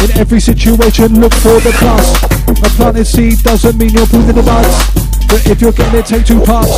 In 0.00 0.10
every 0.16 0.40
situation, 0.40 1.20
look 1.20 1.34
for 1.34 1.60
the 1.60 1.74
plus. 1.76 2.22
A 2.48 2.68
planted 2.76 3.04
seed 3.04 3.38
doesn't 3.42 3.76
mean 3.76 3.90
you're 3.90 4.06
pruning 4.06 4.34
the 4.34 4.42
buds. 4.42 5.03
But 5.34 5.48
if 5.48 5.60
you're 5.60 5.72
getting 5.72 5.98
it, 5.98 6.06
take 6.06 6.24
two 6.24 6.40
parts. 6.42 6.70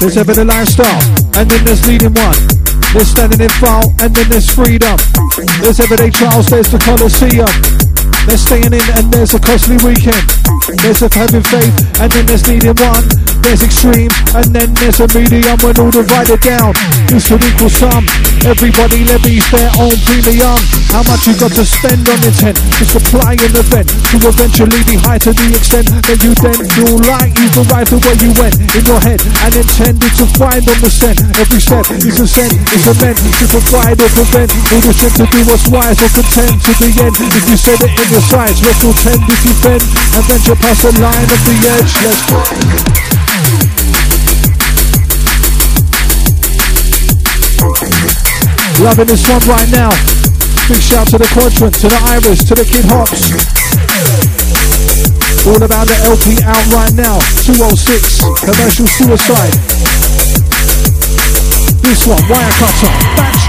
There's 0.00 0.18
ever 0.18 0.34
the 0.34 0.44
last 0.44 0.78
lifestyle, 0.78 1.40
and 1.40 1.50
then 1.50 1.64
there's 1.64 1.86
leading 1.86 2.12
one. 2.12 2.73
There's 2.94 3.10
standing 3.10 3.40
in 3.42 3.50
file, 3.58 3.90
and 3.98 4.14
then 4.14 4.28
there's 4.30 4.46
freedom. 4.46 4.94
There's 5.58 5.80
everyday 5.80 6.14
trials, 6.14 6.46
there's 6.46 6.70
the 6.70 6.78
Colosseum. 6.78 7.50
There's 8.30 8.46
staying 8.46 8.70
in, 8.70 8.86
and 8.94 9.10
there's 9.10 9.34
a 9.34 9.40
costly 9.42 9.82
weekend. 9.82 10.22
There's 10.78 11.02
a 11.02 11.10
having 11.10 11.42
faith, 11.42 11.74
and 11.98 12.06
then 12.06 12.24
there's 12.24 12.46
leading 12.46 12.78
one. 12.78 13.02
There's 13.42 13.66
extreme, 13.66 14.14
and 14.38 14.46
then 14.54 14.72
there's 14.78 15.02
a 15.02 15.10
medium 15.10 15.58
when 15.60 15.74
all 15.76 15.90
divided 15.90 16.38
down. 16.40 16.72
This 17.10 17.26
could 17.26 17.42
equal 17.42 17.68
some. 17.68 18.06
Everybody 18.46 19.02
levies 19.04 19.44
their 19.50 19.68
own 19.76 19.98
premium. 20.06 20.56
How 20.88 21.02
much 21.02 21.26
you 21.26 21.34
got 21.34 21.52
to 21.58 21.66
spend 21.66 22.06
on 22.08 22.22
intent 22.22 22.62
to 22.74 22.84
supply 22.98 23.38
an 23.38 23.54
event 23.54 23.86
to 23.86 24.16
eventually 24.26 24.82
be 24.82 24.98
high 24.98 25.18
to 25.18 25.30
the 25.30 25.46
extent 25.54 25.86
that 26.10 26.18
you 26.26 26.34
then 26.42 26.58
feel 26.74 26.98
like 27.06 27.30
you've 27.38 27.54
arrived 27.70 27.94
at 27.94 28.02
where 28.02 28.18
you 28.18 28.34
went 28.34 28.58
in 28.74 28.82
your 28.82 28.98
head 28.98 29.22
and 29.46 29.52
intended 29.54 30.10
to 30.18 30.26
find 30.34 30.58
on 30.66 30.78
the 30.82 30.90
scent. 30.90 31.22
Every 31.38 31.62
step 31.62 31.86
is 32.02 32.18
a 32.18 32.26
scent, 32.26 32.50
is 32.74 32.84
a 32.90 32.94
meant 32.98 33.18
to 33.20 33.44
provide 33.46 33.94
or 34.02 34.10
prevent. 34.10 34.50
All 34.74 34.82
the 34.82 34.90
sent 34.90 35.14
to 35.22 35.26
do 35.30 35.40
what's 35.46 35.70
wise 35.70 36.02
or 36.02 36.10
content 36.10 36.58
to 36.66 36.72
the 36.82 36.90
end. 36.98 37.14
If 37.14 37.44
you 37.46 37.54
said 37.54 37.78
it 37.78 37.94
in 37.94 38.08
your 38.10 38.26
sights, 38.26 38.58
let's 38.66 38.82
all 38.82 38.96
tend 38.98 39.22
you 39.22 39.54
bend 39.62 39.84
and 40.18 40.24
venture 40.26 40.58
past 40.58 40.82
the 40.82 40.92
line 40.98 41.30
of 41.30 41.40
the 41.46 41.54
edge. 41.78 41.92
Let's 42.02 42.22
go. 42.26 42.42
Loving 48.82 49.06
this 49.06 49.22
one 49.30 49.46
right 49.46 49.70
now. 49.70 50.33
Big 50.66 50.80
shout 50.80 51.06
to 51.08 51.18
the 51.18 51.28
quadrant, 51.28 51.74
to 51.74 51.88
the 51.88 52.00
iris, 52.08 52.42
to 52.44 52.54
the 52.54 52.64
kid 52.64 52.86
hops. 52.88 53.36
All 55.44 55.60
about 55.60 55.84
the 55.84 55.96
LP 56.08 56.40
out 56.40 56.64
right 56.72 56.94
now. 56.96 57.20
206, 57.44 58.24
commercial 58.40 58.88
suicide. 58.88 59.52
This 61.84 62.08
one, 62.08 62.24
wire 62.32 62.48
cutter, 62.56 63.43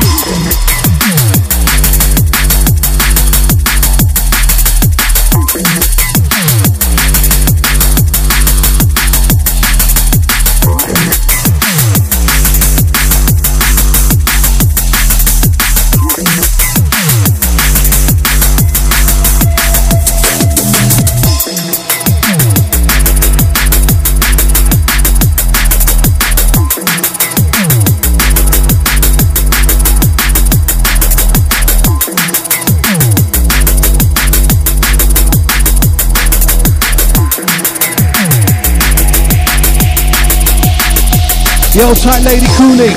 Yo, 41.75 41.93
tight 41.93 42.23
lady 42.23 42.47
Cooley. 42.55 42.93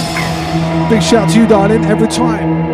Big 0.89 1.03
shout 1.03 1.29
to 1.31 1.41
you, 1.41 1.49
darling, 1.49 1.85
every 1.87 2.07
time. 2.07 2.68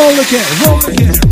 Roll 0.00 0.18
again, 0.18 0.46
roll 0.66 0.86
again. 0.86 1.29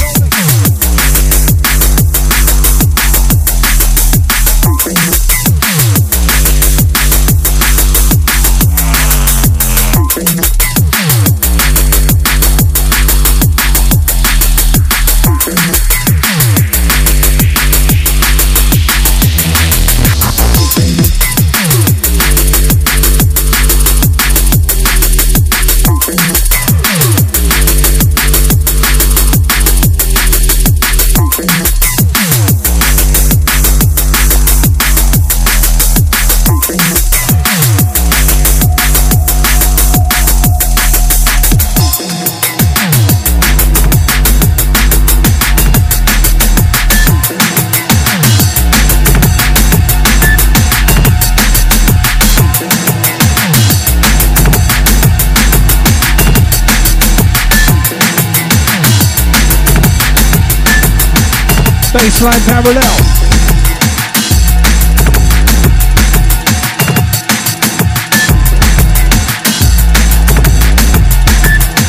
Parallel. 62.47 62.97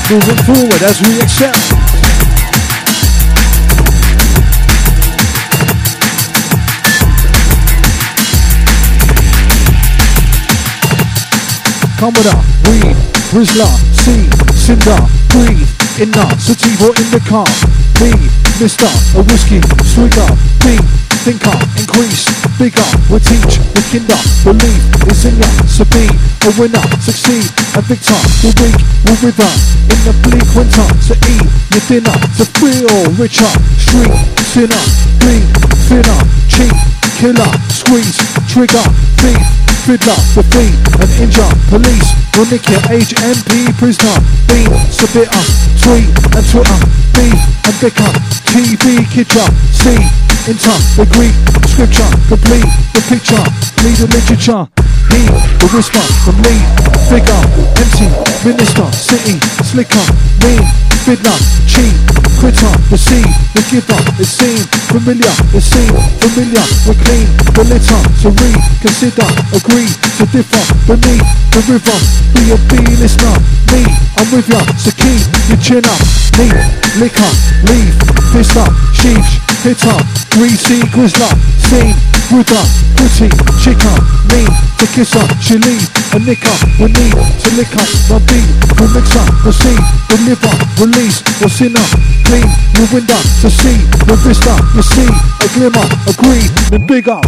Moving 0.10 0.38
forward 0.46 0.82
as 0.84 1.02
we 1.02 1.22
excel. 1.22 1.54
Commodore, 12.00 12.42
weed, 12.66 12.96
Rizla, 13.36 13.68
C, 13.94 14.30
Cinder, 14.56 14.98
breathe, 15.30 15.68
inner, 16.00 16.30
sativa 16.40 16.88
in 16.96 17.12
the 17.12 17.22
car, 17.28 17.46
me, 18.00 18.39
Mister, 18.60 18.92
a 19.16 19.24
whiskey, 19.24 19.62
swigger, 19.88 20.28
be, 20.68 20.76
thinker, 21.24 21.56
increase, 21.80 22.28
bigger, 22.60 22.84
we 23.08 23.16
teach, 23.24 23.56
the 23.72 23.80
kinder, 23.88 24.20
believe 24.44 24.84
is 25.08 25.24
in 25.24 25.40
ya, 25.40 25.48
so 25.64 25.88
be 25.88 26.04
a 26.44 26.52
winner, 26.60 26.84
succeed, 27.00 27.48
a 27.80 27.82
victor, 27.88 28.20
we're 28.44 28.52
weak, 28.60 28.76
we're 29.08 29.32
wither, 29.32 29.48
in 29.88 30.00
the 30.04 30.12
bleak 30.28 30.44
winter, 30.60 30.84
to 31.08 31.16
eat 31.32 31.48
your 31.72 31.84
dinner, 31.88 32.12
to 32.36 32.44
feel 32.60 32.92
richer, 33.16 33.48
street, 33.80 34.12
sinner, 34.52 34.84
bleed, 35.24 35.48
thinner, 35.88 36.20
cheat, 36.52 36.76
killer, 37.16 37.52
squeeze, 37.72 38.20
trigger, 38.52 38.84
thief, 39.24 39.40
fiddler, 39.88 40.20
the 40.36 40.44
defeat, 40.44 40.76
and 41.00 41.12
injure, 41.16 41.52
police, 41.72 42.12
will 42.36 42.48
nick 42.52 42.68
your 42.68 42.84
age. 42.92 43.16
MP 43.24 43.72
prisoner, 43.80 44.20
beam, 44.52 44.70
submitter, 44.92 45.44
tweet, 45.80 46.12
and 46.36 46.46
Twitter, 46.52 46.80
beef, 47.16 47.40
and 47.66 47.76
bicker, 47.80 48.12
TV 48.60 49.08
kitchen, 49.08 49.48
see, 49.72 49.96
inter, 50.44 50.76
the 51.00 51.08
Greek, 51.16 51.32
scripture, 51.64 52.12
complete, 52.28 52.68
the 52.92 53.00
picture, 53.08 53.40
lead 53.88 53.96
the 53.96 54.08
literature, 54.12 54.68
he, 55.16 55.24
the 55.64 55.68
whisper, 55.72 56.04
from 56.28 56.36
me, 56.44 56.60
figure, 57.08 57.40
empty, 57.80 58.12
minister, 58.44 58.84
city, 58.92 59.40
slicker, 59.64 60.04
mean, 60.44 60.60
fiddler, 61.08 61.40
cheat, 61.72 61.96
the 62.92 63.00
seed, 63.00 63.32
the 63.56 63.64
giver, 63.72 63.96
it 64.20 64.28
seemed 64.28 64.68
familiar, 64.92 65.36
it 65.56 65.64
seemed 65.64 65.96
familiar, 66.20 66.66
we're 66.84 67.00
clean, 67.00 67.32
the 67.56 67.64
litter, 67.64 68.02
to 68.20 68.28
read, 68.44 68.60
consider, 68.84 69.30
agree, 69.56 69.88
to 70.20 70.28
differ, 70.36 70.64
beneath 70.84 71.24
the 71.56 71.64
river, 71.64 72.00
be 72.36 72.52
a 72.52 72.60
B 72.68 72.76
listener, 73.00 73.40
me, 73.72 73.88
I'm 74.20 74.28
with 74.36 74.52
ya, 74.52 74.60
so 74.76 74.92
keep 75.00 75.24
your 75.48 75.60
chin 75.64 75.84
up, 75.88 76.02
me, 76.36 76.52
liquor, 77.00 77.32
leave, 77.64 78.19
fist 78.32 78.58
up, 78.58 78.70
sheesh, 78.94 79.42
hit 79.64 79.82
up, 79.90 80.06
greasy 80.32 80.80
grizzler, 80.94 81.34
scene, 81.66 81.96
Buddha, 82.30 82.62
pretty, 82.96 83.30
chica, 83.58 83.94
me, 84.30 84.46
to 84.78 84.86
kiss 84.94 85.14
her, 85.14 85.26
she 85.42 85.58
leave, 85.58 85.90
a 86.14 86.20
nicker, 86.20 86.54
we 86.78 86.88
need 86.94 87.18
to 87.42 87.50
lick 87.58 87.74
up, 87.74 87.90
the 88.06 88.22
beat, 88.30 88.50
we 88.78 88.86
mix 88.94 89.16
up, 89.18 89.30
the 89.44 89.52
seed, 89.52 89.82
deliver, 90.10 90.54
release, 90.78 91.22
what's 91.42 91.60
in 91.62 91.74
her, 91.74 91.90
clean, 92.26 92.50
you 92.78 92.86
window, 92.94 93.18
to 93.42 93.50
see, 93.50 93.78
the 94.06 94.16
vista, 94.22 94.54
you 94.76 94.84
see, 94.84 95.10
a 95.10 95.48
glimmer, 95.58 95.88
agree, 96.06 96.46
then 96.70 96.86
big 96.86 97.10
up. 97.10 97.26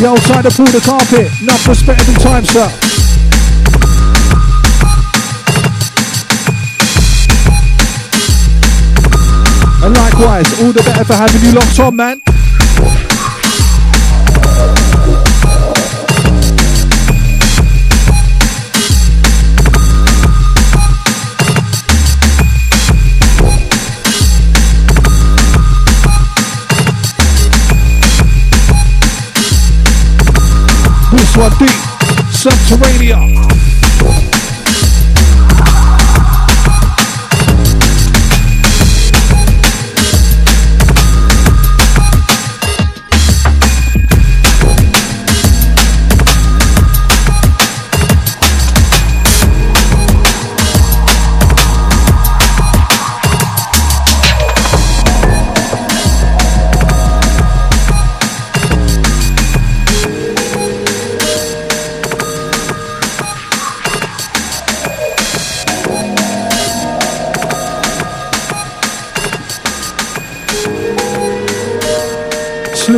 The 0.00 0.08
outside 0.08 0.42
to 0.44 0.50
Paul 0.50 0.64
the 0.64 0.80
Carpet, 0.80 1.42
enough 1.42 1.68
respect 1.68 2.00
every 2.00 2.14
time, 2.14 2.42
sir. 2.46 2.64
And 9.84 9.94
likewise, 9.94 10.62
all 10.62 10.72
the 10.72 10.82
better 10.86 11.04
for 11.04 11.12
having 11.12 11.42
you 11.42 11.52
locked 11.52 11.78
on, 11.80 11.96
man. 11.96 12.29
One 31.40 31.56
deep, 31.56 31.70
Subterranean. 32.30 33.49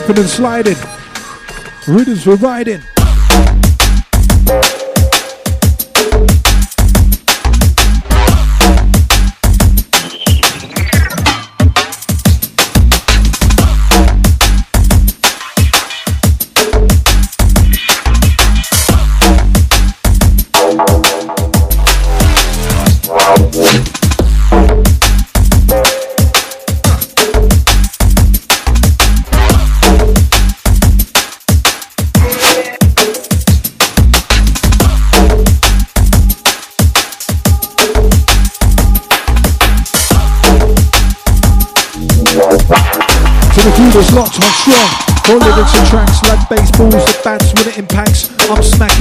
And 0.08 0.28
sliding. 0.28 0.76
Rhythms 1.86 2.26
were 2.26 2.36
riding. 2.36 2.82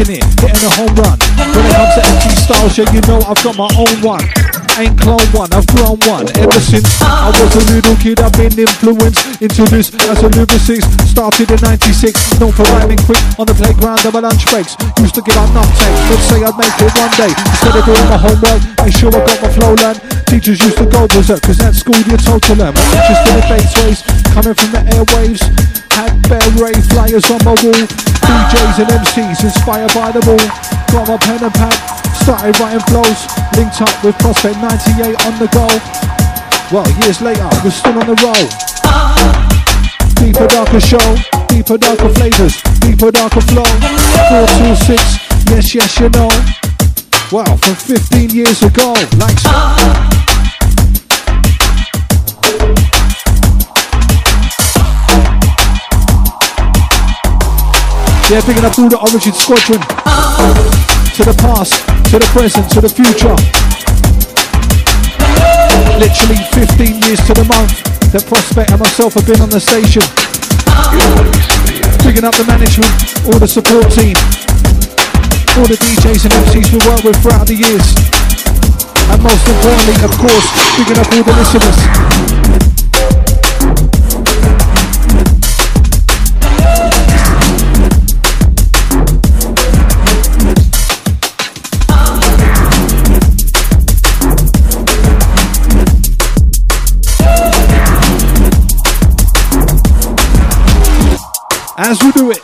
I'm 0.01 0.09
it, 0.09 0.23
hitting 0.41 0.65
a 0.65 0.73
home 0.73 0.95
run. 0.95 1.19
When 1.53 1.63
it 1.63 1.75
comes 1.75 1.93
to 1.93 2.01
empty 2.01 2.35
Style 2.35 2.69
yeah, 2.73 2.91
you 2.91 3.01
know 3.01 3.21
I've 3.21 3.43
got 3.43 3.55
my 3.55 3.69
own 3.77 4.01
one. 4.01 4.50
Ain't 4.79 4.95
clone 4.99 5.27
one, 5.35 5.51
I've 5.51 5.67
grown 5.67 5.99
one. 6.07 6.25
Ever 6.39 6.59
since 6.59 6.87
I 7.01 7.27
was 7.33 7.51
a 7.55 7.63
little 7.73 7.95
kid, 7.99 8.19
I've 8.19 8.31
been 8.33 8.53
influenced 8.55 9.41
into 9.41 9.63
this 9.67 9.91
as 10.07 10.23
a 10.23 10.29
lyricist. 10.31 10.87
Started 11.07 11.51
in 11.51 11.59
96, 11.59 12.39
known 12.39 12.51
for 12.51 12.63
rhyming 12.75 12.99
quick 13.03 13.19
on 13.35 13.45
the 13.45 13.53
playground 13.53 13.99
and 14.05 14.13
my 14.13 14.21
lunch 14.21 14.47
breaks. 14.47 14.79
Used 14.99 15.15
to 15.15 15.21
get 15.21 15.35
out 15.35 15.51
nut 15.53 15.67
takes, 15.75 16.01
but 16.07 16.19
say 16.31 16.39
I'd 16.43 16.55
make 16.55 16.77
it 16.79 16.91
one 16.95 17.13
day. 17.19 17.31
Instead 17.35 17.75
of 17.75 17.83
doing 17.83 18.07
my 18.07 18.19
homework, 18.19 18.61
make 18.85 18.95
sure 18.95 19.11
I 19.11 19.19
got 19.25 19.37
my 19.43 19.49
flow 19.51 19.73
learned. 19.75 19.99
Teachers 20.31 20.59
used 20.63 20.77
to 20.79 20.87
go 20.87 21.07
berserk, 21.11 21.41
cause 21.43 21.59
at 21.59 21.75
school 21.75 21.99
you're 22.07 22.21
told 22.21 22.41
to 22.47 22.55
learn. 22.55 22.73
My 22.73 22.83
interested 22.95 23.35
in 23.35 23.45
bass 23.51 23.71
waves, 23.83 24.01
coming 24.31 24.55
from 24.55 24.71
the 24.71 24.81
airwaves. 24.95 25.43
Had 25.91 26.15
ray 26.57 26.73
flyers 26.89 27.29
on 27.29 27.43
my 27.43 27.55
wall. 27.59 27.83
DJs 28.23 28.79
and 28.79 28.89
MCs 29.03 29.43
inspired 29.43 29.93
by 29.93 30.11
the 30.11 30.23
all. 30.23 30.47
Got 30.91 31.07
my 31.07 31.17
pen 31.17 31.43
and 31.43 31.53
pad, 31.53 31.75
started 32.15 32.59
writing 32.59 32.83
flows. 32.91 33.27
Linked 33.55 33.81
up 33.81 34.03
with 34.03 34.17
Prospect 34.19 34.57
98 34.59 35.15
on 35.25 35.33
the 35.39 35.47
go. 35.51 35.67
Well, 36.71 36.87
years 37.03 37.21
later, 37.21 37.47
we're 37.63 37.71
still 37.71 37.97
on 37.99 38.07
the 38.07 38.15
roll. 38.23 38.47
Deeper, 40.15 40.47
darker 40.47 40.79
show, 40.79 41.15
deeper, 41.47 41.77
darker 41.77 42.09
flavors, 42.09 42.61
deeper, 42.79 43.11
darker 43.11 43.41
flow. 43.41 43.65
426, 43.65 45.51
yes, 45.51 45.75
yes, 45.75 45.99
you 45.99 46.09
know. 46.09 46.29
Wow, 47.31 47.55
from 47.57 47.75
15 47.75 48.29
years 48.29 48.61
ago, 48.63 48.93
like 49.17 49.37
so. 49.39 49.49
Yeah, 58.31 58.39
picking 58.45 58.63
up 58.63 58.79
all 58.79 58.87
the 58.87 58.97
Origin 58.97 59.33
Squadron. 59.33 61.00
To 61.21 61.29
the 61.29 61.37
past, 61.37 61.77
to 62.09 62.17
the 62.17 62.25
present, 62.33 62.65
to 62.73 62.81
the 62.81 62.89
future. 62.89 63.37
Literally 66.01 66.41
15 66.49 66.97
years 67.05 67.21
to 67.29 67.37
the 67.37 67.45
month 67.45 67.77
that 68.09 68.25
Prospect 68.25 68.73
and 68.73 68.81
myself 68.81 69.13
have 69.13 69.29
been 69.29 69.37
on 69.37 69.53
the 69.53 69.61
station. 69.61 70.01
Picking 72.01 72.25
up 72.25 72.33
the 72.33 72.45
management, 72.49 72.89
all 73.29 73.37
the 73.37 73.45
support 73.45 73.85
team, 73.93 74.17
all 75.61 75.69
the 75.69 75.77
DJs 75.77 76.25
and 76.25 76.33
MCs 76.41 76.73
we 76.73 76.81
worked 76.89 77.05
with 77.05 77.21
throughout 77.21 77.45
the 77.45 77.53
years. 77.53 77.85
And 79.13 79.21
most 79.21 79.45
importantly, 79.45 80.01
of 80.01 80.13
course, 80.17 80.47
picking 80.73 80.97
up 80.97 81.05
all 81.05 81.21
the 81.21 81.35
listeners. 81.37 82.30
As 101.83 101.99
we 102.03 102.11
do 102.11 102.29
it. 102.29 102.37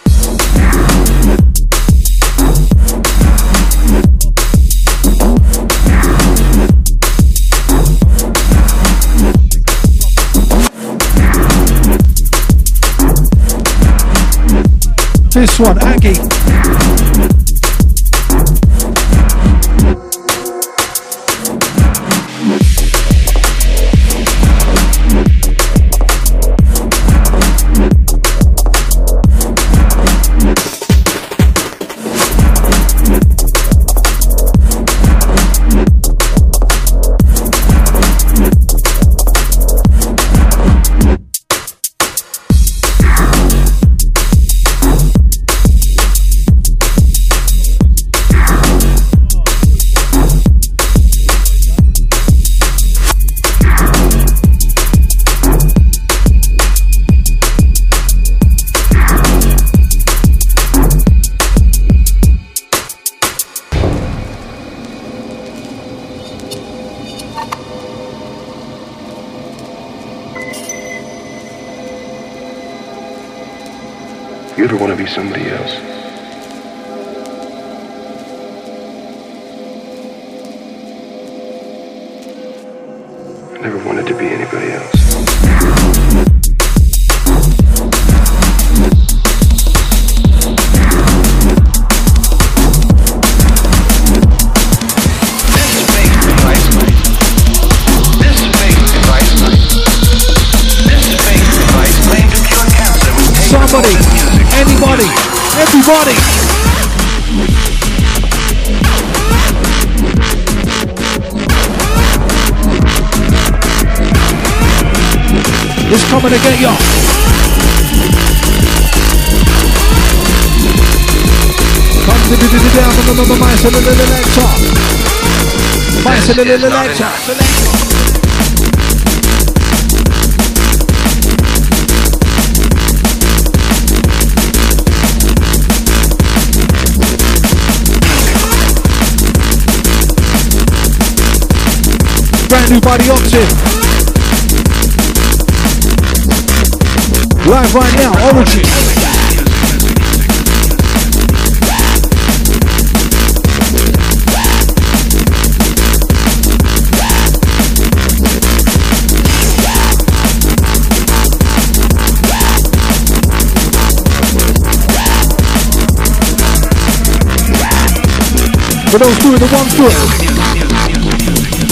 This 15.32 15.60
one, 15.60 15.78
Aggie. 15.84 16.77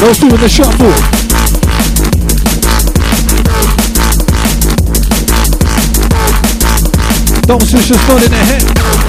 Those 0.06 0.20
doing 0.20 0.38
the 0.40 0.48
shuffle. 0.48 0.86
Those 7.48 7.72
who's 7.72 7.88
just 7.88 8.08
nodding 8.08 8.30
their 8.30 8.46
head. 8.46 9.05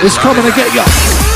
It's 0.00 0.16
coming 0.16 0.44
to 0.44 0.52
get 0.52 0.72
you. 0.74 1.27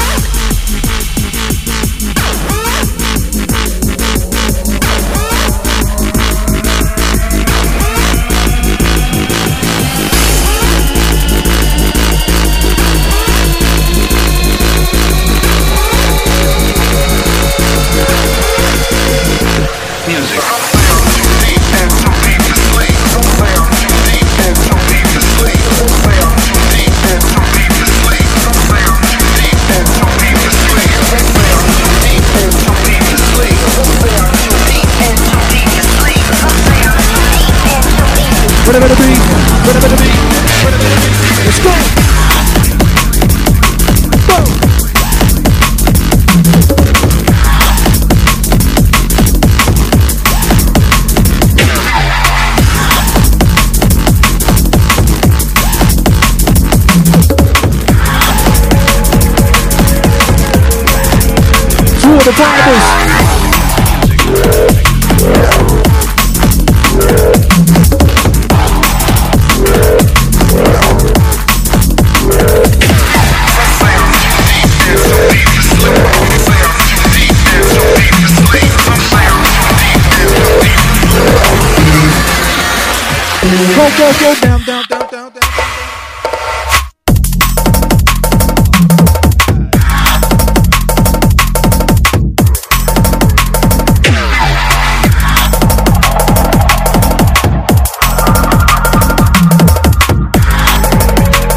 Go, 84.02 84.12
go, 84.18 84.34
down, 84.40 84.64
down, 84.64 84.84
down, 84.88 85.08
down, 85.12 85.32
down. 85.32 85.42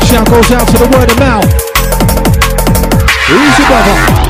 Shout 0.06 0.30
goes 0.30 0.52
out 0.52 0.68
to 0.68 0.78
the 0.78 0.88
word 0.94 1.10
of 1.10 1.18
mouth. 1.18 1.50
Easy, 3.28 3.64
brother. 3.66 4.25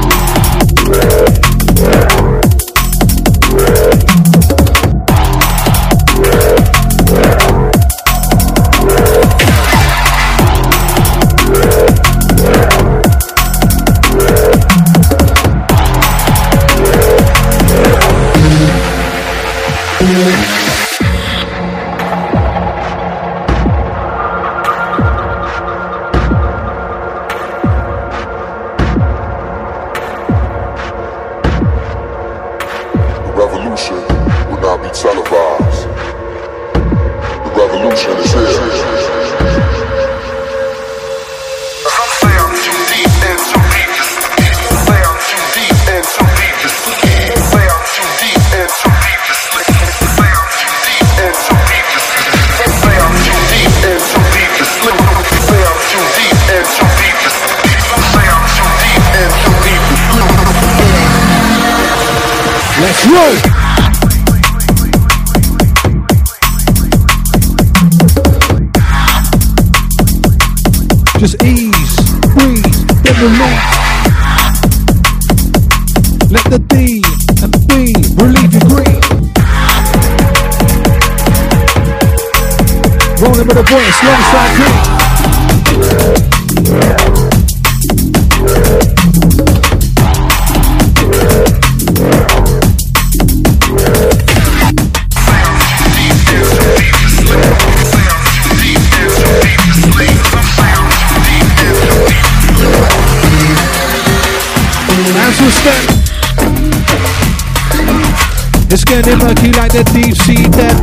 Murky 109.35 109.51
like 109.57 109.71
the 109.71 109.83
deep 109.93 110.15
sea 110.15 110.43
depth. 110.49 110.81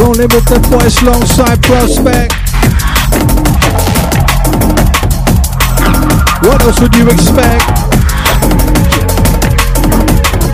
Rolling 0.00 0.28
with 0.28 0.46
the 0.46 0.58
voice 0.68 1.00
alongside 1.02 1.62
prospect. 1.62 2.32
What 6.44 6.62
else 6.62 6.80
would 6.80 6.94
you 6.94 7.08
expect? 7.08 7.64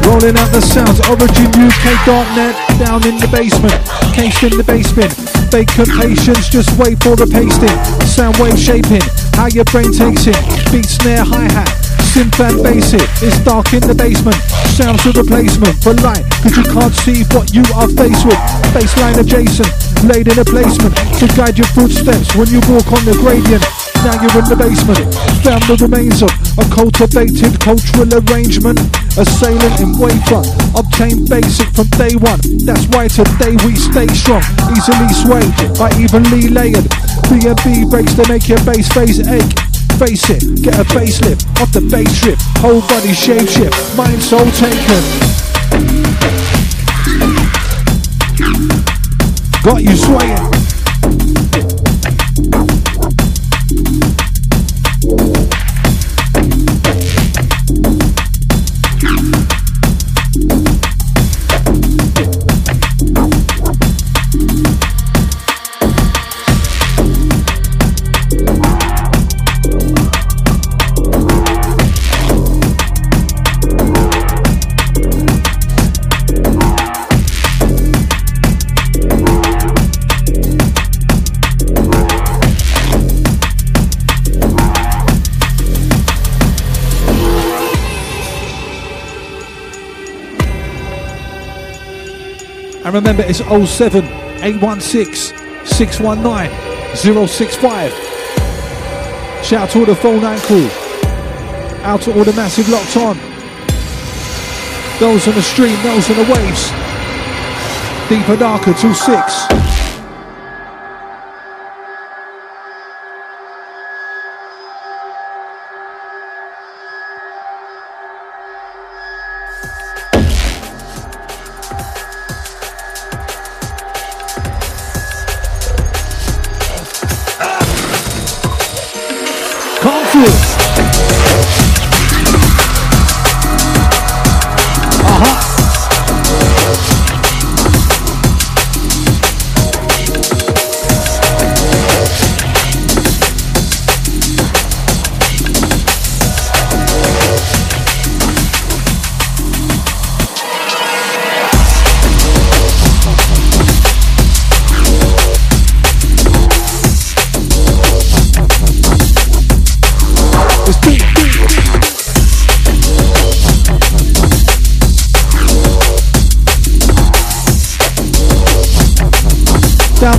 Rolling 0.07 0.37
out 0.37 0.53
the 0.53 0.61
sounds, 0.61 1.01
originuk.net, 1.01 2.55
down 2.79 3.07
in 3.07 3.17
the 3.19 3.29
basement, 3.29 3.75
cased 4.15 4.43
in 4.43 4.57
the 4.57 4.65
basement. 4.65 5.13
Vacant 5.51 5.89
patience, 6.01 6.49
just 6.49 6.71
wait 6.79 7.03
for 7.03 7.17
the 7.17 7.27
pasting. 7.27 7.73
Sound 8.07 8.37
wave 8.37 8.59
shaping, 8.59 9.05
how 9.35 9.47
your 9.47 9.65
brain 9.65 9.93
takes 9.93 10.27
it. 10.27 10.37
Beat, 10.73 10.85
snare, 10.85 11.25
hi 11.25 11.51
hat, 11.53 11.94
synth 12.15 12.39
and 12.39 12.63
bass 12.63 12.95
it. 12.95 13.03
It's 13.27 13.43
dark 13.43 13.75
in 13.75 13.83
the 13.83 13.95
basement, 13.95 14.39
sounds 14.79 15.03
of 15.03 15.19
replacement 15.19 15.75
for 15.83 15.99
light, 16.07 16.23
cause 16.47 16.55
you 16.55 16.63
can't 16.63 16.95
see 17.03 17.27
what 17.35 17.51
you 17.51 17.67
are 17.75 17.91
faced 17.91 18.23
with 18.23 18.39
baseline 18.71 19.19
adjacent, 19.19 19.67
laid 20.07 20.31
in 20.31 20.39
a 20.39 20.47
placement 20.47 20.95
to 21.19 21.27
guide 21.35 21.59
your 21.59 21.67
footsteps 21.75 22.31
when 22.39 22.47
you 22.55 22.63
walk 22.71 22.87
on 22.95 23.03
the 23.03 23.19
gradient. 23.19 23.67
Now 24.07 24.15
you're 24.23 24.39
in 24.39 24.47
the 24.47 24.55
basement, 24.55 25.03
found 25.43 25.67
the 25.67 25.75
remains 25.83 26.23
of 26.23 26.31
a 26.55 26.65
cultivated 26.71 27.59
cultural 27.59 28.07
arrangement. 28.07 28.79
Assailant 29.19 29.79
in 29.83 29.99
wafer, 29.99 30.43
obtained 30.79 31.27
basic 31.27 31.67
from 31.75 31.91
day 31.99 32.15
one. 32.15 32.39
That's 32.63 32.87
why 32.95 33.11
today 33.11 33.59
we 33.67 33.75
stay 33.75 34.07
strong, 34.15 34.43
easily 34.71 35.11
swayed 35.19 35.55
by 35.75 35.91
evenly 35.99 36.47
layered. 36.47 36.87
D&B 37.27 37.91
breaks 37.91 38.15
to 38.15 38.23
make 38.31 38.47
your 38.47 38.63
base 38.63 38.87
phase 38.95 39.19
ache. 39.27 39.74
Face 39.99 40.29
it, 40.29 40.61
get 40.61 40.75
a 40.75 40.83
facelift 40.83 41.47
off 41.61 41.73
the 41.73 41.81
bass 41.81 42.21
trip, 42.21 42.39
whole 42.59 42.81
body 42.81 43.13
shape 43.13 43.49
shift, 43.49 43.97
mind 43.97 44.21
soul 44.21 44.45
taken. 44.51 45.03
Got 49.63 49.83
you 49.83 49.97
swaying. 49.97 50.54
And 92.95 93.05
remember, 93.05 93.25
it's 93.29 93.41
07 93.41 94.05
816 94.05 95.37
619 95.67 97.27
065. 97.27 97.93
Shout 99.45 99.63
out 99.63 99.71
to 99.71 99.81
all 99.81 99.85
the 99.85 99.97
phone 99.97 100.23
line 100.23 100.39
crew. 100.39 100.69
Out 101.83 102.03
to 102.03 102.17
all 102.17 102.23
the 102.23 102.33
massive 102.35 102.69
locked 102.69 102.97
on. 102.97 103.17
Those 105.01 105.27
on 105.27 105.35
the 105.35 105.43
stream, 105.43 105.75
those 105.83 106.09
on 106.09 106.19
the 106.19 106.33
waves. 106.33 106.71
Deeper 108.09 108.37
darker, 108.37 108.71
2-6. 108.71 109.64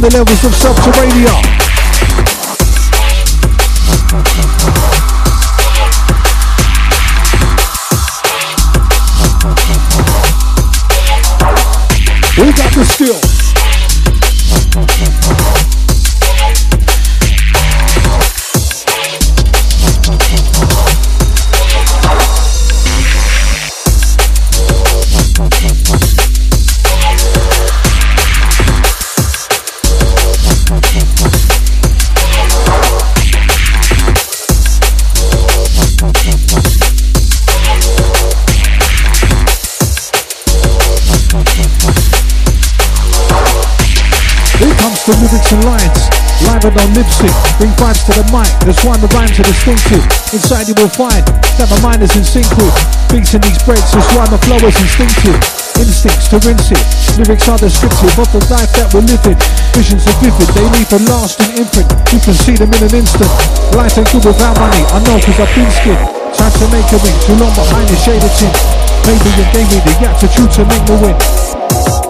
The 0.09 0.17
levels 0.17 0.43
of 0.43 0.53
subterranean. 0.53 1.64
Live 46.75 46.87
and 46.89 46.97
on 46.97 47.07
lip. 47.07 47.35
Bring 47.57 47.71
vibes 47.79 48.03
to 48.05 48.11
the 48.11 48.25
mic, 48.35 48.51
that's 48.67 48.83
why 48.83 48.97
the 48.99 49.07
rhymes 49.15 49.39
are 49.39 49.47
distinctive. 49.47 50.03
Inside 50.35 50.67
you 50.67 50.75
will 50.75 50.91
find 50.91 51.23
that 51.55 51.67
my 51.71 51.79
mind 51.79 52.03
is 52.03 52.11
in 52.15 52.23
sync 52.23 52.47
with 52.59 52.75
beats 53.11 53.33
in 53.33 53.41
these 53.41 53.59
breaks. 53.63 53.95
That's 53.95 54.07
why 54.15 54.27
my 54.27 54.39
flow 54.43 54.59
is 54.59 54.75
instinctive. 54.75 55.39
Instincts 55.79 56.27
to 56.31 56.39
rinse 56.43 56.71
it. 56.71 56.83
Lyrics 57.19 57.47
are 57.47 57.59
descriptive 57.59 58.15
of 58.19 58.27
the 58.31 58.43
life 58.51 58.71
that 58.75 58.91
we're 58.91 59.07
living. 59.07 59.39
Visions 59.75 60.03
are 60.07 60.17
vivid, 60.19 60.47
they 60.55 60.67
leave 60.75 60.91
a 60.91 60.99
lasting 61.07 61.51
imprint. 61.55 61.87
You 62.11 62.19
can 62.19 62.35
see 62.35 62.55
them 62.55 62.71
in 62.75 62.81
an 62.83 62.95
instant. 62.95 63.31
Life 63.75 63.95
ain't 63.99 64.11
good 64.11 64.23
without 64.23 64.55
money, 64.59 64.83
I 64.91 64.99
know 65.03 65.19
cause 65.23 65.39
I've 65.39 65.51
been 65.55 65.71
skinned. 65.71 66.03
Time 66.35 66.51
to 66.59 66.65
make 66.71 66.87
a 66.91 66.99
ring, 66.99 67.17
too 67.23 67.35
long 67.39 67.55
behind 67.55 67.87
the 67.87 67.97
shaded 67.99 68.31
chin. 68.35 68.51
Maybe 69.07 69.29
you 69.35 69.45
gave 69.55 69.67
me 69.71 69.79
the 69.83 69.93
attitude 70.03 70.51
to 70.59 70.61
make 70.67 70.83
me 70.87 70.95
win. 70.99 72.04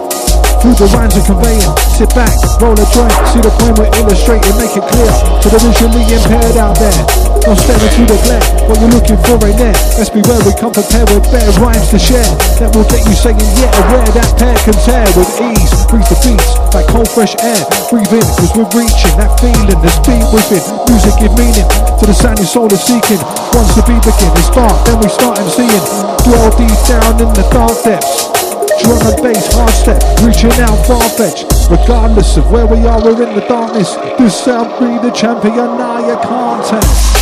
Through 0.66 0.82
the 0.82 0.90
rhymes 0.98 1.14
are 1.14 1.22
conveying. 1.22 1.70
Sit 1.94 2.10
back, 2.10 2.34
roll 2.58 2.74
a 2.74 2.86
joint, 2.90 3.14
see 3.30 3.38
the 3.38 3.54
point 3.54 3.78
we're 3.78 3.86
illustrating, 4.02 4.50
make 4.58 4.74
it 4.74 4.82
clear 4.82 5.12
to 5.14 5.46
the 5.46 5.62
visually 5.62 6.02
impaired 6.10 6.58
out 6.58 6.74
there. 6.74 7.06
Don't 7.46 7.54
stare 7.54 7.78
into 7.78 8.02
the 8.02 8.18
glare, 8.26 8.42
what 8.66 8.74
you're 8.82 8.90
looking 8.90 9.14
for 9.22 9.38
ain't 9.46 9.62
there. 9.62 9.78
Let's 9.94 10.10
be 10.10 10.26
where 10.26 10.42
we 10.42 10.50
come 10.58 10.74
prepared 10.74 11.06
with 11.14 11.22
better 11.30 11.54
rhymes 11.62 11.86
to 11.94 12.02
share. 12.02 12.26
That 12.58 12.74
will 12.74 12.82
get 12.90 13.06
you 13.06 13.14
saying, 13.14 13.38
yeah, 13.62 13.70
aware 13.78 14.10
that 14.10 14.26
pair 14.42 14.58
can 14.66 14.74
tear 14.82 15.06
with 15.14 15.30
ease. 15.38 15.70
Breathe 15.86 16.10
the 16.10 16.18
beats 16.18 16.50
like 16.74 16.90
cold 16.90 17.06
fresh 17.14 17.38
air. 17.46 17.62
Breathe 17.86 18.10
in, 18.10 18.26
cause 18.34 18.50
we're 18.58 18.66
reaching 18.74 19.14
that 19.22 19.38
feeling, 19.38 19.70
the 19.70 19.92
speed 20.02 20.26
within. 20.34 20.66
Music 20.90 21.14
give 21.22 21.34
meaning 21.38 21.68
to 21.94 22.04
the 22.10 22.16
sound 22.18 22.42
your 22.42 22.50
soul 22.50 22.66
is 22.74 22.82
seeking. 22.82 23.22
Once 23.54 23.70
the 23.78 23.86
beat 23.86 24.02
begin, 24.02 24.34
it's 24.34 24.50
start, 24.50 24.74
then 24.82 24.98
we 24.98 25.06
start 25.14 25.38
MCing. 25.38 25.86
Dwell 26.26 26.50
deep 26.58 26.74
down 26.90 27.22
in 27.22 27.30
the 27.38 27.46
dark 27.54 27.78
depths. 27.86 28.35
Drum 28.82 29.00
and 29.00 29.22
bass, 29.22 29.52
hard 29.54 29.70
step, 29.70 30.02
reaching 30.20 30.52
out 30.60 30.86
far 30.86 31.08
fetched. 31.08 31.46
Regardless 31.70 32.36
of 32.36 32.50
where 32.50 32.66
we 32.66 32.86
are, 32.86 33.02
we're 33.02 33.22
in 33.26 33.34
the 33.34 33.44
darkness. 33.48 33.94
This 34.18 34.38
sound 34.38 34.68
be 34.78 34.98
the 35.06 35.14
champion, 35.14 35.54
now 35.56 35.98
you 36.06 36.16
can't 36.16 36.64
tell. 36.66 37.16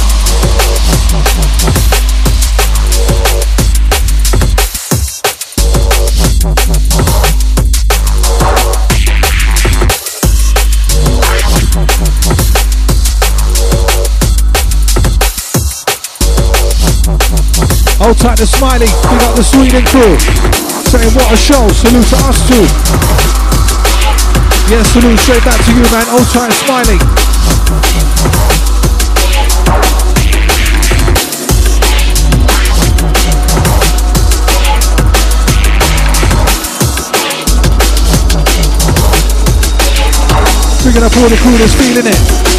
Hold 17.98 18.18
tight 18.18 18.36
to 18.38 18.46
Smiley, 18.46 18.86
we 18.86 19.18
got 19.18 19.36
the 19.36 19.42
Sweden 19.42 19.84
crew 19.86 20.73
saying 20.94 21.14
what 21.14 21.32
a 21.32 21.36
show. 21.36 21.66
Salute 21.74 22.06
to 22.06 22.16
us 22.22 22.38
too. 22.46 22.64
Yeah, 24.70 24.82
salute 24.84 25.18
straight 25.18 25.44
back 25.44 25.58
to 25.64 25.72
you, 25.74 25.82
man. 25.90 26.06
Old 26.10 26.28
time 26.30 26.52
smiling. 26.52 27.00
Bringing 40.82 41.02
up 41.02 41.16
all 41.16 41.28
the 41.28 41.38
coolest 41.42 41.76
feeling 41.76 42.06
it. 42.06 42.53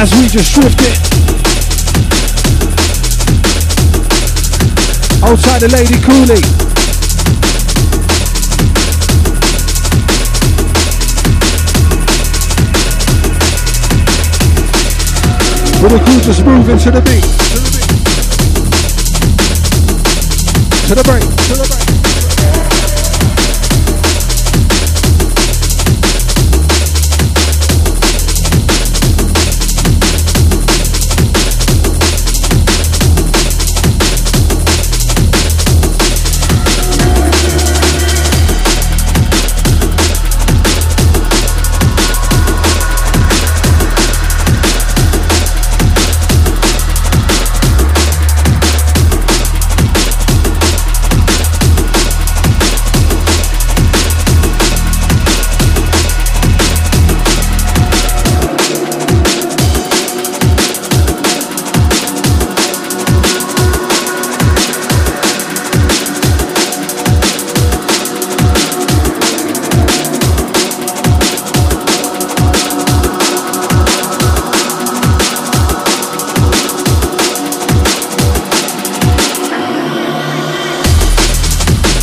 As 0.00 0.14
we 0.14 0.26
just 0.28 0.50
stripped 0.50 0.80
it. 0.80 0.96
Outside 5.22 5.60
the 5.60 5.68
Lady 5.68 6.00
Cooley. 6.00 6.40
With 15.82 15.92
the 15.92 15.98
crew 16.02 16.20
just 16.22 16.46
moving 16.46 16.78
to 16.78 16.90
the 16.90 17.02
beat. 17.02 17.22
To 20.88 20.94
the 20.94 21.02
break. 21.04 21.20
To 21.20 21.54
the 21.54 21.68
break. 21.68 21.89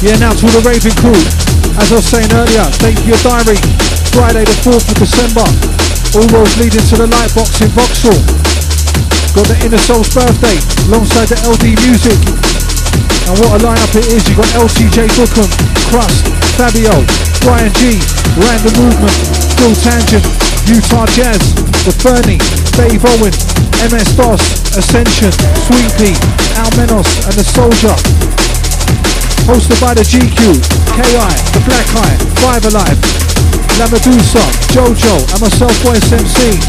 Yeah, 0.07 0.23
now 0.23 0.31
to 0.31 0.47
the 0.55 0.63
raving 0.63 0.95
crew. 1.03 1.19
As 1.75 1.91
I 1.91 1.99
was 1.99 2.07
saying 2.07 2.31
earlier, 2.31 2.63
thank 2.79 2.95
you 3.03 3.11
diary. 3.27 3.59
Friday 4.15 4.47
the 4.47 4.55
4th 4.63 4.87
of 4.87 4.95
December. 5.03 5.43
All 6.15 6.23
roads 6.31 6.55
leading 6.55 6.79
to 6.79 6.95
the 6.95 7.11
Lightbox 7.11 7.59
in 7.59 7.67
Vauxhall. 7.75 8.15
Got 9.35 9.51
the 9.51 9.59
Inner 9.67 9.83
Soul's 9.83 10.07
birthday 10.15 10.55
alongside 10.87 11.27
the 11.27 11.35
LD 11.43 11.75
Music. 11.83 12.15
And 13.27 13.35
what 13.35 13.59
a 13.59 13.67
lineup 13.67 13.91
it 13.99 14.07
is. 14.07 14.23
You've 14.31 14.39
got 14.39 14.47
LTJ 14.55 15.11
Bukem, 15.19 15.51
Krust, 15.91 16.23
Fabio, 16.55 16.95
Bryan 17.43 17.67
Gee, 17.75 17.99
Random 18.39 18.79
Movement, 18.79 19.17
Phil 19.59 19.75
Tangent, 19.83 20.23
Utah 20.71 21.03
Jazz, 21.11 21.43
The 21.83 21.91
Fernie, 21.91 22.39
Dave 22.79 23.03
Owen, 23.03 23.35
MS 23.91 24.15
DOS, 24.15 24.71
Ascension, 24.71 25.35
Sweet 25.67 25.91
Pea, 25.99 26.15
Al 26.55 26.71
Menos 26.79 27.11
and 27.27 27.35
The 27.35 27.43
Soldier. 27.43 28.16
Hosted 29.47 29.79
by 29.79 29.95
the 29.95 30.03
GQ, 30.03 30.59
KI, 30.91 31.31
The 31.55 31.63
Black 31.63 31.87
Eye, 31.95 32.19
Five 32.43 32.67
Alive, 32.67 32.99
La 33.79 33.87
Medusa, 33.87 34.43
Jojo 34.75 35.15
and 35.31 35.39
myself 35.39 35.71
Voice 35.87 36.03
MC. 36.11 36.59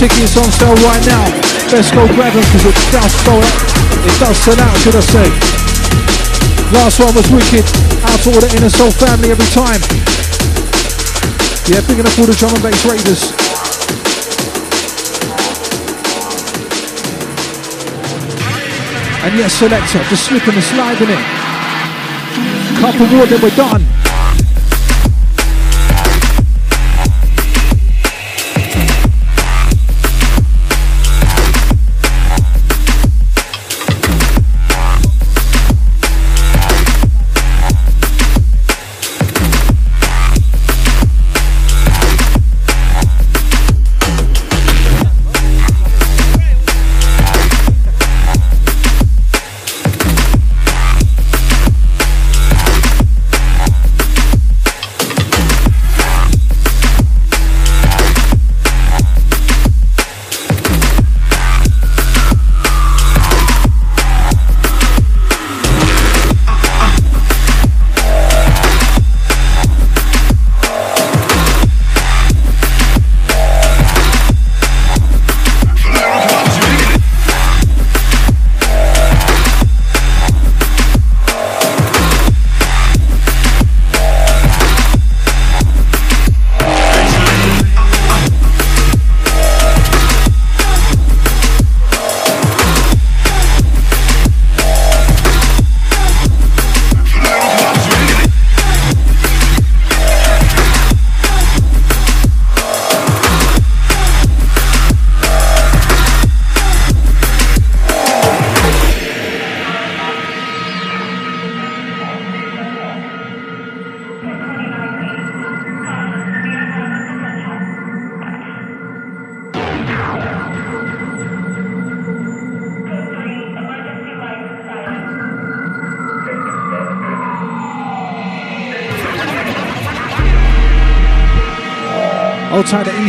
Tickets 0.00 0.32
on 0.40 0.48
sale 0.48 0.72
right 0.80 1.04
now. 1.04 1.28
Best 1.68 1.92
go 1.92 2.08
grab 2.16 2.32
them 2.32 2.40
because 2.40 2.64
it 2.72 2.76
does 2.88 3.12
sell 3.20 3.36
out. 3.36 3.60
It 4.00 4.16
does 4.16 4.36
sell 4.40 4.56
out, 4.56 4.76
should 4.80 4.96
I 4.96 5.04
say. 5.04 5.28
Last 6.72 7.04
one 7.04 7.12
was 7.12 7.28
wicked. 7.28 7.64
Out 8.08 8.16
to 8.24 8.32
all 8.32 8.40
the 8.40 8.48
Inner 8.56 8.72
Soul 8.72 8.90
family 8.96 9.36
every 9.36 9.48
time. 9.52 9.84
Yeah, 11.68 11.84
big 11.84 12.00
enough 12.00 12.16
for 12.16 12.24
the 12.24 12.32
drum 12.32 12.54
and 12.56 12.62
bass 12.62 12.80
raiders. 12.88 13.45
And 19.26 19.34
yes, 19.36 19.54
selector, 19.54 19.98
just 20.08 20.26
slipping 20.26 20.54
and 20.54 20.62
sliding 20.62 21.10
it. 21.10 21.18
Couple 22.78 23.06
more, 23.08 23.26
then 23.26 23.42
we're 23.42 23.50
done. 23.56 24.05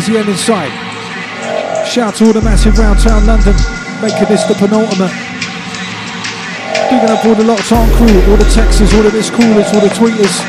Inside. 0.07 0.71
Shout 1.85 2.15
to 2.15 2.27
all 2.27 2.33
the 2.33 2.41
massive 2.41 2.79
round 2.79 2.97
town 2.97 3.27
London, 3.27 3.53
making 4.01 4.23
this 4.31 4.47
the 4.47 4.55
penultimate. 4.55 5.11
Bigging 6.87 7.11
up 7.11 7.25
all 7.25 7.35
the 7.35 7.43
locked 7.43 7.69
on 7.73 7.91
crew, 7.99 8.15
all 8.31 8.39
the 8.39 8.47
texters, 8.55 8.95
all 8.95 9.03
the 9.03 9.11
this 9.11 9.29
coolers, 9.29 9.67
all 9.75 9.81
the 9.81 9.91
tweeters. 9.91 10.39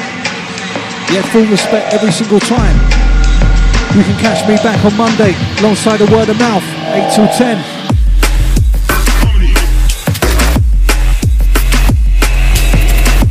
Yeah, 1.10 1.22
full 1.34 1.44
respect 1.50 1.92
every 1.92 2.12
single 2.12 2.38
time. 2.38 2.76
You 3.98 4.04
can 4.06 4.14
catch 4.22 4.46
me 4.46 4.54
back 4.62 4.78
on 4.84 4.96
Monday 4.96 5.34
alongside 5.58 5.98
the 5.98 6.06
word 6.14 6.28
of 6.28 6.38
mouth, 6.38 6.62
8 6.94 7.10
till 7.10 7.26
10. 7.26 7.58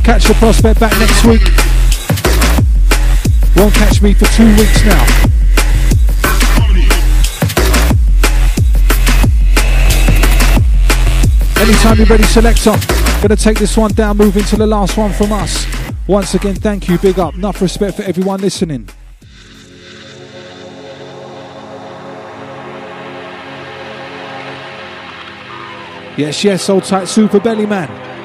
Catch 0.04 0.28
the 0.28 0.34
prospect 0.34 0.78
back 0.78 0.92
next 1.00 1.24
week. 1.24 1.40
Won't 3.56 3.72
catch 3.72 4.02
me 4.02 4.12
for 4.12 4.26
two 4.36 4.46
weeks 4.56 4.84
now. 4.84 5.37
Anytime 11.60 11.96
you're 11.98 12.06
ready, 12.06 12.22
selector. 12.22 12.76
Gonna 13.20 13.34
take 13.34 13.58
this 13.58 13.76
one 13.76 13.92
down, 13.92 14.16
move 14.16 14.36
into 14.36 14.56
the 14.56 14.66
last 14.66 14.96
one 14.96 15.12
from 15.12 15.32
us. 15.32 15.66
Once 16.06 16.34
again, 16.34 16.54
thank 16.54 16.88
you, 16.88 16.96
big 16.98 17.18
up. 17.18 17.34
Enough 17.34 17.60
respect 17.60 17.96
for 17.96 18.04
everyone 18.04 18.40
listening. 18.40 18.88
Yes, 26.16 26.42
yes, 26.44 26.68
old 26.68 26.84
tight 26.84 27.06
super 27.06 27.40
Bellyman. 27.40 28.17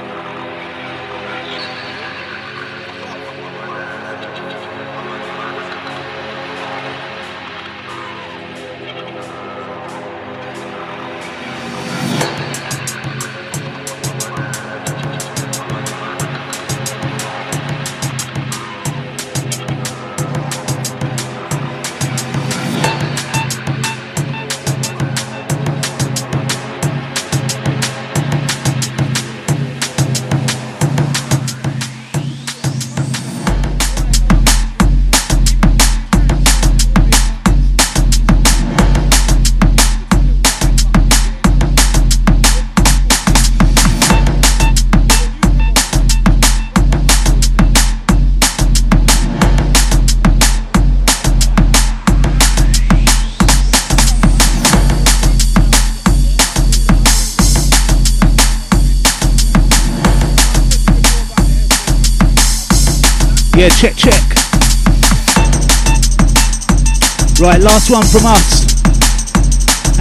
Last 67.63 67.89
one 67.89 68.03
from 68.03 68.27
us. 68.27 68.67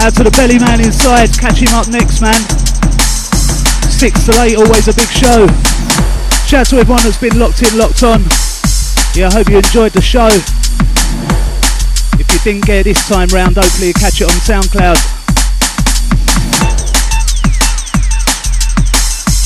Out 0.02 0.14
to 0.18 0.24
the 0.26 0.34
Bellyman 0.34 0.82
inside. 0.84 1.30
Catch 1.38 1.62
him 1.62 1.70
up 1.70 1.86
next, 1.86 2.20
man. 2.20 2.34
Six 3.86 4.26
to 4.26 4.34
eight, 4.42 4.58
always 4.58 4.88
a 4.88 4.92
big 4.92 5.06
show. 5.06 5.46
Shout 6.42 6.66
out 6.66 6.66
to 6.74 6.76
everyone 6.82 7.06
that's 7.06 7.22
been 7.22 7.38
locked 7.38 7.62
in, 7.62 7.78
locked 7.78 8.02
on. 8.02 8.26
Yeah, 9.14 9.30
I 9.30 9.38
hope 9.38 9.48
you 9.48 9.58
enjoyed 9.62 9.92
the 9.92 10.02
show. 10.02 10.26
If 12.18 12.26
you 12.34 12.38
didn't 12.42 12.66
get 12.66 12.82
it 12.82 12.84
this 12.90 13.06
time 13.06 13.28
round, 13.28 13.54
hopefully 13.54 13.88
you 13.88 13.94
catch 13.94 14.20
it 14.20 14.26
on 14.26 14.34
SoundCloud. 14.42 14.98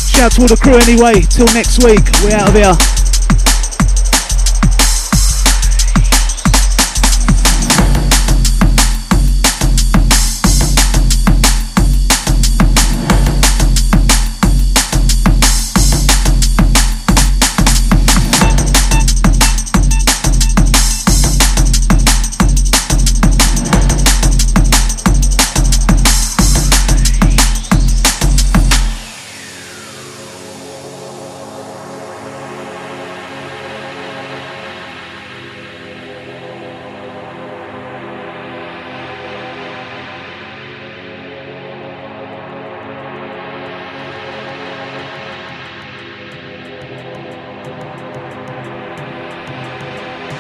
Shout 0.09 0.24
out 0.24 0.32
to 0.32 0.40
all 0.40 0.48
the 0.48 0.56
crew 0.56 0.80
anyway. 0.88 1.20
Till 1.28 1.52
next 1.52 1.84
week, 1.84 2.01
we're 2.24 2.32
out 2.32 2.48
of 2.48 2.56
here. 2.56 2.95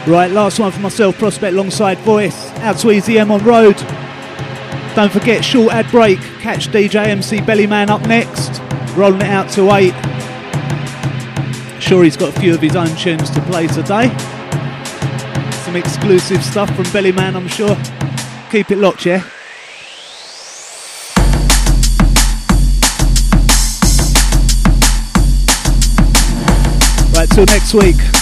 Right, 0.06 0.30
last 0.30 0.60
one 0.60 0.70
for 0.70 0.78
myself, 0.78 1.18
Prospect 1.18 1.52
alongside 1.52 1.98
Voice. 1.98 2.50
Out 2.60 2.78
to 2.78 2.92
Easy 2.92 3.18
M 3.18 3.32
on 3.32 3.42
road. 3.42 3.74
Don't 4.94 5.12
forget, 5.12 5.44
short 5.44 5.72
ad 5.72 5.90
break. 5.90 6.20
Catch 6.38 6.68
DJ 6.68 7.08
MC 7.08 7.38
Bellyman 7.38 7.88
up 7.88 8.00
next. 8.02 8.62
Rolling 8.96 9.20
it 9.20 9.26
out 9.26 9.50
to 9.50 9.72
8. 9.72 9.92
Sure, 11.82 12.04
he's 12.04 12.16
got 12.16 12.36
a 12.36 12.40
few 12.40 12.54
of 12.54 12.60
his 12.62 12.76
own 12.76 12.94
tunes 12.96 13.30
to 13.30 13.40
play 13.42 13.66
today. 13.66 14.16
Some 15.64 15.74
exclusive 15.74 16.44
stuff 16.44 16.70
from 16.76 16.84
Bellyman, 16.86 17.34
I'm 17.34 17.48
sure. 17.48 17.76
Keep 18.52 18.70
it 18.70 18.78
locked, 18.78 19.06
yeah? 19.06 19.24
Right, 27.12 27.28
till 27.28 27.46
next 27.46 27.74
week. 27.74 28.15